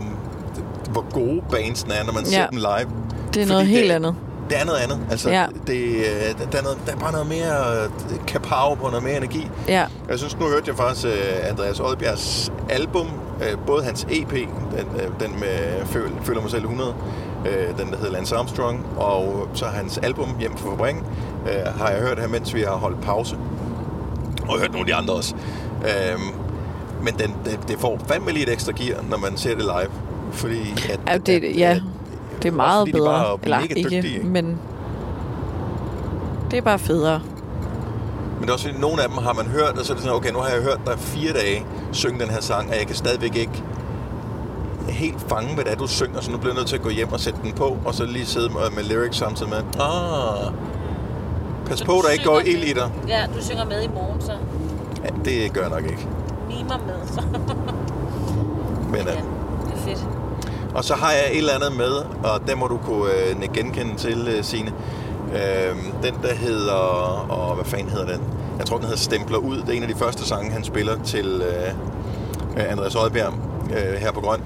hvor 0.92 1.06
gode 1.12 1.42
bandsene 1.52 1.94
er, 1.94 2.04
når 2.04 2.14
man 2.14 2.24
Ja. 2.24 2.30
ser 2.30 2.48
dem 2.48 2.58
live. 2.58 2.92
Det 3.34 3.42
er 3.44 3.48
noget 3.48 3.68
helt 3.68 3.92
andet. 3.92 4.16
Det 4.50 4.60
er 4.62 4.66
noget 4.66 4.80
andet. 4.80 5.00
Altså, 5.12 5.30
Ja. 5.30 5.46
det, 5.68 5.78
øh, 5.84 6.48
der, 6.52 6.58
er 6.58 6.64
noget, 6.64 6.78
der 6.86 6.92
er 6.92 6.98
bare 6.98 7.12
noget 7.12 7.28
mere 7.28 7.84
øh, 7.84 7.90
kapav 8.28 8.78
på, 8.78 8.88
noget 8.88 9.04
mere 9.04 9.18
energi. 9.18 9.48
Ja. 9.68 9.86
Jeg 10.10 10.18
synes, 10.18 10.40
nu 10.40 10.46
hørte 10.46 10.64
jeg 10.68 10.76
faktisk 10.76 11.08
uh, 11.08 11.50
Andreas 11.50 11.80
Oddbjergs 11.80 12.52
album, 12.70 13.08
uh, 13.08 13.66
både 13.66 13.84
hans 13.84 14.08
EP, 14.10 14.32
den, 14.32 14.48
uh, 14.96 15.20
den 15.20 15.40
med 15.40 15.86
Føl, 15.86 16.10
Føler 16.24 16.42
mig 16.42 16.52
selv 16.52 16.62
100, 16.64 16.90
uh, 17.40 17.46
den 17.80 17.92
der 17.92 17.98
hedder 17.98 18.12
Lance 18.12 18.36
Armstrong, 18.36 18.86
og 18.98 19.48
så 19.54 19.66
hans 19.66 19.98
album 19.98 20.36
Hjem 20.40 20.58
fra 20.58 20.70
fabrikken, 20.72 21.04
uh, 21.44 21.80
har 21.82 21.90
jeg 21.90 22.02
hørt 22.02 22.20
her, 22.20 22.28
mens 22.28 22.54
vi 22.56 22.62
har 22.62 22.76
holdt 22.76 23.02
pause. 23.02 23.38
Og 24.50 24.60
hørt 24.60 24.72
nogle 24.72 24.80
af 24.80 24.86
de 24.86 24.96
andre 24.96 25.14
også. 25.14 25.36
Uh, 25.82 26.22
men 27.04 27.14
den, 27.20 27.36
det, 27.46 27.60
det 27.68 27.80
får 27.80 28.00
fandme 28.08 28.32
lige 28.32 28.44
et 28.48 28.54
ekstra 28.54 28.72
gear, 28.72 29.04
når 29.10 29.18
man 29.18 29.38
ser 29.38 29.50
det 29.56 29.64
live. 29.64 29.92
Fordi 30.32 30.76
at, 30.90 31.00
Ja, 31.08 31.18
det, 31.18 31.58
ja, 31.58 31.80
det 32.44 32.46
er 32.46 32.52
meget 32.56 32.80
fordi 32.82 32.92
de 32.92 32.98
bare 33.06 33.20
bedre. 33.24 33.32
er 33.34 33.38
Eller 33.44 33.60
mega 33.60 33.74
ikke, 33.74 33.90
dygtige, 33.90 34.14
ikke? 34.16 34.28
men 34.28 34.60
det 36.52 36.58
er 36.58 36.62
bare 36.62 36.80
federe. 36.80 37.22
Men 38.36 38.42
det 38.42 38.50
er 38.50 38.54
også 38.54 38.68
fordi, 38.68 38.80
nogle 38.82 39.02
af 39.04 39.10
dem 39.10 39.18
har 39.18 39.34
man 39.34 39.46
hørt, 39.46 39.78
og 39.80 39.86
så 39.86 39.94
er 39.94 39.96
det 39.96 40.04
sådan, 40.04 40.18
okay, 40.18 40.32
nu 40.32 40.40
har 40.40 40.50
jeg 40.50 40.62
hørt 40.64 40.80
dig 40.86 41.00
fire 41.00 41.34
dage 41.34 41.66
synge 41.92 42.20
den 42.20 42.30
her 42.30 42.42
sang, 42.42 42.70
og 42.70 42.76
jeg 42.78 42.88
kan 42.88 42.96
stadigvæk 42.96 43.36
ikke 43.36 43.64
helt 44.90 45.22
fange, 45.30 45.54
hvad 45.56 45.64
det 45.64 45.72
er, 45.74 45.76
du 45.78 45.88
synger, 45.88 46.22
så 46.22 46.32
nu 46.32 46.38
bliver 46.38 46.54
jeg 46.54 46.58
nødt 46.58 46.68
til 46.68 46.76
at 46.76 46.82
gå 46.82 46.90
hjem 46.90 47.12
og 47.14 47.20
sætte 47.20 47.40
den 47.44 47.52
på, 47.52 47.78
og 47.86 47.94
så 47.94 48.06
lige 48.06 48.26
sidde 48.26 48.50
med, 48.50 48.62
med 48.76 48.84
lyrics 48.84 49.18
samtidig 49.18 49.50
med, 49.50 49.58
ah, 49.80 50.54
pas 51.66 51.84
på, 51.84 52.02
der 52.06 52.10
ikke 52.12 52.24
går 52.26 52.40
ild 52.40 52.64
i 52.64 52.74
dig. 52.74 52.92
Ja, 53.08 53.26
du 53.38 53.44
synger 53.44 53.66
med 53.66 53.84
i 53.84 53.88
morgen, 53.88 54.22
så 54.22 54.32
Ja, 55.04 55.10
det 55.26 55.54
gør 55.54 55.62
jeg 55.62 55.70
nok 55.70 55.84
ikke. 55.84 56.08
mimer 56.48 56.78
med. 56.88 57.08
Så. 57.08 57.22
Men, 58.92 58.96
ja. 58.96 59.12
det 59.12 59.74
er 59.74 59.78
fedt. 59.78 60.08
Og 60.78 60.84
så 60.84 60.94
har 60.94 61.12
jeg 61.12 61.32
et 61.32 61.38
eller 61.38 61.54
andet 61.54 61.78
med, 61.78 61.92
og 62.24 62.48
den 62.48 62.60
må 62.60 62.68
du 62.68 62.78
kunne 62.78 63.12
øh, 63.12 63.54
genkende 63.54 63.96
til, 63.96 64.28
øh, 64.38 64.44
Signe. 64.44 64.74
Øh, 65.34 65.76
den, 66.04 66.14
der 66.24 66.34
hedder... 66.34 66.74
Og 67.30 67.56
hvad 67.56 67.66
fanden 67.66 67.90
hedder 67.90 68.06
den? 68.06 68.22
Jeg 68.58 68.66
tror, 68.66 68.78
den 68.78 68.86
hedder 68.86 69.00
Stempler 69.00 69.38
ud. 69.38 69.58
Det 69.58 69.70
er 69.70 69.74
en 69.74 69.84
af 69.84 69.90
de 69.90 69.96
første 69.96 70.26
sange, 70.26 70.52
han 70.52 70.64
spiller 70.64 71.04
til 71.04 71.26
øh, 71.26 71.70
øh, 72.58 72.72
Andreas 72.72 72.96
Oddbjerg 72.96 73.34
øh, 73.70 73.94
her 73.94 74.12
på 74.12 74.22
Grøn. 74.22 74.42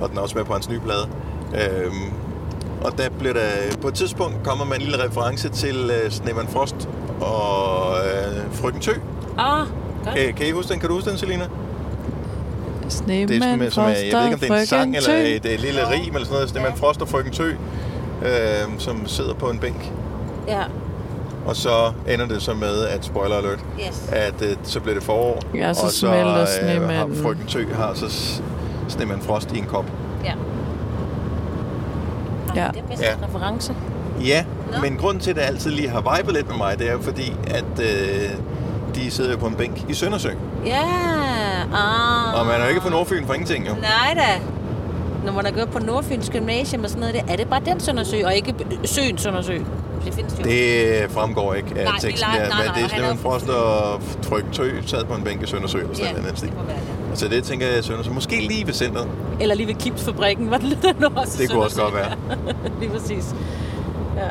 Og 0.00 0.08
den 0.08 0.18
er 0.18 0.22
også 0.22 0.38
med 0.38 0.44
på 0.44 0.52
hans 0.52 0.68
nye 0.68 0.80
plade. 0.80 1.08
Øh, 1.54 1.92
og 2.84 2.98
der 2.98 3.08
bliver 3.18 3.34
der... 3.34 3.48
På 3.82 3.88
et 3.88 3.94
tidspunkt 3.94 4.36
kommer 4.44 4.64
man 4.64 4.80
en 4.80 4.82
lille 4.82 5.04
reference 5.04 5.48
til 5.48 5.90
øh, 5.90 6.10
Sneman 6.10 6.48
Frost 6.48 6.88
og 7.20 7.96
øh, 7.96 8.52
Frøken 8.52 8.80
Tø. 8.80 8.92
Ah, 9.38 9.66
godt. 10.04 10.18
Øh, 10.18 10.34
kan 10.34 10.46
I 10.46 10.50
huske 10.50 10.72
den? 10.72 10.80
Kan 10.80 10.88
du 10.88 10.94
huske 10.94 11.10
den, 11.10 11.18
Selina? 11.18 11.48
Snemand, 12.88 13.28
Det 13.28 13.36
er 13.36 13.70
som, 13.70 13.84
er, 13.84 13.86
jeg 13.88 13.96
ved 13.96 14.04
ikke, 14.04 14.18
om 14.34 14.38
det 14.40 14.50
er 14.50 14.54
en 14.60 14.66
sang 14.66 14.96
eller 14.96 15.10
et, 15.14 15.46
et 15.46 15.60
lille 15.60 15.80
rim 15.90 16.00
eller 16.14 16.18
sådan 16.26 16.32
noget. 16.32 16.48
Sneman 16.48 16.72
Frost 16.76 17.02
og 17.02 17.08
Frøken 17.08 17.32
Tø, 17.32 17.50
øh, 18.22 18.30
som 18.78 19.06
sidder 19.06 19.34
på 19.34 19.46
en 19.50 19.58
bænk. 19.58 19.92
Ja. 20.48 20.62
Og 21.46 21.56
så 21.56 21.92
ender 22.08 22.26
det 22.26 22.42
så 22.42 22.54
med, 22.54 22.86
at 22.86 23.04
spoiler 23.04 23.36
alert, 23.36 23.58
Yes. 23.88 24.08
at 24.12 24.34
øh, 24.42 24.56
så 24.62 24.80
bliver 24.80 24.94
det 24.94 25.02
forår. 25.04 25.42
Ja, 25.54 25.74
så 25.74 25.84
og 25.86 25.90
smelter 25.90 26.30
har 26.32 26.46
snemanden. 26.60 27.22
Frøken 27.22 27.46
Tø 27.46 27.64
har 27.74 27.94
så 27.94 28.08
s- 28.08 28.42
Sneman 28.88 29.20
Frost 29.20 29.52
i 29.52 29.58
en 29.58 29.64
kop. 29.64 29.84
Ja. 30.24 30.32
Ja. 32.56 32.68
Det 32.74 32.78
er 32.80 32.86
bedst 32.88 33.02
Ja. 33.02 33.08
ja. 33.10 33.26
reference. 33.26 33.74
Ja, 34.24 34.44
men 34.82 34.96
grunden 34.96 35.20
til, 35.22 35.30
at 35.30 35.36
det 35.36 35.42
altid 35.42 35.70
lige 35.70 35.88
har 35.88 36.16
vibet 36.16 36.34
lidt 36.34 36.48
med 36.48 36.56
mig, 36.56 36.78
det 36.78 36.88
er 36.88 36.92
jo 36.92 36.98
fordi, 37.02 37.36
at 37.46 37.64
øh, 37.80 38.30
de 38.94 39.10
sidder 39.10 39.30
jo 39.30 39.36
på 39.36 39.46
en 39.46 39.54
bænk 39.54 39.84
i 39.88 39.94
Søndersø. 39.94 40.30
Ja. 40.66 40.82
Ah. 41.74 42.40
Og 42.40 42.46
man 42.46 42.54
er 42.60 42.62
jo 42.64 42.68
ikke 42.68 42.80
på 42.80 42.88
Nordfyn 42.88 43.26
for 43.26 43.34
ingenting, 43.34 43.68
jo. 43.68 43.72
Nej 43.74 44.14
da. 44.14 44.40
når 45.24 45.32
man 45.32 45.44
har 45.44 45.52
gået 45.52 45.68
på 45.70 45.78
Nordfyns 45.78 46.30
Gymnasium 46.30 46.84
og 46.84 46.90
sådan 46.90 47.00
noget, 47.00 47.14
det, 47.14 47.32
er 47.32 47.36
det 47.36 47.48
bare 47.48 47.60
den 47.66 47.80
Søndersø, 47.80 48.16
og 48.24 48.34
ikke 48.34 48.54
søen 48.84 49.18
Søndersø? 49.18 49.58
Det 50.04 50.14
findes 50.14 50.34
jo. 50.38 50.44
Det 50.44 51.06
fremgår 51.10 51.54
ikke 51.54 51.68
af 51.76 51.84
Nej, 51.84 51.98
teksten 52.00 52.28
leger- 52.30 52.42
der, 52.42 52.48
nej, 52.48 52.58
men 52.58 52.66
nej, 52.66 52.74
det 52.74 52.84
er 52.84 52.88
Steven 52.88 53.10
er- 53.10 53.16
Frost 53.16 53.48
og 53.48 54.00
Tryk 54.22 54.44
Tø 54.52 54.70
sad 54.86 55.04
på 55.04 55.14
en 55.14 55.22
bænk 55.24 55.42
i 55.42 55.46
Søndersø, 55.46 55.78
eller 55.78 55.94
sådan 55.94 56.06
Ja, 56.06 56.20
noget. 56.20 56.42
Ja, 56.42 56.46
det 56.46 56.54
må 56.56 56.62
være 56.62 56.76
det. 57.10 57.18
Så 57.18 57.28
det 57.28 57.44
tænker 57.44 57.66
jeg, 57.66 57.84
Søndersø. 57.84 58.10
Måske 58.10 58.36
lige 58.40 58.66
ved 58.66 58.74
centret. 58.74 59.08
Eller 59.40 59.54
lige 59.54 59.66
ved 59.66 59.74
Kipsfabrikken, 59.74 60.50
var 60.50 60.56
det 60.56 60.66
lidt 60.66 60.82
der 60.82 60.92
nu 60.98 61.08
også? 61.16 61.38
Det 61.42 61.50
kunne 61.50 61.62
også 61.64 61.80
godt 61.82 61.94
være. 61.94 62.10
lige 62.80 62.90
præcis. 62.90 63.34
Ja. 64.16 64.22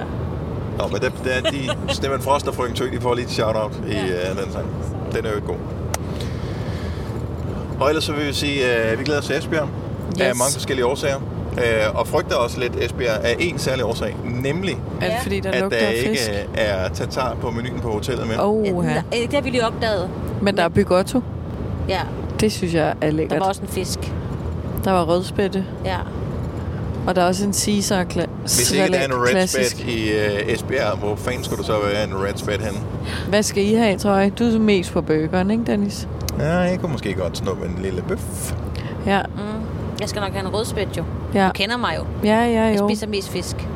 Nå, 0.78 0.88
men 0.88 1.02
der, 1.02 1.10
der 1.24 1.32
er 1.32 1.42
de, 1.42 1.70
Steven 1.94 2.22
Frost 2.22 2.48
og 2.48 2.56
Frøken 2.56 2.76
Tø, 2.76 2.86
de 2.92 3.02
får 3.02 3.14
lige 3.16 3.26
et 3.26 3.32
shout-out 3.32 3.72
i 3.88 3.92
uh, 3.96 4.44
den 4.44 4.52
sang. 4.54 4.66
Den 5.16 5.26
er 5.26 5.30
jo 5.30 5.42
god. 5.48 5.56
Og 7.84 7.90
ellers 7.90 8.04
så 8.04 8.14
vil 8.14 8.28
vi 8.28 8.34
sige, 8.34 8.66
at 8.66 9.00
vi 9.00 9.04
glæder 9.04 9.20
os 9.20 9.26
til 9.26 9.38
Esbjerg 9.38 9.68
yes. 10.16 10.22
af 10.22 10.36
mange 10.36 10.54
forskellige 10.54 10.86
årsager. 10.86 11.18
Uh, 11.58 12.00
og 12.00 12.08
frygter 12.08 12.36
også 12.36 12.60
lidt 12.60 12.76
Esbjerg 12.76 13.24
af 13.24 13.36
en 13.40 13.60
særlig 13.60 13.86
årsag, 13.86 14.16
nemlig 14.26 14.78
Er 15.02 15.06
det 15.10 15.16
fordi, 15.24 15.40
der 15.40 15.52
at 15.52 15.72
der 15.72 15.78
af 15.78 15.94
ikke 15.98 16.10
fisk? 16.10 16.32
er 16.56 16.90
tatar 16.90 17.36
på 17.42 17.52
menuen 17.52 17.80
på 17.80 17.90
hotellet 17.92 18.28
mere. 18.28 18.44
Åh, 18.46 18.66
Ja. 18.86 18.92
ja. 18.92 19.02
Det 19.12 19.34
har 19.34 19.42
vi 19.42 19.50
lige 19.50 19.68
opdaget. 19.68 20.10
Men 20.42 20.58
der 20.58 20.64
er 20.64 20.70
bygotto. 20.70 21.22
Ja, 21.90 22.00
Det 22.40 22.52
synes 22.52 22.74
jeg 22.74 22.88
er 22.90 22.94
der 23.02 23.10
lækkert. 23.12 23.40
var 23.40 23.46
også 23.46 23.62
en 23.62 23.68
fisk. 23.68 24.00
Der 24.84 24.92
var 24.92 25.04
rødspætte. 25.04 25.66
Ja. 25.86 25.98
Og 27.08 27.16
der 27.16 27.22
er 27.22 27.26
også 27.28 27.46
en 27.46 27.54
Caesar 27.54 28.04
kla- 28.04 28.30
Hvis 28.42 28.72
ikke 28.72 28.88
der 28.88 29.00
er 29.00 29.06
en 29.06 29.14
red 29.14 29.48
spät 29.48 29.80
i 29.88 30.12
uh, 30.12 30.54
Esbjerg, 30.54 30.98
hvor 30.98 31.16
fanden 31.16 31.44
skulle 31.44 31.58
der 31.58 31.64
så 31.66 31.80
være 31.94 32.04
en 32.04 32.14
red 32.24 32.34
spät 32.36 32.62
henne? 32.62 32.80
Hvad 33.30 33.44
skal 33.44 33.64
I 33.66 33.74
have, 33.74 33.98
tror 33.98 34.16
jeg? 34.16 34.40
Du 34.40 34.44
er 34.44 34.60
mest 34.60 34.92
på 34.94 35.02
burgeren, 35.02 35.52
ikke 35.52 35.64
Dennis? 35.66 36.08
Ja, 36.40 36.54
jeg 36.58 36.80
kunne 36.80 36.92
måske 36.92 37.14
godt 37.14 37.38
snuppe 37.38 37.66
en 37.66 37.80
lille 37.82 38.02
bøf. 38.02 38.54
Ja, 39.06 39.22
Mm. 39.36 39.42
Jeg 40.00 40.10
skal 40.10 40.22
nok 40.22 40.32
have 40.32 40.46
en 40.48 40.54
rødspæt 40.54 40.98
jo. 40.98 41.04
Ja. 41.34 41.48
Du 41.48 41.52
kender 41.54 41.78
mig 41.78 41.96
jo. 41.98 42.06
ja, 42.24 42.36
ja, 42.46 42.62
Jeg 42.62 42.80
jo. 42.80 42.88
spiser 42.90 43.08
mest 43.08 43.30
fisk. 43.30 43.68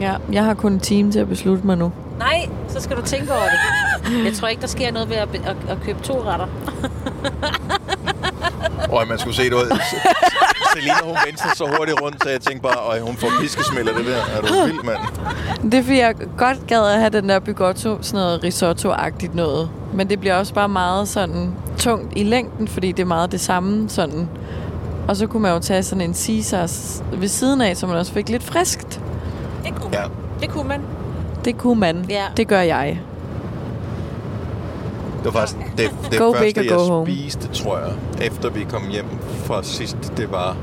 Ja, 0.00 0.14
jeg 0.32 0.44
har 0.44 0.54
kun 0.54 0.72
en 0.72 0.80
time 0.80 1.12
til 1.12 1.18
at 1.18 1.28
beslutte 1.28 1.66
mig 1.66 1.78
nu. 1.78 1.92
Nej, 2.18 2.48
så 2.68 2.80
skal 2.80 2.96
du 2.96 3.02
tænke 3.02 3.32
over 3.32 3.42
det. 3.42 4.24
Jeg 4.24 4.32
tror 4.34 4.48
ikke, 4.48 4.60
der 4.62 4.66
sker 4.68 4.92
noget 4.92 5.08
ved 5.08 5.16
at, 5.16 5.28
at, 5.34 5.56
at 5.68 5.78
købe 5.84 6.00
to 6.02 6.22
retter. 6.26 6.46
Og 8.90 9.08
man 9.08 9.18
skulle 9.18 9.36
se 9.36 9.44
det 9.44 9.52
ud. 9.52 9.78
Selina, 10.74 10.94
hun 11.04 11.16
vendte 11.26 11.42
så 11.56 11.74
hurtigt 11.78 12.00
rundt, 12.02 12.22
så 12.22 12.28
jeg 12.30 12.40
tænkte 12.40 12.62
bare, 12.62 12.76
øj, 12.88 13.00
hun 13.00 13.16
får 13.16 13.28
piskesmæld 13.40 13.88
af 13.88 13.94
det 13.94 14.06
der. 14.06 14.16
Er 14.36 14.40
du 14.40 14.66
vild, 14.66 14.82
mand? 14.84 14.98
Det 15.70 15.74
er 15.78 15.82
fordi, 15.82 15.98
jeg 15.98 16.14
godt 16.38 16.66
gad 16.66 16.82
at 16.86 16.98
have 16.98 17.10
den 17.10 17.28
der 17.28 17.38
bygotto, 17.40 17.98
sådan 18.02 18.20
noget 18.20 18.44
risotto-agtigt 18.44 19.34
noget. 19.34 19.70
Men 19.94 20.10
det 20.10 20.20
bliver 20.20 20.34
også 20.34 20.54
bare 20.54 20.68
meget 20.68 21.08
sådan 21.08 21.54
tungt 21.78 22.12
i 22.16 22.22
længden, 22.22 22.68
fordi 22.68 22.92
det 22.92 23.02
er 23.02 23.06
meget 23.06 23.32
det 23.32 23.40
samme 23.40 23.88
sådan. 23.88 24.28
Og 25.08 25.16
så 25.16 25.26
kunne 25.26 25.42
man 25.42 25.52
jo 25.52 25.58
tage 25.58 25.82
sådan 25.82 26.02
en 26.02 26.14
Caesars 26.14 27.02
ved 27.12 27.28
siden 27.28 27.60
af, 27.60 27.76
så 27.76 27.86
man 27.86 27.96
også 27.96 28.12
fik 28.12 28.28
lidt 28.28 28.42
friskt. 28.42 29.00
Det 29.64 29.74
kunne 29.80 29.90
Ja. 29.92 30.00
man. 30.00 30.10
Det 30.40 30.48
kunne 30.50 30.68
man. 30.68 30.80
Det 31.44 31.58
kunne 31.58 31.80
man. 31.80 32.06
Ja. 32.08 32.24
Det 32.36 32.48
gør 32.48 32.60
jeg. 32.60 33.00
Det 35.24 35.34
var 35.34 35.40
faktisk 35.40 35.58
det, 35.76 35.90
det 36.10 36.18
Go 36.18 36.32
første, 36.32 36.60
big 36.60 36.70
jeg 36.70 36.76
home. 36.76 37.06
spiste, 37.06 37.48
tror 37.48 37.78
jeg, 37.78 37.92
efter 38.26 38.50
vi 38.50 38.64
kom 38.70 38.82
hjem 38.90 39.06
fra 39.44 39.62
sidst, 39.62 39.96
det 40.16 40.32
var, 40.32 40.56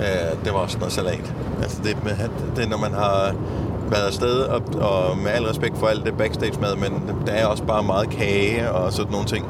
øh, 0.00 0.44
det 0.44 0.52
var 0.52 0.58
også 0.58 0.78
noget 0.78 0.92
salat. 0.92 1.34
Altså 1.62 1.78
det, 1.84 2.04
med, 2.04 2.12
det 2.56 2.68
når 2.70 2.78
man 2.78 2.92
har 2.92 3.34
været 3.90 4.06
afsted, 4.06 4.38
og, 4.38 4.62
og 4.80 5.18
med 5.18 5.30
al 5.30 5.44
respekt 5.44 5.78
for 5.78 5.86
alt 5.86 6.04
det 6.06 6.14
backstage-mad, 6.16 6.76
men 6.76 7.02
der 7.26 7.32
er 7.32 7.46
også 7.46 7.62
bare 7.64 7.82
meget 7.82 8.10
kage 8.10 8.70
og 8.72 8.92
sådan 8.92 9.12
nogle 9.12 9.26
ting. 9.26 9.46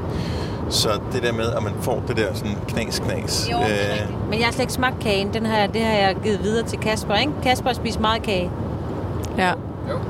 Så 0.70 0.88
det 1.12 1.22
der 1.22 1.32
med, 1.32 1.46
at 1.46 1.62
man 1.62 1.72
får 1.80 2.02
det 2.08 2.16
der 2.16 2.34
sådan 2.34 2.56
knas-knas. 2.68 3.48
Jo, 3.52 3.56
det 3.58 3.66
er 3.66 3.92
rigtigt. 3.92 4.30
Men 4.30 4.38
jeg 4.38 4.46
har 4.46 4.52
slet 4.52 4.62
ikke 4.62 4.72
smagt 4.72 5.00
kagen. 5.00 5.34
Den 5.34 5.46
her, 5.46 5.66
det 5.66 5.82
har 5.82 5.92
jeg 5.92 6.16
givet 6.22 6.42
videre 6.42 6.66
til 6.66 6.78
Kasper, 6.78 7.14
ikke? 7.14 7.32
Kasper 7.42 7.68
har 7.68 7.74
spist 7.74 8.00
meget 8.00 8.22
kage. 8.22 8.50
Ja. 9.38 9.52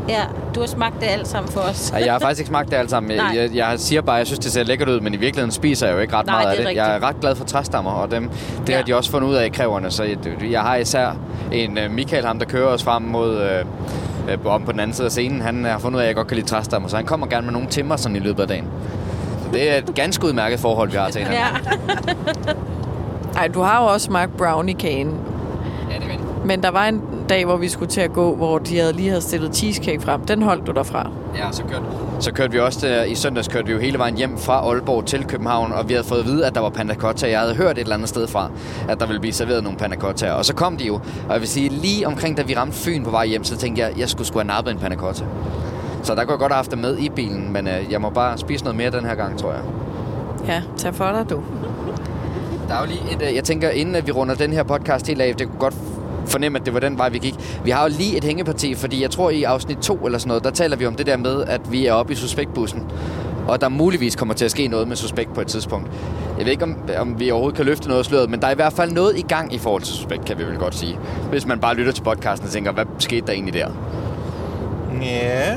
Ja, 0.08 0.20
du 0.54 0.60
har 0.60 0.66
smagt 0.66 1.00
det 1.00 1.06
alt 1.06 1.28
sammen 1.28 1.52
for 1.52 1.60
os. 1.60 1.90
Ej, 1.90 2.02
jeg 2.04 2.12
har 2.12 2.18
faktisk 2.20 2.40
ikke 2.40 2.48
smagt 2.48 2.70
det 2.70 2.76
alt 2.76 2.90
sammen. 2.90 3.16
Nej. 3.16 3.26
Jeg, 3.26 3.36
jeg, 3.36 3.56
jeg 3.56 3.74
siger 3.80 4.00
bare, 4.02 4.16
at 4.16 4.18
jeg 4.18 4.26
synes, 4.26 4.38
det 4.38 4.52
ser 4.52 4.62
lækkert 4.62 4.88
ud, 4.88 5.00
men 5.00 5.14
i 5.14 5.16
virkeligheden 5.16 5.50
spiser 5.50 5.86
jeg 5.86 5.94
jo 5.96 6.00
ikke 6.00 6.16
ret 6.16 6.26
Nej, 6.26 6.34
meget 6.42 6.50
af 6.50 6.56
det 6.56 6.66
det. 6.66 6.74
Jeg 6.76 6.88
er 6.90 6.94
rigtigt. 6.94 7.08
ret 7.08 7.20
glad 7.20 7.34
for 7.36 7.44
træstammer, 7.44 7.90
og 7.90 8.10
dem, 8.10 8.30
det 8.60 8.68
Ja. 8.72 8.76
har 8.76 8.82
de 8.84 8.96
også 8.96 9.10
fundet 9.10 9.28
ud 9.28 9.34
af 9.34 9.46
i 9.46 9.48
kræverne. 9.48 9.90
Så 9.90 10.02
jeg, 10.04 10.18
jeg 10.50 10.60
har 10.60 10.76
især 10.76 11.10
en 11.52 11.78
uh, 11.86 11.90
Michael, 11.94 12.24
ham 12.26 12.38
der 12.38 12.46
kører 12.46 12.68
os 12.68 12.82
frem 12.84 13.02
mod... 13.02 13.36
Uh, 13.36 14.44
uh, 14.46 14.52
om 14.54 14.62
på 14.62 14.72
den 14.72 14.80
anden 14.80 14.94
side 14.94 15.04
af 15.06 15.10
scenen, 15.12 15.40
han 15.40 15.64
har 15.64 15.78
fundet 15.78 15.96
ud 15.96 16.00
af, 16.00 16.04
at 16.04 16.08
jeg 16.08 16.16
godt 16.16 16.26
kan 16.28 16.36
lide 16.36 16.46
træstammer, 16.46 16.88
så 16.88 16.96
han 16.96 17.04
kommer 17.06 17.26
gerne 17.26 17.44
med 17.44 17.52
nogle 17.52 17.68
timmer 17.68 17.96
sådan 17.96 18.16
i 18.16 18.20
løbet 18.20 18.42
af 18.42 18.48
dagen. 18.48 18.64
Så 19.44 19.48
det 19.52 19.70
er 19.70 19.76
et 19.78 19.94
ganske 20.02 20.26
udmærket 20.26 20.60
forhold, 20.60 20.90
vi 20.90 20.96
har 20.96 21.10
til 21.10 21.20
hinanden. 21.20 21.40
Ja. 21.74 22.52
Ej, 23.40 23.48
du 23.48 23.62
har 23.62 23.82
jo 23.82 23.86
også 23.92 24.04
smagt 24.04 24.36
brownie-kagen. 24.36 25.18
Ja 25.92 25.98
det 25.98 26.04
er 26.04 26.10
rigtigt. 26.12 26.46
Men 26.46 26.62
der 26.62 26.70
var 26.70 26.84
en 26.84 27.02
dag, 27.28 27.44
hvor 27.44 27.56
vi 27.56 27.68
skulle 27.68 27.90
til 27.90 28.00
at 28.00 28.12
gå, 28.12 28.34
hvor 28.36 28.58
de 28.58 28.78
havde 28.78 28.92
lige 28.92 29.08
havde 29.08 29.22
stillet 29.22 29.56
cheesecake 29.56 30.00
frem. 30.00 30.20
Den 30.20 30.42
holdt 30.42 30.66
du 30.66 30.72
derfra. 30.72 31.10
Ja, 31.36 31.52
så 31.52 31.62
kørte, 31.62 31.84
så 32.20 32.32
kørte 32.32 32.52
vi 32.52 32.58
også 32.58 32.86
der, 32.86 33.02
i 33.04 33.14
søndags 33.14 33.48
kørte 33.48 33.66
vi 33.66 33.72
jo 33.72 33.78
hele 33.78 33.98
vejen 33.98 34.16
hjem 34.16 34.38
fra 34.38 34.52
Aalborg 34.68 35.06
til 35.06 35.24
København, 35.24 35.72
og 35.72 35.88
vi 35.88 35.94
havde 35.94 36.06
fået 36.06 36.18
at 36.18 36.26
vide, 36.26 36.46
at 36.46 36.54
der 36.54 36.60
var 36.60 36.68
panna 36.70 36.94
cotta. 36.94 37.30
Jeg 37.30 37.40
havde 37.40 37.54
hørt 37.54 37.78
et 37.78 37.80
eller 37.80 37.94
andet 37.94 38.08
sted 38.08 38.26
fra, 38.26 38.50
at 38.88 39.00
der 39.00 39.06
ville 39.06 39.20
blive 39.20 39.32
serveret 39.32 39.62
nogle 39.62 39.78
panna 39.78 39.96
cotta. 39.96 40.32
Og 40.32 40.44
så 40.44 40.54
kom 40.54 40.76
de 40.76 40.84
jo, 40.84 40.94
og 41.28 41.32
jeg 41.32 41.40
vil 41.40 41.48
sige, 41.48 41.68
lige 41.68 42.06
omkring 42.06 42.36
da 42.36 42.42
vi 42.42 42.54
ramte 42.56 42.76
Fyn 42.76 43.04
på 43.04 43.10
vej 43.10 43.26
hjem, 43.26 43.44
så 43.44 43.56
tænkte 43.56 43.82
jeg, 43.82 43.92
jeg 43.98 44.08
skulle 44.08 44.26
sgu 44.26 44.38
have 44.38 44.46
nappet 44.46 44.72
en 44.72 44.78
panna 44.78 44.96
cotta. 44.96 45.24
Så 46.02 46.14
der 46.14 46.24
kunne 46.24 46.32
jeg 46.32 46.38
godt 46.38 46.52
have 46.52 46.56
haft 46.56 46.70
det 46.70 46.78
med 46.78 46.98
i 46.98 47.08
bilen, 47.08 47.52
men 47.52 47.66
øh, 47.66 47.74
jeg 47.90 48.00
må 48.00 48.10
bare 48.10 48.38
spise 48.38 48.64
noget 48.64 48.76
mere 48.76 48.90
den 48.90 49.04
her 49.04 49.14
gang, 49.14 49.38
tror 49.38 49.52
jeg. 49.52 49.62
Ja, 50.46 50.62
tag 50.76 50.94
for 50.94 51.12
dig, 51.12 51.30
du. 51.30 51.40
Der 52.68 52.74
er 52.74 52.80
jo 52.80 52.86
lige 52.86 53.14
et, 53.14 53.28
øh, 53.28 53.34
jeg 53.34 53.44
tænker, 53.44 53.70
inden 53.70 53.94
at 53.94 54.06
vi 54.06 54.12
runder 54.12 54.34
den 54.34 54.52
her 54.52 54.62
podcast 54.62 55.06
helt 55.06 55.20
af, 55.20 55.34
det 55.34 55.46
kunne 55.46 55.58
godt 55.58 55.74
fornemme, 56.26 56.58
at 56.58 56.66
det 56.66 56.74
var 56.74 56.80
den 56.80 56.98
vej, 56.98 57.08
vi 57.08 57.18
gik. 57.18 57.34
Vi 57.64 57.70
har 57.70 57.82
jo 57.82 57.94
lige 57.98 58.16
et 58.16 58.24
hængeparti, 58.24 58.74
fordi 58.74 59.02
jeg 59.02 59.10
tror 59.10 59.30
i 59.30 59.42
afsnit 59.42 59.78
2 59.78 59.94
eller 59.94 60.18
sådan 60.18 60.28
noget, 60.28 60.44
der 60.44 60.50
taler 60.50 60.76
vi 60.76 60.86
om 60.86 60.94
det 60.94 61.06
der 61.06 61.16
med, 61.16 61.44
at 61.44 61.72
vi 61.72 61.86
er 61.86 61.92
oppe 61.92 62.12
i 62.12 62.16
suspektbussen. 62.16 62.82
Og 63.48 63.60
der 63.60 63.68
muligvis 63.68 64.16
kommer 64.16 64.34
til 64.34 64.44
at 64.44 64.50
ske 64.50 64.68
noget 64.68 64.88
med 64.88 64.96
suspekt 64.96 65.34
på 65.34 65.40
et 65.40 65.46
tidspunkt. 65.46 65.90
Jeg 66.38 66.44
ved 66.44 66.52
ikke, 66.52 66.64
om, 66.64 66.76
om 66.98 67.20
vi 67.20 67.30
overhovedet 67.30 67.56
kan 67.56 67.66
løfte 67.66 67.88
noget 67.88 67.98
af 67.98 68.04
sløret, 68.04 68.30
men 68.30 68.40
der 68.40 68.46
er 68.46 68.52
i 68.52 68.54
hvert 68.54 68.72
fald 68.72 68.92
noget 68.92 69.18
i 69.18 69.22
gang 69.22 69.54
i 69.54 69.58
forhold 69.58 69.82
til 69.82 69.94
suspekt, 69.94 70.24
kan 70.24 70.38
vi 70.38 70.44
vel 70.44 70.56
godt 70.56 70.74
sige. 70.74 70.98
Hvis 71.30 71.46
man 71.46 71.58
bare 71.58 71.74
lytter 71.74 71.92
til 71.92 72.02
podcasten 72.02 72.46
og 72.46 72.52
tænker, 72.52 72.72
hvad 72.72 72.84
skete 72.98 73.26
der 73.26 73.32
egentlig 73.32 73.54
der? 73.54 73.68
Ja. 75.02 75.54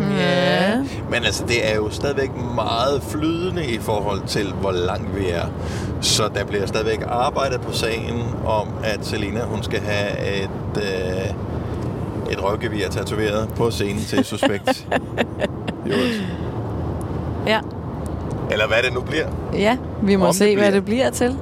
Ja. 0.00 0.76
Men 1.10 1.24
altså, 1.24 1.44
det 1.48 1.72
er 1.72 1.76
jo 1.76 1.90
stadigvæk 1.90 2.30
meget 2.54 3.02
flydende 3.02 3.66
i 3.66 3.78
forhold 3.78 4.22
til, 4.26 4.52
hvor 4.60 4.70
langt 4.72 5.16
vi 5.16 5.28
er. 5.30 5.46
Så 6.00 6.28
der 6.34 6.44
bliver 6.44 6.66
stadigvæk 6.66 7.02
arbejdet 7.08 7.60
på 7.60 7.72
sagen 7.72 8.22
om, 8.46 8.68
at 8.84 9.06
Selina, 9.06 9.44
hun 9.44 9.62
skal 9.62 9.80
have 9.80 10.42
et, 10.42 10.50
øh, 10.76 12.32
et 12.32 12.44
røvgevir 12.44 12.88
tatoveret 12.88 13.48
på 13.56 13.70
scenen 13.70 14.02
til 14.04 14.24
suspekt. 14.24 14.86
jo, 15.90 15.94
Ja. 17.46 17.60
eller 18.50 18.66
hvad 18.66 18.76
det 18.84 18.92
nu 18.94 19.00
bliver. 19.00 19.26
Ja, 19.52 19.76
vi 20.02 20.16
må 20.16 20.26
Om 20.26 20.32
se, 20.32 20.44
det 20.44 20.58
hvad 20.58 20.72
det 20.72 20.84
bliver 20.84 21.10
til. 21.10 21.36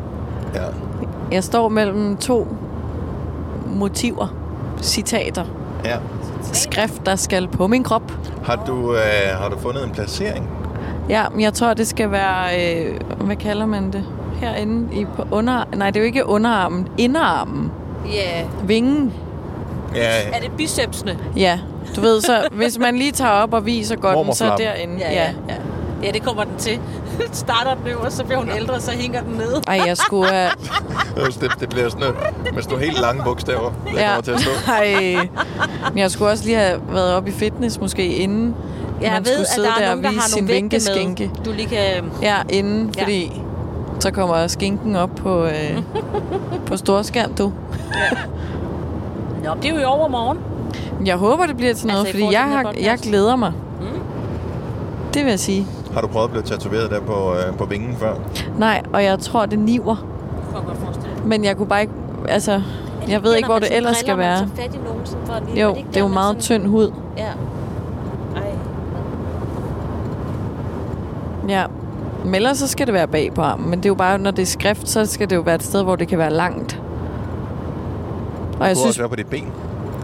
Ja. 0.54 0.62
Jeg 1.32 1.44
står 1.44 1.68
mellem 1.68 2.16
to 2.16 2.48
motiver, 3.66 4.34
citater, 4.82 5.44
ja. 5.84 5.96
Skrift, 6.42 7.06
der 7.06 7.16
skal 7.16 7.48
på 7.48 7.66
min 7.66 7.82
krop. 7.84 8.12
Har 8.44 8.64
du, 8.66 8.94
øh, 8.94 9.00
har 9.40 9.48
du 9.48 9.58
fundet 9.58 9.84
en 9.84 9.90
placering? 9.90 10.50
Ja, 11.08 11.24
men 11.32 11.40
jeg 11.40 11.54
tror, 11.54 11.74
det 11.74 11.86
skal 11.86 12.10
være, 12.10 12.60
øh, 12.60 13.00
hvad 13.20 13.36
kalder 13.36 13.66
man 13.66 13.92
det? 13.92 14.04
Herinde 14.40 14.94
i 14.94 15.04
på 15.16 15.24
under... 15.30 15.64
Nej, 15.76 15.90
det 15.90 15.96
er 15.96 16.00
jo 16.00 16.06
ikke 16.06 16.26
underarmen. 16.26 16.88
Inderarmen. 16.98 17.72
Ja. 18.12 18.44
Vingen. 18.64 19.12
Ja, 19.94 20.30
Er 20.32 20.40
det 20.40 20.50
bicepsene? 20.56 21.18
Ja, 21.36 21.58
du 21.96 22.00
ved, 22.00 22.20
så 22.20 22.48
hvis 22.52 22.78
man 22.78 22.96
lige 22.96 23.12
tager 23.12 23.30
op 23.30 23.54
og 23.54 23.66
viser 23.66 23.96
godt, 23.96 24.26
den, 24.26 24.34
så 24.34 24.54
derinde. 24.58 24.94
Ja, 24.98 25.12
ja, 25.12 25.30
ja. 25.48 25.54
Ja, 26.02 26.10
det 26.10 26.22
kommer 26.22 26.44
den 26.44 26.56
til. 26.58 26.80
Starter 27.32 27.74
den 27.74 27.86
øverst, 27.86 28.16
så 28.16 28.24
bliver 28.24 28.38
hun 28.38 28.50
ældre, 28.56 28.80
så 28.80 28.90
hænger 28.90 29.20
den 29.22 29.32
ned. 29.32 29.54
Ej, 29.68 29.80
jeg 29.86 29.96
skulle 29.96 30.28
have... 30.34 30.50
det, 31.40 31.50
det 31.60 31.68
bliver 31.68 31.88
sådan 31.88 32.00
noget 32.00 32.16
med 32.54 32.62
sådan 32.62 32.78
helt 32.78 33.00
lange 33.00 33.22
bogstaver, 33.24 33.70
der 33.94 34.00
Ja. 34.00 34.06
kommer 34.08 34.22
til 34.22 34.30
at 34.30 34.40
stå. 34.40 34.50
Ej. 34.72 35.28
Men 35.90 35.98
jeg 35.98 36.10
skulle 36.10 36.30
også 36.30 36.44
lige 36.44 36.56
have 36.56 36.80
været 36.92 37.14
op 37.14 37.28
i 37.28 37.30
fitness 37.30 37.80
måske 37.80 38.06
inden. 38.16 38.54
Jeg 39.00 39.10
man 39.12 39.18
ved, 39.24 39.26
skulle 39.26 39.40
at 39.40 39.46
sidde 39.48 39.66
der 39.66 39.74
er 39.74 39.78
der 39.78 39.86
nogen, 39.88 40.02
der 40.02 40.08
og 40.08 40.14
vise 40.14 40.20
har 40.22 40.28
sin 40.28 40.44
med. 40.44 40.50
Du 41.44 41.52
lige 41.52 41.68
kan... 41.68 42.10
Ja, 42.22 42.36
inden, 42.50 42.94
Ja. 42.96 43.02
fordi 43.02 43.40
så 44.00 44.10
kommer 44.10 44.46
skinken 44.46 44.96
op 44.96 45.10
på, 45.16 45.44
øh, 45.44 45.82
på 46.66 46.76
storskærm, 46.76 47.34
du. 47.34 47.52
Nå, 49.44 49.50
det 49.62 49.70
er 49.70 49.74
jo 49.74 49.80
i 49.80 49.84
overmorgen. 49.84 50.38
Jeg 51.06 51.16
håber, 51.16 51.46
det 51.46 51.56
bliver 51.56 51.74
til 51.74 51.86
noget, 51.86 52.00
Altså, 52.00 52.12
fordi 52.12 52.32
jeg, 52.32 52.42
har, 52.44 52.74
jeg 52.80 52.98
glæder 53.02 53.36
mig. 53.36 53.52
Mm. 53.80 53.86
Det 55.14 55.24
vil 55.24 55.30
jeg 55.30 55.40
sige. 55.40 55.66
Har 55.94 56.00
du 56.00 56.06
prøvet 56.06 56.24
at 56.24 56.30
blive 56.30 56.42
tatoveret 56.42 56.90
der 56.90 57.00
på, 57.00 57.34
øh, 57.34 57.56
på 57.58 57.64
vingen 57.64 57.96
før? 57.96 58.14
Nej, 58.58 58.82
og 58.92 59.04
jeg 59.04 59.18
tror, 59.18 59.46
det 59.46 59.58
niver. 59.58 60.06
Men 61.24 61.44
jeg 61.44 61.56
kunne 61.56 61.66
bare 61.68 61.80
ikke... 61.80 61.92
Altså, 62.28 62.62
jeg 63.08 63.22
ved 63.22 63.34
ikke, 63.36 63.48
hvor 63.48 63.58
det 63.58 63.76
ellers 63.76 63.96
skal 63.96 64.18
være. 64.18 64.48
Fat 64.56 64.74
i 64.74 64.78
nogen, 64.84 65.06
sådan 65.06 65.26
for 65.26 65.34
lige, 65.46 65.60
Jo, 65.62 65.74
ikke 65.74 65.88
det 65.88 65.96
er 65.96 66.00
jo 66.00 66.08
meget 66.08 66.42
sådan- 66.42 66.60
tynd 66.60 66.70
hud. 66.70 66.92
Ja. 67.16 67.28
Ej. 68.36 68.42
Ja. 71.48 71.64
Men 72.24 72.34
ellers 72.34 72.58
så 72.58 72.68
skal 72.68 72.86
det 72.86 72.94
være 72.94 73.08
bag 73.08 73.32
på 73.34 73.42
armen. 73.42 73.70
Men 73.70 73.78
det 73.78 73.84
er 73.84 73.90
jo 73.90 73.94
bare, 73.94 74.18
når 74.18 74.30
det 74.30 74.42
er 74.42 74.46
skrift, 74.46 74.88
så 74.88 75.06
skal 75.06 75.30
det 75.30 75.36
jo 75.36 75.40
være 75.40 75.54
et 75.54 75.62
sted, 75.62 75.82
hvor 75.82 75.96
det 75.96 76.08
kan 76.08 76.18
være 76.18 76.30
langt. 76.32 76.80
Og 78.60 78.66
jeg 78.66 78.68
det 78.70 78.76
synes, 78.76 78.88
også 78.88 79.00
være 79.00 79.08
på 79.08 79.16
dit 79.16 79.26
ben. 79.26 79.46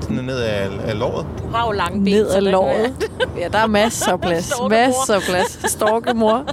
Sådan 0.09 0.25
ned 0.25 0.39
af, 0.39 0.69
af 0.87 0.99
låret. 0.99 1.27
Du 1.39 1.49
har 1.57 1.67
jo 1.67 1.73
lange 1.73 2.05
ben. 2.05 2.13
ned 2.15 2.31
det- 2.35 2.43
låret. 2.43 3.11
Ja, 3.39 3.49
der 3.49 3.59
er 3.59 3.67
masser 3.67 4.13
af 4.13 4.21
plads. 4.21 4.53
Masser 4.71 5.15
af 5.15 5.23
plads. 5.23 5.71
Storkemor. 5.71 6.45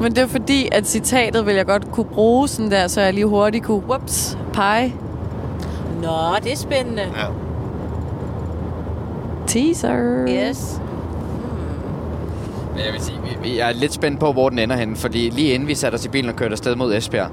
Men 0.00 0.14
det 0.16 0.18
er 0.22 0.26
fordi, 0.26 0.68
at 0.72 0.86
citatet 0.88 1.46
vil 1.46 1.54
jeg 1.54 1.66
godt 1.66 1.90
kunne 1.92 2.06
bruge 2.06 2.48
sådan 2.48 2.70
der, 2.70 2.88
så 2.88 3.00
jeg 3.00 3.14
lige 3.14 3.26
hurtigt 3.26 3.64
kunne, 3.64 3.82
whoops, 3.86 4.38
pege. 4.52 4.94
Nå, 6.02 6.08
det 6.44 6.52
er 6.52 6.56
spændende. 6.56 7.02
Ja. 7.02 7.26
Teaser. 9.46 10.24
Yes. 10.28 10.80
Men 12.74 12.84
jeg 12.84 12.92
vil 12.92 13.00
sige, 13.00 13.18
vi, 13.42 13.58
jeg 13.58 13.68
er 13.68 13.72
lidt 13.72 13.92
spændt 13.92 14.20
på, 14.20 14.32
hvor 14.32 14.48
den 14.48 14.58
ender 14.58 14.76
henne, 14.76 14.96
fordi 14.96 15.30
lige 15.30 15.54
inden 15.54 15.68
vi 15.68 15.74
satte 15.74 15.96
os 15.96 16.04
i 16.04 16.08
bilen 16.08 16.30
og 16.30 16.36
kørte 16.36 16.52
afsted 16.52 16.74
mod 16.76 16.94
Esbjerg, 16.94 17.30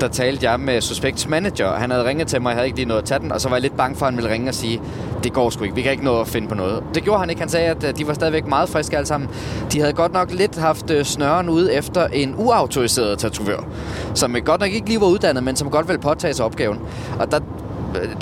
der 0.00 0.08
talte 0.08 0.50
jeg 0.50 0.60
med 0.60 0.80
Suspects 0.80 1.28
manager, 1.28 1.66
og 1.66 1.78
han 1.78 1.90
havde 1.90 2.04
ringet 2.04 2.28
til 2.28 2.42
mig, 2.42 2.50
jeg 2.50 2.56
havde 2.56 2.66
ikke 2.66 2.78
lige 2.78 2.88
nået 2.88 2.98
at 2.98 3.04
tage 3.04 3.20
den, 3.20 3.32
og 3.32 3.40
så 3.40 3.48
var 3.48 3.56
jeg 3.56 3.62
lidt 3.62 3.76
bange 3.76 3.96
for, 3.96 4.06
at 4.06 4.12
han 4.12 4.16
ville 4.16 4.32
ringe 4.32 4.48
og 4.48 4.54
sige, 4.54 4.80
det 5.24 5.32
går 5.32 5.50
sgu 5.50 5.64
ikke, 5.64 5.74
vi 5.74 5.82
kan 5.82 5.92
ikke 5.92 6.04
nå 6.04 6.20
at 6.20 6.28
finde 6.28 6.48
på 6.48 6.54
noget. 6.54 6.82
Det 6.94 7.04
gjorde 7.04 7.20
han 7.20 7.30
ikke, 7.30 7.40
han 7.40 7.48
sagde, 7.48 7.66
at 7.66 7.84
øh, 7.84 7.98
de 7.98 8.06
var 8.06 8.14
stadigvæk 8.14 8.46
meget 8.46 8.68
friske 8.68 8.96
alle 8.96 9.06
sammen. 9.06 9.30
De 9.72 9.80
havde 9.80 9.92
godt 9.92 10.12
nok 10.12 10.32
lidt 10.32 10.58
haft 10.58 10.90
øh, 10.90 11.04
snøren 11.04 11.48
ude 11.48 11.74
efter 11.74 12.06
en 12.06 12.34
uautoriseret 12.38 13.18
tatovør, 13.18 13.68
som 14.14 14.36
godt 14.44 14.60
nok 14.60 14.70
ikke 14.70 14.88
lige 14.88 15.00
var 15.00 15.06
uddannet, 15.06 15.42
men 15.42 15.56
som 15.56 15.70
godt 15.70 15.88
ville 15.88 16.00
påtage 16.00 16.34
sig 16.34 16.44
opgaven. 16.44 16.78
Og 17.18 17.30
der, 17.32 17.40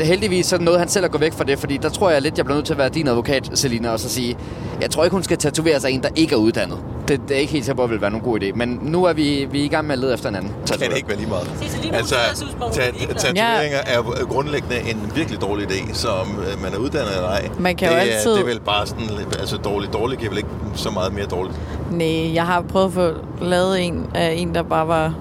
heldigvis 0.01 0.47
så 0.47 0.59
nåede 0.59 0.79
han 0.79 0.89
selv 0.89 1.05
at 1.05 1.11
gå 1.11 1.19
væk 1.19 1.33
fra 1.33 1.45
det, 1.45 1.59
fordi 1.59 1.77
der 1.77 1.89
tror 1.89 2.11
jeg 2.11 2.23
lidt, 2.23 2.37
jeg 2.39 2.45
bliver 2.45 2.57
nødt 2.57 2.67
til 2.67 2.73
at 2.75 2.79
være 2.79 2.89
din 2.89 3.09
advokat, 3.09 3.51
Selina, 3.55 3.91
og 3.91 4.01
så 4.01 4.09
sige, 4.09 4.37
jeg 4.81 4.91
tror 4.91 5.05
ikke, 5.05 5.15
hun 5.15 5.23
skal 5.23 5.37
tatovere 5.39 5.81
sig 5.81 5.91
en, 5.91 6.03
der 6.03 6.09
ikke 6.17 6.33
er 6.35 6.39
uddannet. 6.39 6.79
Det, 7.09 7.21
det 7.29 7.37
er 7.37 7.41
ikke 7.41 7.53
helt 7.53 7.65
sikker 7.65 7.77
på, 7.77 7.83
at 7.83 7.87
det 7.89 7.93
vil 7.95 8.01
være 8.01 8.11
nogen 8.11 8.25
god 8.25 8.41
idé. 8.43 8.53
Men 8.55 8.79
nu 8.83 9.05
er 9.05 9.13
vi, 9.13 9.49
vi 9.51 9.61
er 9.61 9.65
i 9.65 9.69
gang 9.69 9.87
med 9.87 9.93
at 9.95 9.99
lede 9.99 10.15
efter 10.15 10.29
en 10.29 10.35
anden. 10.37 10.53
Kan 10.81 10.91
det 10.91 10.97
ikke 10.97 11.09
være 11.09 11.19
lige 11.19 11.29
meget? 11.29 11.51
Altså, 11.93 12.15
er 12.15 13.15
tatoveringer 13.15 13.79
er 13.87 14.25
grundlæggende 14.25 14.77
en 14.91 15.13
virkelig 15.15 15.41
dårlig 15.41 15.67
idé, 15.71 15.95
som 15.95 16.39
øh, 16.39 16.63
man 16.63 16.73
er 16.73 16.79
uddannet 16.79 17.15
eller 17.17 17.29
ej. 17.29 17.49
Man 17.59 17.77
kan 17.77 17.89
det 17.89 17.95
jo 17.95 17.99
er, 17.99 18.03
altid- 18.05 18.33
Det 18.33 18.41
er 18.41 18.45
vel 18.45 18.61
bare 18.61 18.87
sådan, 18.87 19.09
altså 19.41 19.57
dårligt. 19.57 19.93
Dårligt 19.93 20.21
kan 20.21 20.31
vel 20.31 20.37
ikke 20.39 20.49
så 20.75 20.91
meget 20.91 21.13
mere 21.15 21.27
dårligt. 21.27 21.57
Nej, 21.91 22.35
jeg 22.35 22.47
har 22.47 22.61
prøvet 22.63 22.87
at 22.87 22.93
få 22.93 23.11
lavet 23.41 23.83
en 23.87 24.07
af 24.15 24.33
en, 24.39 24.55
der 24.55 24.63
bare 24.63 24.89
var 24.89 25.15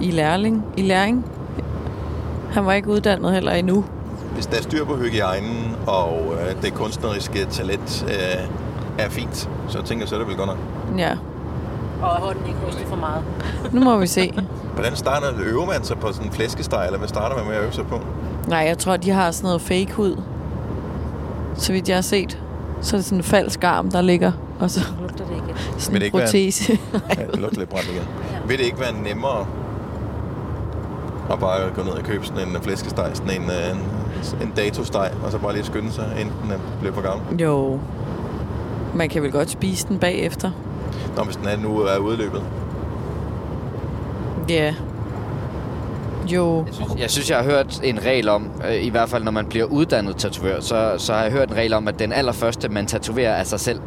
i 0.00 0.10
lærling. 0.10 0.64
I 0.76 0.82
læring. 0.82 1.24
Han 2.52 2.66
var 2.66 2.72
ikke 2.72 2.88
uddannet 2.88 3.32
heller 3.32 3.52
endnu. 3.52 3.84
Hvis 4.34 4.46
der 4.46 4.56
er 4.58 4.62
styr 4.62 4.84
på 4.84 4.96
hygiejnen, 4.96 5.76
og 5.86 6.18
øh, 6.32 6.62
det 6.62 6.74
kunstneriske 6.74 7.44
talent 7.44 8.04
øh, 8.08 8.48
er 9.04 9.08
fint, 9.08 9.48
så 9.68 9.82
tænker 9.82 10.02
jeg, 10.02 10.08
så 10.08 10.14
er 10.14 10.18
det 10.18 10.28
vel 10.28 10.36
godt 10.36 10.48
nok. 10.48 10.58
Ja, 10.98 11.10
Og 12.02 12.16
at 12.16 12.22
hånden 12.22 12.46
ikke 12.46 12.58
ryster 12.68 12.86
for 12.86 12.96
meget. 12.96 13.22
nu 13.72 13.80
må 13.84 13.96
vi 13.98 14.06
se. 14.06 14.32
Hvordan 14.74 14.96
starter 14.96 15.26
øver 15.44 15.66
man 15.66 15.84
sig 15.84 15.98
på 15.98 16.12
sådan 16.12 16.26
en 16.26 16.32
flæskesteg, 16.32 16.86
eller 16.86 16.98
hvad 16.98 17.08
starter 17.08 17.36
man 17.36 17.46
med 17.46 17.54
at 17.54 17.62
øve 17.62 17.72
sig 17.72 17.86
på? 17.86 18.00
Nej, 18.48 18.58
jeg 18.58 18.78
tror, 18.78 18.96
de 18.96 19.10
har 19.10 19.30
sådan 19.30 19.46
noget 19.46 19.60
fake 19.62 19.92
hud. 19.92 20.16
Så 21.54 21.72
vidt 21.72 21.88
jeg 21.88 21.96
har 21.96 22.02
set. 22.02 22.38
Så 22.80 22.96
er 22.96 22.98
det 22.98 23.04
sådan 23.04 23.18
en 23.18 23.24
falsk 23.24 23.64
arm, 23.64 23.90
der 23.90 24.00
ligger. 24.00 24.32
Og 24.60 24.70
så 24.70 24.80
Lugter 25.00 25.24
det 25.24 25.34
ikke? 25.34 25.60
sådan 25.78 25.92
Vil 25.92 26.00
det 26.00 26.00
en 26.00 26.02
ikke 26.04 26.18
være- 26.18 26.26
protese. 26.26 26.78
Ja, 27.18 27.22
det 27.32 27.40
lugter 27.40 27.58
lidt 27.58 27.70
brændt 27.70 27.88
igen. 27.88 28.02
Vil 28.48 28.58
det 28.58 28.64
ikke 28.64 28.80
være 28.80 28.92
nemmere 29.04 29.46
at 31.32 31.38
bare 31.38 31.70
gå 31.76 31.82
ned 31.82 31.92
og 31.92 32.02
købe 32.04 32.26
sådan 32.26 32.48
en 32.48 32.62
flæskesteg, 32.62 33.10
sådan 33.14 33.30
en, 33.42 33.50
øh, 33.50 33.70
en, 33.76 34.46
en 34.48 34.52
datosteg, 34.56 35.10
og 35.24 35.32
så 35.32 35.38
bare 35.38 35.52
lige 35.52 35.64
skynde 35.64 35.92
sig, 35.92 36.04
inden 36.20 36.34
den 36.42 36.50
er- 36.50 36.58
bliver 36.80 36.94
for 36.94 37.02
gammel? 37.02 37.40
jo. 37.40 37.80
Man 38.94 39.08
kan 39.08 39.22
vel 39.22 39.32
godt 39.32 39.50
spise 39.50 39.88
den 39.88 39.98
bagefter. 39.98 40.50
Nå, 41.16 41.22
hvis 41.22 41.36
den 41.36 41.46
er 41.46 41.56
nu 41.56 41.78
er 41.80 41.96
udløbet. 41.98 42.42
Ja. 44.48 44.74
Jo. 46.34 46.66
Jeg 46.98 47.10
synes, 47.10 47.30
jeg 47.30 47.38
har 47.38 47.44
hørt 47.44 47.80
en 47.84 48.04
regel 48.04 48.28
om, 48.28 48.50
øh, 48.68 48.84
i 48.84 48.88
hvert 48.88 49.08
fald 49.08 49.24
når 49.24 49.30
man 49.32 49.46
bliver 49.46 49.64
uddannet 49.64 50.16
tatovør, 50.16 50.60
så, 50.60 50.94
så 50.98 51.12
har 51.14 51.22
jeg 51.22 51.32
hørt 51.32 51.48
en 51.50 51.56
regel 51.56 51.72
om, 51.72 51.88
at 51.88 51.98
den 51.98 52.12
allerførste, 52.12 52.68
man 52.68 52.86
tatoverer, 52.86 53.30
er 53.32 53.44
sig 53.44 53.60
selv. 53.60 53.80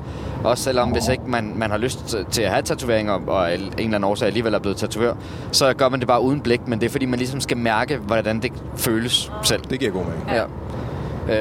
Også 0.44 0.64
selvom 0.64 0.90
hvis 0.90 1.08
ikke 1.08 1.24
man, 1.28 1.54
man 1.56 1.72
har 1.72 1.78
lyst 1.78 2.16
til- 2.32 2.42
at 2.42 2.50
have 2.52 2.62
tatoveringer, 2.62 3.14
og 3.28 3.54
en 3.54 3.60
eller 3.60 3.74
anden 3.80 4.04
årsag 4.04 4.28
alligevel 4.28 4.54
er 4.54 4.60
blevet 4.60 4.78
tatovør, 4.78 5.14
så 5.52 5.74
gør 5.74 5.90
man 5.90 6.00
det 6.00 6.08
bare 6.08 6.22
uden 6.22 6.42
blik, 6.42 6.68
men 6.68 6.80
det 6.80 6.86
er 6.86 6.90
fordi, 6.90 7.06
man 7.06 7.20
ligesom 7.20 7.42
skal 7.42 7.58
mærke, 7.58 7.98
hvordan 7.98 8.40
det 8.40 8.52
føles 8.78 9.32
selv. 9.44 9.62
Det 9.70 9.80
giver 9.80 9.92
god 9.92 10.04
mening. 10.06 10.24
Ja. 10.30 10.44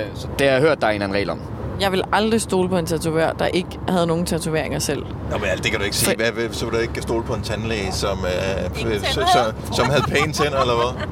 Øh, 0.00 0.06
så 0.14 0.28
det 0.38 0.46
har 0.46 0.52
jeg 0.54 0.62
hørt, 0.62 0.80
der 0.80 0.86
er 0.86 0.90
en 0.90 0.94
eller 0.94 1.04
anden 1.06 1.16
regel 1.16 1.30
om. 1.30 1.38
Jeg 1.80 1.92
vil 1.92 2.02
aldrig 2.12 2.40
stole 2.40 2.68
på 2.68 2.78
en 2.78 2.86
tatovør, 2.86 3.32
der 3.32 3.46
ikke 3.46 3.68
havde 3.88 4.06
nogen 4.06 4.26
tatoveringer 4.26 4.78
selv. 4.78 5.02
Nå, 5.30 5.38
men 5.38 5.46
alt 5.46 5.62
det 5.62 5.70
kan 5.70 5.80
du 5.80 5.84
ikke 5.84 5.96
sige. 5.96 6.16
Hvad, 6.16 6.30
hvad, 6.32 6.48
så 6.52 6.64
vil 6.64 6.74
du 6.74 6.78
ikke 6.80 7.02
stole 7.02 7.24
på 7.24 7.34
en 7.34 7.42
tandlæge, 7.42 7.92
som, 7.92 8.18
øh, 8.24 8.80
Ingen 8.80 9.00
så, 9.04 9.12
så, 9.32 9.52
som 9.76 9.86
havde 9.88 10.02
pæne 10.02 10.32
tænder, 10.32 10.60
eller 10.60 10.74
hvad? 10.74 11.04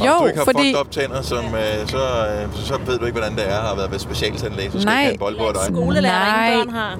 Og 0.00 0.06
Jo, 0.06 0.12
du 0.20 0.26
ikke 0.26 0.38
har 0.38 0.44
fordi- 0.44 0.58
fucked 0.58 0.80
up 0.80 0.90
tænder, 0.90 1.22
som, 1.22 1.38
øh, 1.44 1.86
så, 1.88 1.96
øh, 1.96 2.52
så, 2.54 2.66
så 2.66 2.78
ved 2.86 2.98
du 2.98 3.04
ikke, 3.04 3.18
hvordan 3.18 3.36
det 3.36 3.50
er 3.50 3.56
at 3.58 3.62
have 3.66 3.76
været 3.76 3.90
ved 3.92 3.98
specialtandlæge. 3.98 4.70
Så 4.72 4.80
skal 4.80 4.90
Nej. 4.92 5.00
ikke 5.00 5.04
have 5.06 5.12
en 5.12 5.18
bold 5.18 5.36
på 5.38 5.44
dig. 5.52 5.76
Skolelærer, 5.76 6.12
der 6.24 6.36
Nej. 6.36 6.52
ingen 6.52 6.66
børn 6.66 6.74
har. 6.74 6.98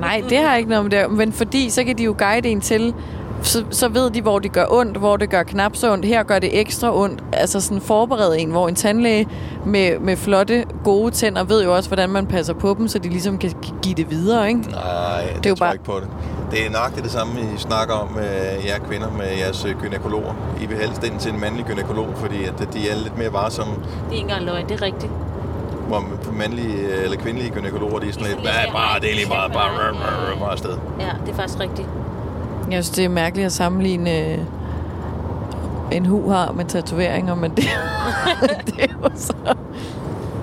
Nej, 0.00 0.22
det 0.28 0.38
har 0.38 0.56
ikke 0.56 0.70
noget 0.70 0.84
med 0.84 0.90
det. 1.02 1.10
Men 1.10 1.32
fordi, 1.32 1.70
så 1.70 1.84
kan 1.84 1.98
de 1.98 2.02
jo 2.02 2.14
guide 2.18 2.48
en 2.48 2.60
til, 2.60 2.94
så, 3.42 3.64
så 3.70 3.88
ved 3.88 4.10
de, 4.10 4.22
hvor 4.22 4.38
det 4.38 4.52
gør 4.52 4.64
ondt, 4.70 4.96
hvor 4.96 5.16
det 5.16 5.30
gør 5.30 5.42
knap 5.42 5.76
så 5.76 5.92
ondt. 5.92 6.04
Her 6.04 6.22
gør 6.22 6.38
det 6.38 6.60
ekstra 6.60 6.96
ondt. 6.96 7.24
Altså 7.32 7.60
sådan 7.60 7.80
forberede 7.80 8.38
en, 8.38 8.50
hvor 8.50 8.68
en 8.68 8.74
tandlæge 8.74 9.28
med, 9.66 9.98
med 9.98 10.16
flotte, 10.16 10.64
gode 10.84 11.10
tænder 11.10 11.44
ved 11.44 11.64
jo 11.64 11.76
også, 11.76 11.88
hvordan 11.88 12.10
man 12.10 12.26
passer 12.26 12.54
på 12.54 12.74
dem, 12.78 12.88
så 12.88 12.98
de 12.98 13.08
ligesom 13.08 13.38
kan 13.38 13.52
give 13.82 13.94
det 13.94 14.10
videre, 14.10 14.48
ikke? 14.48 14.60
Nej, 14.60 15.22
det, 15.22 15.36
er 15.36 15.40
det 15.40 15.50
jo 15.50 15.54
tror 15.54 15.66
bare... 15.66 15.74
ikke 15.74 15.84
på 15.84 16.00
det. 16.00 16.08
Det 16.50 16.66
er 16.66 16.70
nok 16.70 16.94
det, 16.96 17.02
det 17.04 17.12
samme, 17.12 17.32
I 17.40 17.58
snakker 17.58 17.94
om 17.94 18.08
med 18.12 18.24
jer 18.66 18.78
kvinder, 18.88 19.10
med 19.18 19.26
jeres 19.38 19.64
øh, 19.64 19.74
gynækologer. 19.80 20.34
I 20.62 20.66
vil 20.66 20.76
helst 20.76 21.04
ind 21.04 21.18
til 21.18 21.32
en 21.34 21.40
mandlig 21.40 21.64
gynækolog, 21.64 22.08
fordi 22.16 22.44
at 22.44 22.68
de 22.74 22.88
er 22.90 22.96
lidt 22.96 23.18
mere 23.18 23.32
varsomme. 23.32 23.74
Det 23.74 23.82
er 24.08 24.12
ikke 24.12 24.22
engang 24.22 24.44
løgn, 24.44 24.68
det 24.68 24.80
er 24.80 24.82
rigtigt. 24.82 25.12
Hvor 25.88 26.04
mandlige 26.38 26.76
øh, 26.76 27.04
eller 27.04 27.16
kvindelige 27.16 27.50
gynækologer, 27.50 27.98
de 27.98 28.08
er 28.08 28.12
sådan 28.12 28.26
lidt, 28.28 28.38
er 28.38 28.42
sådan 28.42 28.54
"Hvad, 28.54 28.62
lidt, 28.64 28.72
bare, 28.72 28.92
"Ej, 28.92 28.98
det 28.98 29.10
er 29.10 29.14
lige 29.14 29.26
er 29.26 29.30
bare, 29.30 29.50
bare- 29.50 29.70
bare, 29.76 29.92
bare, 29.94 30.38
bare 30.40 30.52
afsted. 30.52 30.74
Ja, 31.00 31.10
det 31.26 31.32
er 31.32 31.36
faktisk 31.36 31.60
rigtigt. 31.60 31.88
Jeg 32.72 32.84
synes, 32.84 32.96
det 32.96 33.04
er 33.04 33.08
mærkeligt 33.08 33.46
at 33.46 33.52
sammenligne 33.52 34.18
øh, 34.32 34.38
en 35.92 36.06
hu 36.06 36.30
har 36.30 36.52
med 36.52 36.64
tatoveringer, 36.64 37.34
men 37.34 37.50
det, 37.50 37.64
det 38.66 38.74
er 38.84 38.86
jo 39.02 39.10
så... 39.16 39.32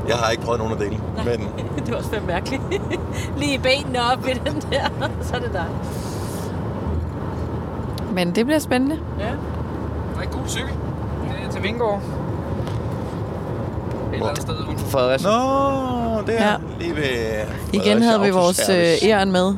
Jeg 0.07 0.15
har 0.17 0.31
ikke 0.31 0.43
prøvet 0.43 0.59
nogen 0.59 0.73
af 0.73 0.79
delene, 0.79 1.01
men 1.25 1.47
det 1.85 1.91
var 1.91 1.97
også 1.97 2.09
fandme 2.09 2.27
mærkeligt. 2.27 2.61
Lige 3.39 3.53
i 3.53 3.57
benene 3.57 3.99
op 4.13 4.27
i 4.27 4.33
den 4.33 4.61
der, 4.71 5.07
så 5.21 5.35
er 5.35 5.39
det 5.39 5.53
dig. 5.53 5.65
Men 8.13 8.35
det 8.35 8.45
bliver 8.45 8.59
spændende. 8.59 8.97
Ja. 9.19 9.25
Der 9.25 9.31
er 10.19 10.21
en 10.21 10.29
god 10.29 10.47
cykel. 10.47 10.69
Det 11.23 11.47
er 11.47 11.51
til 11.51 11.63
Vingård. 11.63 12.01
Et 14.09 14.13
eller 14.13 14.27
andet 14.27 14.41
sted 14.41 14.55
uden 14.67 14.77
for 14.77 14.87
Fredericia. 14.87 15.29
Nå, 15.29 16.21
det 16.27 16.39
er 16.39 16.43
Ja. 16.45 16.51
ja. 16.51 16.55
lige 16.79 16.95
ved... 16.95 17.45
Igen 17.73 18.01
havde 18.01 18.21
vi 18.21 18.29
vores 18.29 18.69
øh, 18.69 19.09
æren 19.09 19.31
med. 19.31 19.53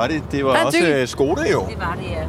Var 0.00 0.06
det? 0.06 0.22
Det 0.32 0.44
var 0.44 0.52
Nej, 0.52 0.62
også 0.64 0.78
øh, 0.86 1.08
Skoda 1.08 1.42
jo. 1.52 1.60
Det 1.68 1.78
var 1.78 1.96
det, 2.02 2.10
ja. 2.10 2.24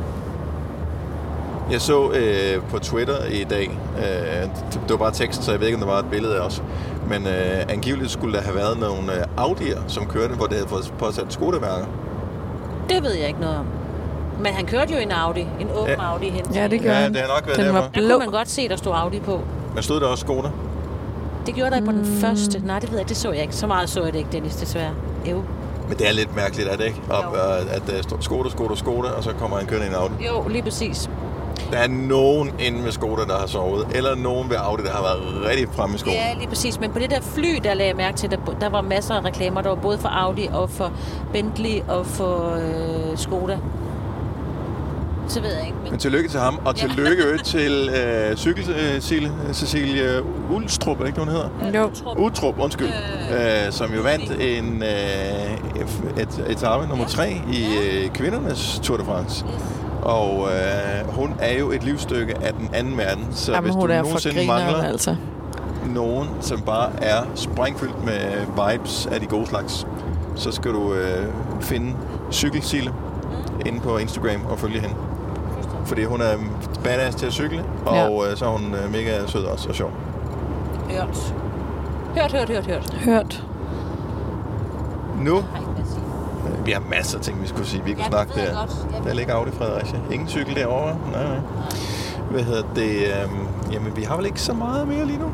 Jeg 1.72 1.82
så 1.82 2.12
øh, 2.12 2.62
på 2.70 2.80
Twitter 2.80 3.26
i 3.32 3.44
dag, 3.44 3.80
øh, 3.98 4.04
det 4.42 4.52
det 4.74 4.90
var 4.90 4.98
bare 4.98 5.12
tekst, 5.12 5.44
så 5.44 5.52
jeg 5.52 5.60
ved 5.60 5.68
ikke, 5.68 5.76
om 5.76 5.82
der 5.82 5.92
var 5.94 6.00
et 6.00 6.06
billede 6.12 6.36
af 6.36 6.40
os, 6.40 6.64
men 7.10 7.28
øh, 7.28 7.64
angiveligt 7.70 8.12
skulle 8.12 8.38
der 8.38 8.44
have 8.44 8.56
været 8.56 8.80
nogle 8.80 9.14
øh, 9.14 9.46
Audi'er, 9.46 9.80
som 9.88 10.06
kørte, 10.06 10.36
hvor 10.36 10.46
det 10.46 10.54
havde 10.56 10.68
fået 10.70 10.94
påsat 11.00 11.26
Skoda-mærker. 11.34 11.86
Det 12.90 13.04
ved 13.04 13.14
jeg 13.14 13.28
ikke 13.28 13.40
noget 13.40 13.58
om. 13.58 13.66
Men 14.40 14.54
han 14.54 14.66
kørte 14.66 14.94
jo 14.94 15.00
en 15.00 15.12
Audi, 15.12 15.42
en 15.60 15.68
åben 15.76 15.96
Ja. 16.00 16.12
Audi 16.14 16.30
hen. 16.30 16.46
Ja, 16.54 16.68
det 16.68 16.82
gør 16.82 16.90
Ja, 16.92 16.96
han. 16.96 17.14
det 17.14 17.22
har 17.22 17.28
nok 17.28 17.48
været 17.48 17.58
Den 17.60 17.66
var 17.68 17.72
derfor. 17.82 17.92
Der 17.94 18.00
blå. 18.08 18.10
kunne 18.10 18.20
man 18.20 18.32
godt 18.32 18.50
se, 18.50 18.70
der 18.70 18.76
stod 18.76 18.94
Audi 18.96 19.20
på. 19.20 19.40
Men 19.74 19.84
stod 19.84 20.00
der 20.00 20.08
også 20.08 20.22
Skoda? 20.22 20.50
Det 21.46 21.56
gjorde 21.56 21.72
der 21.72 21.86
på 21.86 21.92
den 21.92 22.06
første. 22.06 22.62
Nej, 22.66 22.80
det 22.80 22.92
ved 22.92 22.98
jeg, 23.00 23.10
det 23.10 23.18
så 23.18 23.32
jeg 23.32 23.42
ikke. 23.42 23.56
Så 23.56 23.68
meget 23.68 23.90
så 23.90 24.04
jeg 24.04 24.14
det 24.14 24.20
ikke, 24.20 24.32
Dennis, 24.32 24.56
desværre. 24.56 24.92
Jo. 25.32 25.42
Men 25.88 25.98
det 25.98 26.08
er 26.08 26.12
lidt 26.12 26.36
mærkeligt, 26.36 26.70
er 26.70 26.76
det 26.78 26.86
ikke? 26.86 27.02
Op, 27.10 27.24
Jo. 27.24 27.40
øh, 27.40 27.76
at 27.76 27.82
der 27.88 28.02
står 28.02 28.18
Skoda, 28.22 28.50
Skoda, 28.50 28.76
Skoda, 28.76 29.10
og 29.10 29.24
så 29.24 29.32
kommer 29.34 29.58
han 29.58 29.66
kørende 29.66 29.88
i 29.88 29.90
en 29.90 29.96
Audi. 29.96 30.14
Jo, 30.26 30.48
lige 30.50 30.62
præcis. 30.64 31.10
Der 31.72 31.78
er 31.78 31.88
nogen 31.88 32.52
inde 32.60 32.84
ved 32.84 32.92
Skoda, 32.92 33.24
der 33.26 33.38
har 33.40 33.48
sovet, 33.48 33.88
eller 33.96 34.16
nogen 34.16 34.50
ved 34.50 34.58
Audi, 34.60 34.84
der 34.84 34.92
har 34.92 35.02
været 35.02 35.50
rigtig 35.50 35.68
fremme 35.76 35.96
i 35.96 36.00
skolen. 36.00 36.18
Ja, 36.20 36.34
lige 36.38 36.48
præcis. 36.48 36.80
Men 36.80 36.92
på 36.92 37.00
det 37.00 37.10
der 37.10 37.22
fly, 37.22 37.56
der 37.64 37.74
lagde 37.74 37.90
jeg 37.90 37.96
mærke 37.98 38.18
til, 38.18 38.32
der, 38.32 38.38
der 38.62 38.70
var 38.70 38.82
masser 38.82 39.14
af 39.16 39.24
reklamer. 39.26 39.62
Der 39.62 39.70
var 39.70 39.76
både 39.76 39.98
for 39.98 40.10
Audi 40.10 40.50
og 40.54 40.70
for 40.70 40.92
Bentley 41.34 41.82
og 41.88 42.06
for 42.06 42.54
øh, 42.56 43.18
Skoda. 43.18 43.58
Så 45.28 45.42
ved 45.42 45.50
jeg 45.54 45.66
ikke. 45.66 45.78
Men 45.84 45.92
Men 45.92 46.00
tillykke 46.00 46.30
til 46.30 46.40
ham, 46.40 46.60
og 46.66 46.76
Ja. 46.78 46.88
tillykke 46.88 47.24
ja. 47.32 47.38
til 47.44 47.90
øh, 48.30 48.36
cykel, 48.38 48.70
øh, 48.70 49.02
Cecilie, 49.02 49.32
Cecilie 49.54 50.22
Ulstrup, 50.52 50.98
er 50.98 51.02
det 51.02 51.08
ikke, 51.08 51.20
hun 51.20 51.30
hedder? 51.30 51.50
Jo. 51.76 51.90
Utrup, 52.18 52.60
undskyld, 52.60 52.88
øh, 52.88 53.72
som 53.72 53.94
jo 53.94 54.02
vandt 54.02 54.32
en 54.42 54.84
øh, 54.84 56.22
et, 56.24 56.46
etape 56.50 56.88
nummer 56.88 57.06
tre 57.06 57.42
i 57.54 57.66
øh, 57.84 58.10
kvindernes 58.10 58.80
Tour 58.84 58.98
de 58.98 59.06
France. 59.06 59.46
Og 60.02 60.48
øh, 60.52 61.14
hun 61.16 61.34
er 61.40 61.60
jo 61.60 61.72
et 61.72 61.84
livsstykke 61.84 62.38
af 62.42 62.54
den 62.54 62.70
anden 62.74 62.98
verden, 62.98 63.28
så 63.32 63.52
Jamen, 63.54 63.64
hvis 63.72 63.76
du 63.76 63.92
er 63.92 64.02
nogensinde 64.02 64.48
mangler 64.48 64.84
altså. 64.84 65.16
nogen, 65.96 66.28
som 66.42 66.62
bare 66.62 66.90
er 67.02 67.24
sprængfyldt 67.36 68.06
med 68.06 68.20
vibes 68.72 69.08
af 69.12 69.20
de 69.20 69.26
gode 69.26 69.48
slags, 69.48 69.88
så 70.36 70.52
skal 70.52 70.72
du 70.72 70.94
øh, 70.94 71.26
finde 71.62 71.94
Cykelsile 72.32 72.94
inde 73.66 73.80
på 73.80 73.98
Instagram 73.98 74.46
og 74.50 74.60
følge 74.60 74.80
hende. 74.80 74.96
Fordi 75.88 76.04
hun 76.04 76.22
er 76.22 76.38
badass 76.84 77.16
til 77.16 77.26
at 77.26 77.34
cykle, 77.34 77.64
og 77.86 77.96
Ja. 77.96 78.30
ja. 78.30 78.36
så 78.36 78.46
er 78.46 78.50
hun 78.50 78.74
øh, 78.74 78.92
mega 78.92 79.28
sød 79.28 79.44
også 79.46 79.70
og 79.70 79.76
sjov. 79.76 79.92
Hørt. 80.90 81.34
Hørt, 82.16 82.32
hørt, 82.32 82.50
hørt, 82.50 82.66
hørt. 82.66 82.94
Hørt. 83.06 83.44
Nu, 85.22 85.38
øh, 85.38 86.66
vi 86.66 86.72
har 86.72 86.82
masser 86.90 87.18
af 87.18 87.24
ting, 87.24 87.42
vi 87.42 87.48
skulle 87.48 87.68
sige. 87.68 87.84
Vi 87.84 87.94
kunne 87.94 88.04
Ja, 88.04 88.22
det 88.24 88.34
snakke 88.34 88.34
der. 88.52 88.60
godt. 88.60 89.04
Der 89.08 89.14
ligger 89.14 89.34
Audi 89.36 89.52
Fredericia. 89.52 90.00
Ingen 90.12 90.28
cykel 90.28 90.56
derovre. 90.56 90.96
Nej, 91.12 91.24
nej. 91.24 91.38
Hvad 92.32 92.44
hedder 92.44 92.64
det? 92.76 92.98
Øhm, 93.24 93.48
jamen, 93.74 93.96
vi 93.98 94.04
har 94.04 94.16
vel 94.18 94.26
ikke 94.26 94.42
så 94.42 94.54
meget 94.54 94.88
mere 94.88 95.06
lige 95.06 95.20
nu. 95.20 95.26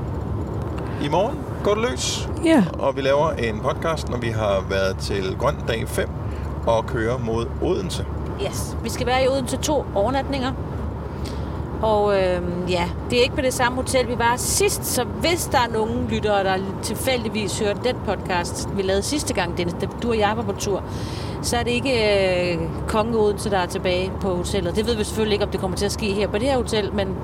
I 1.01 1.09
morgen 1.09 1.37
går 1.63 1.73
det 1.73 1.89
løs. 1.91 2.29
Ja. 2.45 2.63
Og 2.79 2.95
vi 2.95 3.01
laver 3.01 3.29
en 3.31 3.59
podcast, 3.59 4.09
når 4.09 4.17
vi 4.17 4.27
har 4.29 4.63
været 4.69 4.97
til 4.97 5.35
Grøn 5.39 5.55
Dag 5.67 5.83
5 5.87 6.09
og 6.67 6.85
kører 6.85 7.17
mod 7.17 7.45
Odense. 7.61 8.05
Yes. 8.45 8.77
Vi 8.83 8.89
skal 8.89 9.07
være 9.07 9.23
i 9.23 9.27
Odense 9.27 9.57
to 9.57 9.85
overnatninger. 9.95 10.51
Og 11.81 12.21
øh, 12.21 12.41
ja, 12.71 12.89
det 13.09 13.19
er 13.19 13.23
ikke 13.23 13.35
på 13.35 13.41
det 13.41 13.53
samme 13.53 13.75
hotel, 13.75 14.07
vi 14.07 14.17
var 14.17 14.33
sidst, 14.37 14.85
så 14.85 15.03
hvis 15.03 15.45
der 15.45 15.57
er 15.57 15.67
nogen 15.73 16.07
lyttere, 16.07 16.43
der 16.43 16.57
tilfældigvis 16.81 17.59
hørte 17.59 17.79
den 17.83 17.95
podcast, 18.05 18.69
vi 18.75 18.81
lavede 18.81 19.03
sidste 19.03 19.33
gang, 19.33 19.57
Dennis, 19.57 19.75
da 19.81 19.87
du 20.03 20.09
og 20.09 20.19
jeg 20.19 20.33
var 20.35 20.43
på 20.43 20.51
tur, 20.51 20.83
så 21.41 21.57
er 21.57 21.63
det 21.63 21.71
ikke 21.71 22.53
øh, 22.53 22.57
Konge 22.87 23.17
Odense, 23.17 23.49
der 23.49 23.57
er 23.57 23.65
tilbage 23.65 24.11
på 24.21 24.35
hotellet. 24.35 24.75
Det 24.75 24.87
ved 24.87 24.95
vi 24.95 25.03
selvfølgelig 25.03 25.33
ikke, 25.33 25.45
om 25.45 25.51
det 25.51 25.59
kommer 25.59 25.77
til 25.77 25.85
at 25.85 25.91
ske 25.91 26.13
her 26.13 26.27
på 26.27 26.37
det 26.37 26.47
her 26.47 26.57
hotel, 26.57 26.93
men 26.93 27.15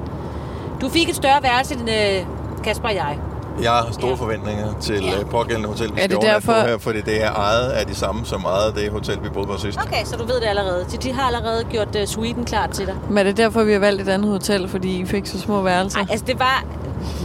du 0.81 0.89
fik 0.89 1.09
et 1.09 1.15
større 1.15 1.43
værelse 1.43 1.75
end 1.75 1.89
øh, 1.89 2.25
Kasper 2.63 2.87
og 2.87 2.95
jeg. 2.95 3.19
Jeg 3.63 3.71
har 3.71 3.87
store 3.91 4.17
forventninger 4.17 4.67
til 4.81 5.03
ja. 5.03 5.23
pågældende 5.31 5.69
hotel, 5.69 5.87
vi 5.95 5.99
Er 6.01 6.03
skal 6.03 6.15
det 6.15 6.21
derfor- 6.25 6.53
på 6.53 6.67
her, 6.67 6.77
fordi 6.77 7.01
det 7.01 7.23
er 7.23 7.31
ejet 7.33 7.69
af 7.69 7.85
de 7.85 7.95
samme, 7.95 8.25
som 8.25 8.43
ejede 8.45 8.73
det 8.75 8.91
hotel, 8.91 9.23
vi 9.23 9.29
boede 9.29 9.47
på 9.47 9.57
sidst. 9.57 9.79
Okay, 9.81 10.05
så 10.05 10.15
du 10.17 10.25
ved 10.25 10.35
det 10.35 10.45
allerede. 10.47 10.85
De, 10.91 10.97
de 10.97 11.11
har 11.13 11.23
allerede 11.27 11.63
gjort 11.63 11.95
uh, 11.95 12.05
suiten 12.07 12.45
klar 12.45 12.67
til 12.67 12.85
dig. 12.85 12.95
Men 13.09 13.17
er 13.17 13.23
det 13.23 13.37
derfor, 13.37 13.63
vi 13.63 13.71
har 13.73 13.79
valgt 13.79 14.01
et 14.01 14.09
andet 14.09 14.31
hotel, 14.31 14.67
fordi 14.69 14.99
I 14.99 15.05
fik 15.05 15.25
så 15.25 15.39
små 15.39 15.61
værelser? 15.61 15.99
Nej, 15.99 16.07
altså 16.11 16.25
det 16.25 16.39
var... 16.39 16.65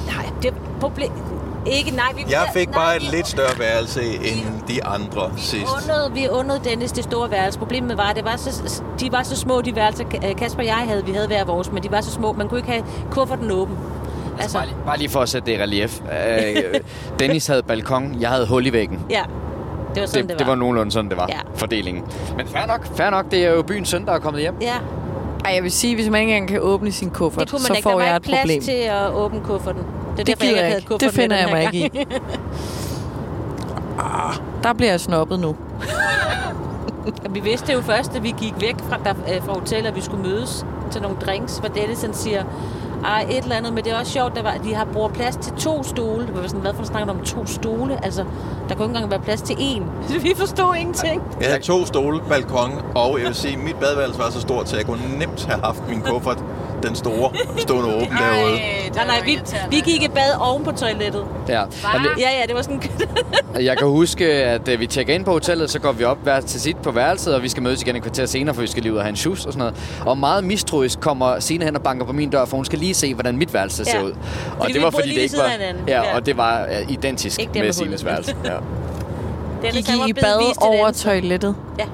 Nej, 0.07 0.27
det 0.43 0.55
problem... 0.81 1.13
Ikke, 1.67 1.91
nej. 1.91 2.07
Vi, 2.17 2.25
Jeg 2.31 2.49
fik 2.55 2.69
nej, 2.71 2.79
bare 2.79 3.01
vi- 3.01 3.07
et 3.07 3.13
lidt 3.13 3.27
større 3.29 3.59
værelse 3.59 4.03
end 4.05 4.47
de 4.69 4.85
andre 4.85 5.31
sidst. 5.37 5.67
undede, 5.83 6.11
vi 6.15 6.29
undede 6.29 6.61
Dennis 6.65 6.93
det 6.93 7.05
store 7.05 7.31
værelse. 7.31 7.59
Problemet 7.59 7.97
var, 7.97 8.11
at 8.11 8.17
det 8.17 8.25
var 8.25 8.37
så, 8.37 8.83
de 9.01 9.13
var 9.13 9.23
så 9.23 9.37
små, 9.37 9.61
de 9.61 9.77
værelser, 9.77 10.05
øh, 10.29 10.37
Kasper 10.37 10.61
og 10.63 10.67
jeg 10.67 10.75
havde. 10.89 11.05
Vi 11.05 11.13
havde 11.13 11.27
hver 11.27 11.45
vores, 11.45 11.73
men 11.73 11.83
de 11.83 11.91
var 11.91 12.01
så 12.01 12.11
små, 12.11 12.33
man 12.33 12.49
kunne 12.49 12.59
ikke 12.61 12.71
have 12.71 12.85
kufferten 13.11 13.51
åben. 13.51 13.77
Altså, 14.41 14.59
Bare 14.59 14.67
lige, 14.67 14.77
bare 14.87 14.99
lige 14.99 15.09
for 15.09 15.21
at 15.21 15.29
sætte 15.29 15.47
det 15.53 15.59
i 15.59 15.63
relief. 15.63 16.01
Øh, 16.01 16.81
Dennis 17.19 17.47
havde 17.47 17.63
balkon, 17.63 18.17
jeg 18.21 18.31
havde 18.31 18.47
hul 18.47 18.67
i 18.67 18.73
væggen. 18.73 18.99
ja, 19.11 19.23
det 19.95 20.01
var 20.01 20.07
sådan, 20.07 20.23
Det, 20.23 20.31
det, 20.31 20.39
det 20.39 20.47
var 20.47 20.55
nogenlunde 20.55 20.93
sådan, 20.93 21.11
det 21.11 21.19
var, 21.19 21.27
Ja. 21.29 21.39
fordelingen. 21.55 22.05
Men 22.37 22.47
fair 22.47 22.67
nok, 22.67 22.97
fair 22.97 23.11
nok, 23.11 23.31
det 23.31 23.45
er 23.47 23.51
jo 23.51 23.63
byens 23.63 23.89
søn, 23.89 24.05
der 24.07 24.13
er 24.13 24.19
kommet 24.19 24.43
hjem. 24.43 24.55
Ja, 24.61 24.75
Ej, 25.45 25.53
jeg 25.55 25.63
vil 25.63 25.73
sige, 25.73 25.95
hvis 25.95 26.11
man 26.11 26.21
ikke 26.21 26.33
engang 26.33 26.49
kan 26.49 26.61
åbne 26.61 26.93
sin 26.93 27.11
kuffert, 27.11 27.41
det 27.41 27.51
kunne 27.51 27.59
man 27.59 27.67
så 27.67 27.73
ikke. 27.73 27.83
får 27.83 27.91
Der 27.91 27.97
var 27.97 28.05
jeg 28.05 28.15
ikke 28.17 28.31
et 28.33 28.39
problem. 28.41 28.61
plads 28.61 28.65
til 28.65 28.83
at 28.89 29.13
åbne 29.15 29.41
kufferten. 29.41 29.83
Det 29.83 30.21
er 30.21 30.25
Det 30.25 30.27
derfor, 30.27 30.45
jeg 30.45 30.51
ikke 30.53 30.63
havde 30.63 30.77
ikke. 30.77 30.89
kufferten 30.89 31.09
Det 31.09 31.15
finder 31.15 31.37
jeg 31.37 31.49
mig 31.51 31.61
her 31.61 31.71
ikke 31.71 32.05
gang. 32.05 32.23
Der 34.63 34.73
bliver 34.73 34.91
jeg 34.91 35.01
snobbet 35.01 35.41
nu. 35.41 35.49
Og 37.25 37.35
vi 37.35 37.41
vidste 37.41 37.73
jo 37.73 37.81
først, 37.81 38.17
at 38.17 38.23
vi 38.23 38.35
gik 38.39 38.55
væk 38.61 38.75
fra, 38.89 38.97
der, 39.05 39.11
øh, 39.35 39.43
fra 39.43 39.53
hotellet, 39.53 39.89
at 39.89 39.97
vi 39.97 40.01
skulle 40.01 40.23
mødes 40.23 40.67
til 40.91 41.03
nogle 41.03 41.17
drinks, 41.27 41.59
hvor 41.59 41.69
Dennis 41.69 42.03
han 42.03 42.15
siger, 42.15 42.43
ej, 43.05 43.27
et 43.31 43.43
eller 43.43 43.57
andet, 43.57 43.73
men 43.73 43.85
det 43.85 43.93
er 43.93 43.99
også 43.99 44.13
sjovt, 44.13 44.35
der 44.35 44.43
var, 44.43 44.55
de 44.65 44.75
har 44.75 44.85
brugt 44.93 45.15
plads 45.15 45.37
til 45.37 45.53
to 45.53 45.83
stole. 45.83 46.27
Det 46.27 46.35
var 46.35 46.47
sådan, 46.47 46.61
hvad 46.61 46.75
for 46.75 46.85
snakker 46.85 47.15
om 47.15 47.21
to 47.21 47.47
stole? 47.47 48.05
Altså, 48.05 48.25
der 48.69 48.75
kunne 48.75 48.85
ikke 48.85 48.85
engang 48.85 49.11
være 49.11 49.21
plads 49.21 49.43
til 49.43 49.55
én. 49.55 49.83
vi 50.29 50.33
forstod 50.37 50.75
ingenting. 50.79 51.23
Jeg 51.41 51.49
havde 51.49 51.63
to 51.63 51.87
stole, 51.87 52.21
balkon, 52.29 52.73
og 52.95 53.19
jeg 53.19 53.27
vil 53.27 53.35
sige, 53.35 53.57
mit 53.57 53.77
badeværelse 53.77 54.19
var 54.19 54.31
så 54.31 54.41
stort, 54.41 54.69
så 54.69 54.77
jeg 54.77 54.87
kunne 54.87 55.19
nemt 55.19 55.45
have 55.45 55.61
haft 55.61 55.89
min 55.89 56.01
kuffert, 56.01 56.45
den 56.87 56.95
store, 56.95 57.31
stående 57.59 57.95
åben 57.95 58.09
derude. 58.09 58.61
Nej, 58.95 59.07
nej, 59.07 59.21
vi, 59.25 59.39
vi 59.71 59.81
gik 59.81 60.03
i 60.03 60.09
bad 60.09 60.35
oven 60.41 60.65
på 60.65 60.73
toilettet. 60.73 61.25
Ja. 61.49 61.53
Ja, 61.55 61.65
ja, 62.19 62.47
det 62.47 62.55
var 62.55 62.63
sådan... 62.63 62.83
Jeg 63.65 63.79
kan 63.79 63.87
huske, 63.89 64.25
at 64.27 64.69
øh, 64.69 64.81
vi 64.81 64.87
tjekker 64.87 65.15
ind 65.15 65.25
på 65.25 65.31
hotellet, 65.31 65.71
så 65.71 65.79
går 65.79 65.93
vi 65.93 66.05
op 66.05 66.19
hver 66.23 66.41
til 66.41 66.61
sit 66.61 66.77
på 66.77 66.91
værelset, 66.91 67.35
og 67.35 67.43
vi 67.43 67.49
skal 67.49 67.63
mødes 67.63 67.83
igen 67.83 67.97
et 67.97 68.03
kvarter 68.03 68.27
senere, 68.27 68.55
for 68.55 68.63
vi 68.63 68.67
skal 68.67 68.83
lige 68.83 68.93
ud 68.93 68.97
og 68.99 69.05
have 69.05 69.11
en 69.11 69.17
shoes 69.17 69.47
og 69.47 69.53
sådan 69.53 69.59
noget. 69.59 69.75
Og 70.07 70.19
meget 70.19 70.45
mistroisk 70.45 71.01
kommer 71.01 71.41
Signe 71.41 71.65
hen 71.65 71.77
og 71.77 71.83
banker 71.83 72.07
på 72.07 72.13
min 72.13 72.31
dør, 72.31 72.45
for 72.45 72.57
hun 72.57 72.65
skal 72.65 72.79
lige 72.79 72.95
se, 72.95 73.15
hvordan 73.15 73.37
mit 73.37 73.55
værelse 73.55 73.85
Ja. 73.87 73.91
ser 73.91 74.03
ud. 74.03 74.11
Og 74.11 74.17
Fordi 74.61 74.73
det 74.73 74.83
var 74.83 74.91
fordi 74.91 75.09
det 75.15 75.17
ikke 75.23 75.37
var... 75.39 75.51
Ja, 75.89 76.03
Ja. 76.03 76.17
og 76.17 76.27
det 76.27 76.37
var 76.37 76.63
øh, 76.63 76.93
identisk 76.93 77.41
Ikke 77.41 77.53
med 77.61 77.79
hullet. 77.79 78.05
værelse. 78.05 78.37
Ja. 78.45 78.51
Gik 79.73 79.89
I 79.89 79.93
i 80.09 80.13
bad 80.13 80.63
over 80.63 80.91
toilettet? 80.91 81.55
Ja. 81.79 81.85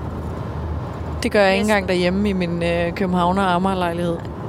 Det 1.22 1.32
gør 1.32 1.40
jeg 1.42 1.52
ikke 1.52 1.62
engang 1.62 1.88
derhjemme 1.88 2.28
i 2.28 2.32
min 2.32 2.62
øh, 2.62 2.92
Københavner 2.92 3.60
fint. 3.60 4.39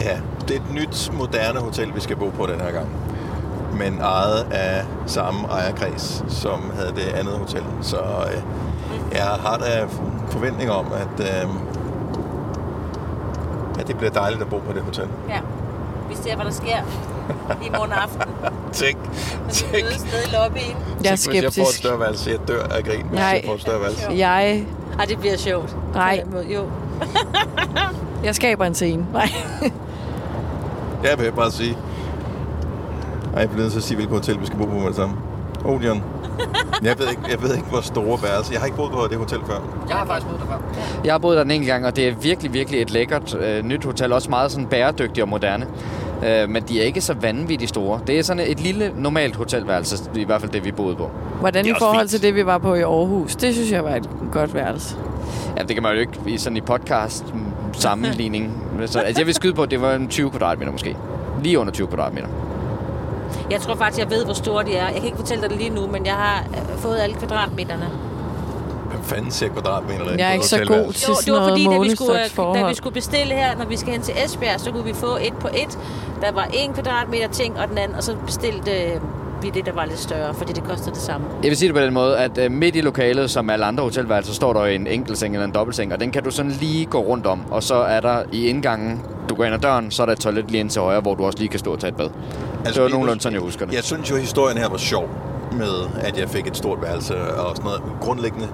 Ja, 0.00 0.18
det 0.48 0.56
er 0.56 0.60
et 0.60 0.70
nyt, 0.74 1.10
moderne 1.12 1.60
hotel, 1.60 1.94
vi 1.94 2.00
skal 2.00 2.16
bo 2.16 2.28
på 2.28 2.46
den 2.46 2.60
her 2.60 2.70
gang. 2.72 2.88
Men 3.78 4.00
ejet 4.00 4.46
af 4.52 4.84
samme 5.06 5.48
ejerkreds, 5.48 6.24
som 6.28 6.70
havde 6.74 6.92
det 6.96 7.02
andet 7.14 7.34
hotel. 7.34 7.62
Så 7.82 7.96
øh, 7.96 8.42
jeg 9.12 9.22
har 9.24 9.56
da 9.58 9.86
forventning 10.30 10.70
om, 10.70 10.86
at, 10.92 11.20
øh, 11.26 11.50
at 13.80 13.86
det 13.88 13.96
bliver 13.96 14.10
dejligt 14.12 14.42
at 14.42 14.48
bo 14.48 14.58
på 14.58 14.72
det 14.72 14.82
hotel. 14.82 15.08
Ja. 15.28 15.38
Vi 16.08 16.14
ser, 16.22 16.34
hvad 16.36 16.44
der 16.44 16.50
sker 16.52 16.76
i 17.66 17.68
morgen 17.76 17.92
aften. 17.92 18.20
Tænk, 18.72 18.98
Når 19.04 19.46
vi 19.46 19.52
tænk, 19.52 19.72
mødes 19.84 20.04
nede 20.04 20.22
i 20.28 20.34
lobbyen. 20.34 20.76
Jeg 21.04 21.12
er 21.12 21.16
tænk, 21.16 21.34
hvis 21.34 21.42
jeg 21.42 21.42
får 21.42 21.46
et 21.46 21.52
skeptisk. 21.52 21.78
større 21.78 22.00
værelse. 22.00 22.30
Jeg 22.30 22.38
dør 22.48 22.62
af 22.62 22.84
grin, 22.84 23.06
hvis 23.06 23.18
Nej. 23.18 23.28
jeg 23.28 23.42
får 23.46 23.54
et 23.54 23.60
større 23.60 23.80
værelse. 23.80 24.06
Jeg, 24.10 24.66
Ej, 24.98 25.04
det 25.04 25.18
bliver 25.18 25.36
sjovt. 25.36 25.76
Nej. 25.94 26.24
Jo. 26.54 26.64
jeg 28.24 28.34
skaber 28.34 28.64
en 28.64 28.74
scene. 28.74 29.06
Nej. 29.12 29.30
Jeg 31.04 31.18
vil 31.18 31.32
bare 31.32 31.50
sige... 31.50 31.76
Ej, 33.34 33.40
jeg 33.40 33.48
bliver 33.48 33.62
nødt 33.62 33.72
til 33.72 33.78
at 33.78 33.84
sige, 33.84 33.96
hvilket 33.96 34.16
hotel 34.16 34.40
vi 34.40 34.46
skal 34.46 34.58
bo 34.58 34.64
på 34.64 34.74
med 34.74 34.86
det 34.86 34.96
samme. 34.96 35.16
Odeon. 35.64 36.02
Jeg 36.82 36.98
ved, 36.98 37.08
ikke, 37.10 37.22
jeg 37.30 37.42
ved 37.42 37.54
ikke, 37.54 37.68
hvor 37.68 37.80
store 37.80 38.18
værelser. 38.22 38.52
Jeg 38.52 38.60
har 38.60 38.66
ikke 38.66 38.76
boet 38.76 38.92
på 38.92 39.06
det 39.10 39.18
hotel 39.18 39.38
før. 39.46 39.84
Jeg 39.88 39.96
har 39.96 40.06
faktisk 40.06 40.26
boet 40.26 40.40
der 40.40 40.46
før. 40.46 40.58
Jeg 41.04 41.12
har 41.12 41.18
boet 41.18 41.36
der 41.36 41.42
en 41.42 41.50
enkelt 41.50 41.68
gang, 41.68 41.86
og 41.86 41.96
det 41.96 42.08
er 42.08 42.14
virkelig, 42.14 42.52
virkelig 42.52 42.82
et 42.82 42.90
lækkert 42.90 43.34
øh, 43.34 43.64
nyt 43.64 43.84
hotel. 43.84 44.12
Også 44.12 44.30
meget 44.30 44.52
sådan 44.52 44.66
bæredygtigt 44.66 45.22
og 45.22 45.28
moderne. 45.28 45.66
Øh, 46.26 46.48
men 46.48 46.62
de 46.62 46.80
er 46.80 46.84
ikke 46.84 47.00
så 47.00 47.14
vanvittigt 47.14 47.68
store. 47.68 48.00
Det 48.06 48.18
er 48.18 48.22
sådan 48.22 48.46
et 48.48 48.60
lille, 48.60 48.92
normalt 48.96 49.36
hotelværelse, 49.36 50.10
i 50.14 50.24
hvert 50.24 50.40
fald 50.40 50.52
det, 50.52 50.64
vi 50.64 50.72
boede 50.72 50.96
på. 50.96 51.10
Hvordan 51.40 51.66
i 51.66 51.72
forhold 51.78 52.00
fint. 52.00 52.10
til 52.10 52.22
det, 52.22 52.34
vi 52.34 52.46
var 52.46 52.58
på 52.58 52.74
i 52.74 52.82
Aarhus? 52.82 53.36
Det 53.36 53.54
synes 53.54 53.72
jeg 53.72 53.84
var 53.84 53.94
et 53.94 54.08
godt 54.32 54.54
værelse. 54.54 54.96
Ja, 55.56 55.62
det 55.62 55.76
kan 55.76 55.82
man 55.82 55.94
jo 55.94 56.00
ikke 56.00 56.12
i 56.26 56.38
sådan 56.38 56.56
i 56.56 56.60
podcast 56.60 57.24
sammenligning. 57.72 58.62
Så, 58.86 59.00
altså, 59.00 59.20
jeg 59.20 59.26
vil 59.26 59.34
skyde 59.34 59.54
på, 59.54 59.62
at 59.62 59.70
det 59.70 59.80
var 59.80 59.94
en 59.94 60.08
20 60.08 60.30
kvadratmeter 60.30 60.72
måske. 60.72 60.96
Lige 61.42 61.58
under 61.58 61.72
20 61.72 61.86
kvadratmeter. 61.86 62.28
Jeg 63.50 63.60
tror 63.60 63.74
faktisk, 63.74 64.00
jeg 64.00 64.10
ved, 64.10 64.24
hvor 64.24 64.34
store 64.34 64.64
de 64.64 64.76
er. 64.76 64.84
Jeg 64.86 64.94
kan 64.94 65.04
ikke 65.04 65.16
fortælle 65.16 65.42
dig 65.42 65.50
det 65.50 65.58
lige 65.58 65.70
nu, 65.70 65.86
men 65.86 66.06
jeg 66.06 66.14
har 66.14 66.44
øh, 66.48 66.78
fået 66.78 66.98
alle 66.98 67.16
kvadratmeterne. 67.16 67.88
Hvem 68.90 69.02
fanden 69.02 69.30
ser 69.30 69.48
kvadratmeter 69.48 70.10
Jeg 70.18 70.28
er 70.28 70.32
ikke 70.32 70.46
så 70.46 70.58
god 70.58 70.92
til 70.92 71.08
Jo, 71.08 71.14
sådan 71.14 71.24
det 71.24 71.32
var 71.32 71.38
noget 71.38 71.52
fordi, 71.52 71.64
da 71.64 71.78
vi, 71.78 71.96
skulle, 71.96 72.24
øh, 72.24 72.54
da 72.54 72.68
vi 72.68 72.74
skulle 72.74 72.94
bestille 72.94 73.34
her, 73.34 73.56
når 73.56 73.64
vi 73.64 73.76
skal 73.76 73.92
hen 73.92 74.02
til 74.02 74.14
Esbjerg, 74.24 74.60
så 74.60 74.70
kunne 74.70 74.84
vi 74.84 74.94
få 74.94 75.16
et 75.20 75.34
på 75.40 75.48
et. 75.48 75.78
Der 76.20 76.32
var 76.32 76.48
en 76.52 76.72
kvadratmeter 76.72 77.28
ting, 77.28 77.58
og 77.58 77.68
den 77.68 77.78
anden, 77.78 77.96
og 77.96 78.02
så 78.02 78.16
bestilte 78.26 79.00
vi 79.42 79.50
det, 79.50 79.66
der 79.66 79.72
var 79.72 79.84
lidt 79.84 79.98
større, 79.98 80.34
fordi 80.34 80.52
det 80.52 80.64
kostede 80.64 80.90
det 80.90 81.02
samme. 81.02 81.26
Jeg 81.42 81.48
vil 81.48 81.56
sige 81.56 81.68
det 81.68 81.76
på 81.76 81.82
den 81.82 81.94
måde, 81.94 82.18
at 82.18 82.38
øh, 82.38 82.50
midt 82.50 82.76
i 82.76 82.80
lokalet, 82.80 83.30
som 83.30 83.50
alle 83.50 83.64
andre 83.64 83.84
hotelværelser, 83.84 84.32
står 84.32 84.52
der 84.52 84.64
en 84.64 84.86
enkeltseng 84.86 85.34
eller 85.34 85.46
en 85.46 85.54
dobbeltseng, 85.54 85.92
og 85.92 86.00
den 86.00 86.10
kan 86.10 86.22
du 86.22 86.30
sådan 86.30 86.50
lige 86.50 86.86
gå 86.86 86.98
rundt 86.98 87.26
om. 87.26 87.42
Og 87.50 87.62
så 87.62 87.74
er 87.74 88.00
der 88.00 88.22
i 88.32 88.46
indgangen, 88.46 89.02
du 89.28 89.34
går 89.34 89.44
ind 89.44 89.54
ad 89.54 89.58
døren, 89.58 89.90
så 89.90 90.02
er 90.02 90.06
der 90.06 90.12
et 90.12 90.18
toilet 90.20 90.50
lige 90.50 90.60
ind 90.60 90.70
til 90.70 90.82
højre, 90.82 91.00
hvor 91.00 91.14
du 91.14 91.24
også 91.24 91.38
lige 91.38 91.48
kan 91.48 91.58
stå 91.58 91.72
og 91.72 91.78
tage 91.78 91.88
et 91.88 91.96
bad. 91.96 92.08
Altså, 92.64 92.74
det 92.74 92.82
var 92.82 92.88
nogenlunde 92.88 93.22
sådan, 93.22 93.34
jeg 93.34 93.42
husker 93.42 93.66
det. 93.66 93.74
Jeg 93.74 93.84
synes 93.84 94.10
jo, 94.10 94.14
at 94.14 94.20
historien 94.20 94.58
her 94.58 94.68
var 94.68 94.76
sjov 94.76 95.08
med, 95.52 96.00
at 96.00 96.18
jeg 96.18 96.28
fik 96.28 96.46
et 96.46 96.56
stort 96.56 96.82
værelse 96.82 97.16
og 97.16 97.56
sådan 97.56 97.64
noget. 97.64 97.82
Grundlæggende 98.00 98.48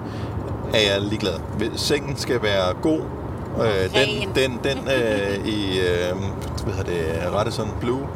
er 0.73 0.93
jeg 0.93 1.01
ligeglad. 1.01 1.33
Sengen 1.75 2.17
skal 2.17 2.41
være 2.41 2.73
god. 2.81 3.01
Øh, 3.61 3.93
den, 3.93 4.29
den, 4.35 4.59
den 4.63 4.77
øh, 4.87 5.47
i 5.47 5.79
øh, 5.79 6.15
hvad 6.63 6.73
hedder 6.73 6.91
det, 6.91 7.33
Radisson 7.33 7.67
Blue 7.81 8.07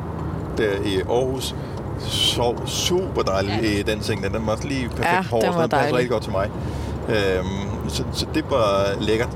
der 0.58 0.72
i 0.86 1.02
Aarhus 1.10 1.56
sov 2.08 2.68
super 2.68 3.22
dejligt 3.22 3.64
ja. 3.64 3.80
i 3.80 3.82
den 3.84 4.04
seng. 4.04 4.24
Den, 4.24 4.34
den 4.34 4.48
var 4.48 4.60
lige 4.64 4.90
perfekt 4.90 5.08
Ja, 5.08 5.24
hård, 5.24 5.44
den 5.44 5.54
var 5.54 5.62
den 5.62 5.70
passer 5.70 5.96
rigtig 5.96 6.10
godt 6.10 6.24
til 6.24 6.32
mig. 6.32 6.50
Øhm, 7.10 7.90
så, 7.90 8.04
så 8.14 8.26
det 8.34 8.46
var 8.50 9.02
lækkert. 9.02 9.30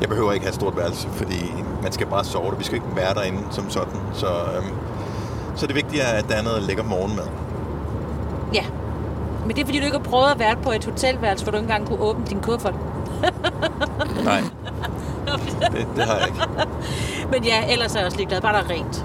Jeg 0.00 0.08
behøver 0.08 0.32
ikke 0.32 0.44
have 0.44 0.50
et 0.50 0.54
stort 0.54 0.76
værelse, 0.76 1.08
fordi 1.08 1.52
man 1.82 1.92
skal 1.92 2.06
bare 2.06 2.24
sove 2.24 2.50
der. 2.50 2.56
Vi 2.56 2.64
skal 2.64 2.74
ikke 2.74 2.96
være 2.96 3.14
derinde 3.14 3.38
som 3.50 3.70
sådan. 3.70 4.00
Så, 4.14 4.26
øhm, 4.26 4.72
så 5.56 5.66
det 5.66 5.74
vigtige 5.74 6.02
er, 6.02 6.18
at 6.18 6.28
der 6.28 6.34
er 6.34 6.42
noget 6.42 6.62
lækker 6.62 6.84
morgenmad. 6.84 7.26
Ja. 8.54 8.64
Men 9.46 9.56
det 9.56 9.62
er, 9.62 9.66
fordi 9.66 9.78
du 9.78 9.84
ikke 9.84 9.96
har 9.96 10.04
prøvet 10.04 10.30
at 10.30 10.38
være 10.38 10.56
på 10.62 10.70
et 10.70 10.84
hotelværelse, 10.84 11.44
hvor 11.44 11.50
du 11.50 11.56
ikke 11.56 11.64
engang 11.64 11.88
kunne 11.88 12.00
åbne 12.00 12.26
din 12.26 12.40
kuffert. 12.40 12.74
Nej, 14.24 14.40
det, 15.72 15.86
det 15.96 16.04
har 16.04 16.16
jeg 16.16 16.26
ikke. 16.26 16.40
Men 17.30 17.44
ja, 17.44 17.72
ellers 17.72 17.94
er 17.94 17.98
jeg 17.98 18.06
også 18.06 18.18
ligeglad. 18.18 18.40
Bare 18.40 18.52
der 18.52 18.58
er 18.58 18.70
rent. 18.70 19.04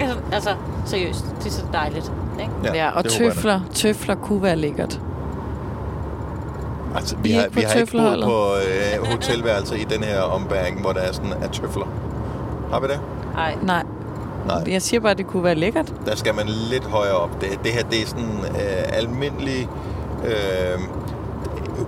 Altså, 0.00 0.18
altså 0.32 0.54
seriøst. 0.84 1.24
Det 1.38 1.46
er 1.46 1.50
så 1.50 1.62
dejligt. 1.72 2.12
Ikke? 2.40 2.52
Ja, 2.64 2.90
og 2.90 2.96
jeg 2.96 3.04
da. 3.04 3.08
tøfler, 3.08 3.60
tøfler 3.74 4.14
kunne 4.14 4.42
være 4.42 4.56
lækkert. 4.56 5.00
Altså, 6.94 7.16
vi 7.16 7.28
I 7.28 7.32
er 7.32 7.36
har, 7.38 7.44
ikke 7.44 7.56
vi 7.56 7.62
på 7.62 7.68
har 7.68 7.80
ikke 7.80 7.92
boet 7.92 8.24
på 8.24 8.54
øh, 9.00 9.10
hotelværelser 9.10 9.74
i 9.76 9.84
den 9.90 10.02
her 10.02 10.20
ombæring, 10.20 10.80
hvor 10.80 10.92
der 10.92 11.00
er 11.00 11.12
sådan 11.12 11.32
er 11.32 11.48
tøfler. 11.48 11.86
Har 12.70 12.80
vi 12.80 12.86
det? 12.86 13.00
Nej. 13.34 13.54
Nej. 13.62 13.82
Nej. 14.46 14.62
Jeg 14.66 14.82
siger 14.82 15.00
bare, 15.00 15.10
at 15.10 15.18
det 15.18 15.26
kunne 15.26 15.44
være 15.44 15.54
lækkert. 15.54 15.94
Der 16.06 16.16
skal 16.16 16.34
man 16.34 16.46
lidt 16.46 16.84
højere 16.84 17.14
op. 17.14 17.40
Det, 17.40 17.48
det 17.64 17.72
her, 17.72 17.82
det 17.82 18.02
er 18.02 18.06
sådan 18.06 18.38
øh, 18.50 18.98
almindelig, 18.98 19.68
øh, 20.24 20.78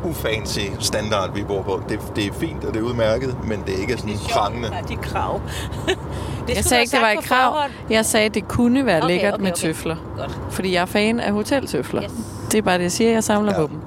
ufancy 0.04 0.60
standard, 0.78 1.34
vi 1.34 1.42
bor 1.44 1.62
på. 1.62 1.82
Det, 1.88 2.00
det 2.16 2.26
er 2.26 2.32
fint, 2.32 2.64
og 2.64 2.74
det 2.74 2.80
er 2.80 2.84
udmærket, 2.84 3.36
men 3.48 3.62
det 3.66 3.74
er 3.74 3.78
ikke 3.80 3.96
sådan 3.98 4.16
prangende. 4.32 4.68
Ja, 4.74 4.80
de 4.88 4.94
er 4.94 4.98
krav. 5.02 5.40
Jeg 6.56 6.64
sagde 6.64 6.80
ikke, 6.82 6.92
det 6.96 7.00
var 7.02 7.08
et 7.10 7.24
krav. 7.24 7.56
Jeg 7.90 8.04
sagde, 8.06 8.26
at 8.26 8.34
det 8.34 8.48
kunne 8.48 8.86
være 8.86 8.96
Okay, 8.98 9.08
lækkert 9.08 9.34
okay, 9.34 9.42
med 9.42 9.50
okay. 9.52 9.60
tøfler. 9.60 9.96
Godt. 10.16 10.38
Fordi 10.50 10.72
jeg 10.74 10.80
er 10.82 10.86
fan 10.86 11.20
af 11.20 11.32
hoteltøfler. 11.32 12.02
Yes. 12.02 12.10
Det 12.52 12.58
er 12.58 12.62
bare 12.62 12.76
det, 12.78 12.82
jeg 12.82 12.92
siger. 12.92 13.10
Jeg 13.10 13.24
samler 13.24 13.52
Ja. 13.52 13.58
på 13.60 13.66
dem. 13.66 13.80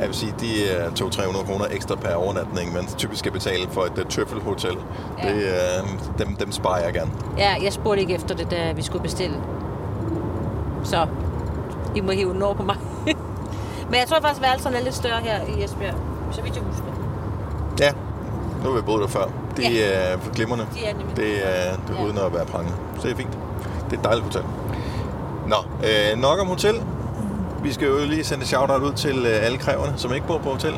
Jeg 0.00 0.06
vil 0.08 0.14
sige, 0.16 0.34
de 0.40 0.70
er 0.70 0.90
200-300 0.90 1.46
kroner 1.46 1.64
ekstra 1.70 1.94
per 1.94 2.14
overnatning, 2.14 2.72
man 2.72 2.84
typisk 2.98 3.18
skal 3.18 3.32
betale 3.32 3.66
for 3.70 3.80
et 3.82 3.98
uh, 3.98 4.04
tøffelhotel. 4.08 4.76
Ja. 5.22 5.28
Det, 5.28 5.44
uh, 5.82 6.18
dem, 6.18 6.36
dem 6.36 6.52
sparer 6.52 6.84
jeg 6.84 6.92
gerne. 6.94 7.10
Ja, 7.38 7.54
jeg 7.62 7.72
spurgte 7.72 8.00
ikke 8.00 8.14
efter 8.14 8.34
det, 8.34 8.50
da 8.50 8.72
vi 8.72 8.82
skulle 8.82 9.02
bestille. 9.02 9.36
Så 10.84 11.06
I 11.96 12.00
må 12.00 12.12
hive 12.12 12.32
den 12.32 12.42
over 12.42 12.54
på 12.54 12.62
mig. 12.62 12.76
Men 13.94 14.00
jeg 14.00 14.08
tror 14.08 14.20
faktisk, 14.20 14.40
at 14.42 14.42
værelserne 14.48 14.76
er 14.76 14.82
lidt 14.82 14.94
større 14.94 15.20
her 15.20 15.40
i 15.56 15.64
Esbjerg. 15.64 15.94
Så 16.32 16.42
vidt 16.42 16.54
jeg 16.56 16.62
husker. 16.64 16.84
Ja, 17.80 17.90
nu 18.64 18.70
har 18.70 18.76
vi 18.76 18.82
boet 18.82 19.00
der 19.02 19.08
før. 19.08 19.24
De 19.56 19.62
Ja. 19.62 20.12
er 20.12 20.16
glimrende. 20.34 20.66
De 20.74 20.84
er 20.86 20.94
nemlig. 20.94 21.16
Det 21.16 21.28
er, 21.36 21.76
det 21.88 21.96
er 21.98 22.04
uden 22.04 22.18
at 22.18 22.34
være 22.34 22.44
prangende. 22.46 22.76
Så 22.98 23.02
det 23.08 23.12
er 23.12 23.16
fint. 23.16 23.38
Det 23.90 23.96
er 23.96 23.98
et 24.00 24.04
dejligt 24.04 24.24
hotel. 24.24 24.42
Nå, 25.46 25.56
øh, 25.84 26.18
nok 26.20 26.40
om 26.40 26.46
hotel. 26.46 26.74
Vi 27.62 27.72
skal 27.72 27.88
jo 27.88 27.94
lige 28.06 28.24
sende 28.24 28.46
shout-out 28.46 28.82
ud 28.82 28.92
til 28.92 29.26
øh, 29.26 29.46
alle 29.46 29.58
kræverne, 29.58 29.92
som 29.96 30.14
ikke 30.14 30.26
bor 30.26 30.38
på 30.38 30.50
hotel. 30.50 30.74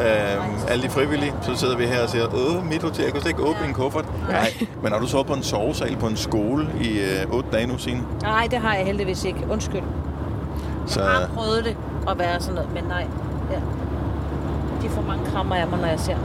Øh, 0.00 0.70
alle 0.70 0.82
de 0.82 0.90
frivillige, 0.90 1.34
så 1.42 1.56
sidder 1.56 1.76
vi 1.76 1.86
her 1.86 2.02
og 2.02 2.08
siger, 2.08 2.24
øh, 2.26 2.66
mit 2.66 2.82
hotel, 2.82 3.04
jeg 3.04 3.12
kan 3.12 3.20
slet 3.22 3.30
ikke 3.30 3.42
åbne 3.42 3.66
en 3.68 3.74
kuffert. 3.74 4.04
Nej. 4.28 4.52
Men 4.82 4.92
har 4.92 4.98
du 5.00 5.06
sovet 5.06 5.26
på 5.26 5.32
en 5.34 5.42
sovesal 5.42 5.96
på 5.96 6.06
en 6.06 6.16
skole 6.16 6.68
i 6.80 6.98
øh, 7.00 7.30
8 7.32 7.48
dage 7.52 7.66
nu, 7.66 7.78
Signe? 7.78 8.02
Nej, 8.22 8.46
det 8.50 8.58
har 8.58 8.74
jeg 8.74 8.86
heldigvis 8.86 9.24
ikke. 9.24 9.46
Undskyld. 9.50 9.82
Så, 10.86 11.00
Jeg 11.02 11.10
har 11.10 11.28
prøvet 11.34 11.64
det 11.64 11.76
at 12.08 12.18
være 12.18 12.40
sådan 12.40 12.54
noget, 12.54 12.74
men 12.74 12.84
nej. 12.84 13.06
Ja. 13.52 13.60
De 14.82 14.88
får 14.88 15.02
mange 15.02 15.24
krammer 15.26 15.54
af 15.56 15.66
mig, 15.68 15.78
når 15.78 15.88
jeg 15.88 16.00
ser. 16.00 16.16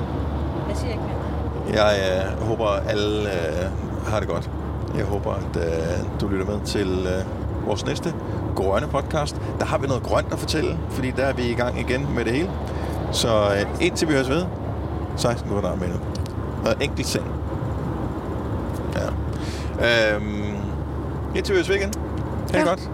Jeg 0.70 0.78
siger 0.78 0.91
ikke 0.91 1.03
mere. 1.03 1.84
Jeg 1.84 1.95
øh, 2.39 2.47
håber, 2.47 2.68
alle 2.68 3.30
øh, 3.34 3.70
har 4.08 4.20
det 4.20 4.30
godt. 4.30 4.49
Jeg 4.97 5.06
håber, 5.06 5.32
at 5.34 5.58
øh, 5.58 6.22
du 6.22 6.28
lytter 6.28 6.45
med 6.45 6.60
til 6.66 7.08
øh, 7.08 7.68
vores 7.68 7.86
næste 7.86 8.14
grønne 8.56 8.88
podcast. 8.88 9.41
Der 9.60 9.66
har 9.66 9.78
vi 9.78 9.88
noget 9.88 10.03
grønt 10.03 10.34
at 10.34 10.39
fortælle, 10.39 10.78
fordi 10.89 11.12
der 11.12 11.24
er 11.26 11.34
vi 11.34 11.43
i 11.43 11.53
gang 11.53 11.80
igen 11.80 12.08
med 12.16 12.26
det 12.26 12.34
hele. 12.34 12.49
Så 13.12 13.28
øh, 13.30 13.86
indtil 13.86 14.08
vi 14.08 14.14
høres 14.14 14.30
ved, 14.30 14.45
16 15.18 15.49
minutter 15.49 15.76
med 15.76 15.88
nu. 15.88 15.95
Og 16.70 16.76
enkelt 16.82 17.08
seng. 17.08 17.26
Ja. 18.95 20.16
Øhm, 20.16 20.56
indtil 21.36 21.53
vi 21.53 21.58
høres 21.58 21.70
ved 21.70 21.76
igen. 21.76 21.93
Ha' 22.51 22.60
det 22.60 22.68
godt. 22.68 22.89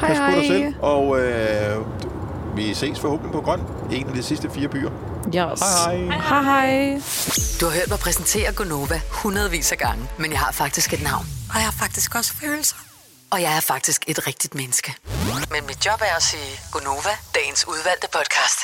Hej, 0.00 0.08
Pas 0.08 0.18
på 0.18 0.24
dig 0.26 0.34
hej. 0.34 0.46
selv. 0.46 0.74
Og 0.82 1.18
øh, 1.20 1.76
vi 2.56 2.74
ses 2.74 3.00
forhåbentlig 3.00 3.32
på 3.32 3.40
grøn 3.40 3.60
i 3.90 3.96
en 3.96 4.08
af 4.08 4.14
de 4.14 4.22
sidste 4.22 4.50
fire 4.50 4.68
byer. 4.68 4.90
Yes. 5.26 5.60
Hej 5.60 5.96
hej. 5.96 6.18
Hej 6.18 6.42
hej. 6.42 7.00
Du 7.60 7.66
har 7.66 7.72
hørt 7.72 7.88
mig 7.88 7.98
præsentere 7.98 8.52
Gonova 8.52 9.00
hundredvis 9.10 9.72
af 9.72 9.78
gange, 9.78 10.08
men 10.18 10.30
jeg 10.30 10.38
har 10.38 10.52
faktisk 10.52 10.92
et 10.92 11.02
navn. 11.02 11.26
Og 11.50 11.54
jeg 11.56 11.64
har 11.64 11.72
faktisk 11.78 12.14
også 12.14 12.32
følelser. 12.42 12.76
Og 13.30 13.42
jeg 13.42 13.56
er 13.56 13.60
faktisk 13.60 14.04
et 14.06 14.26
rigtigt 14.26 14.54
menneske. 14.54 14.94
Men 15.50 15.66
mit 15.66 15.86
job 15.86 16.00
er 16.00 16.16
at 16.16 16.22
sige 16.22 16.60
Gonova, 16.72 17.14
dagens 17.34 17.68
udvalgte 17.68 18.08
podcast. 18.12 18.58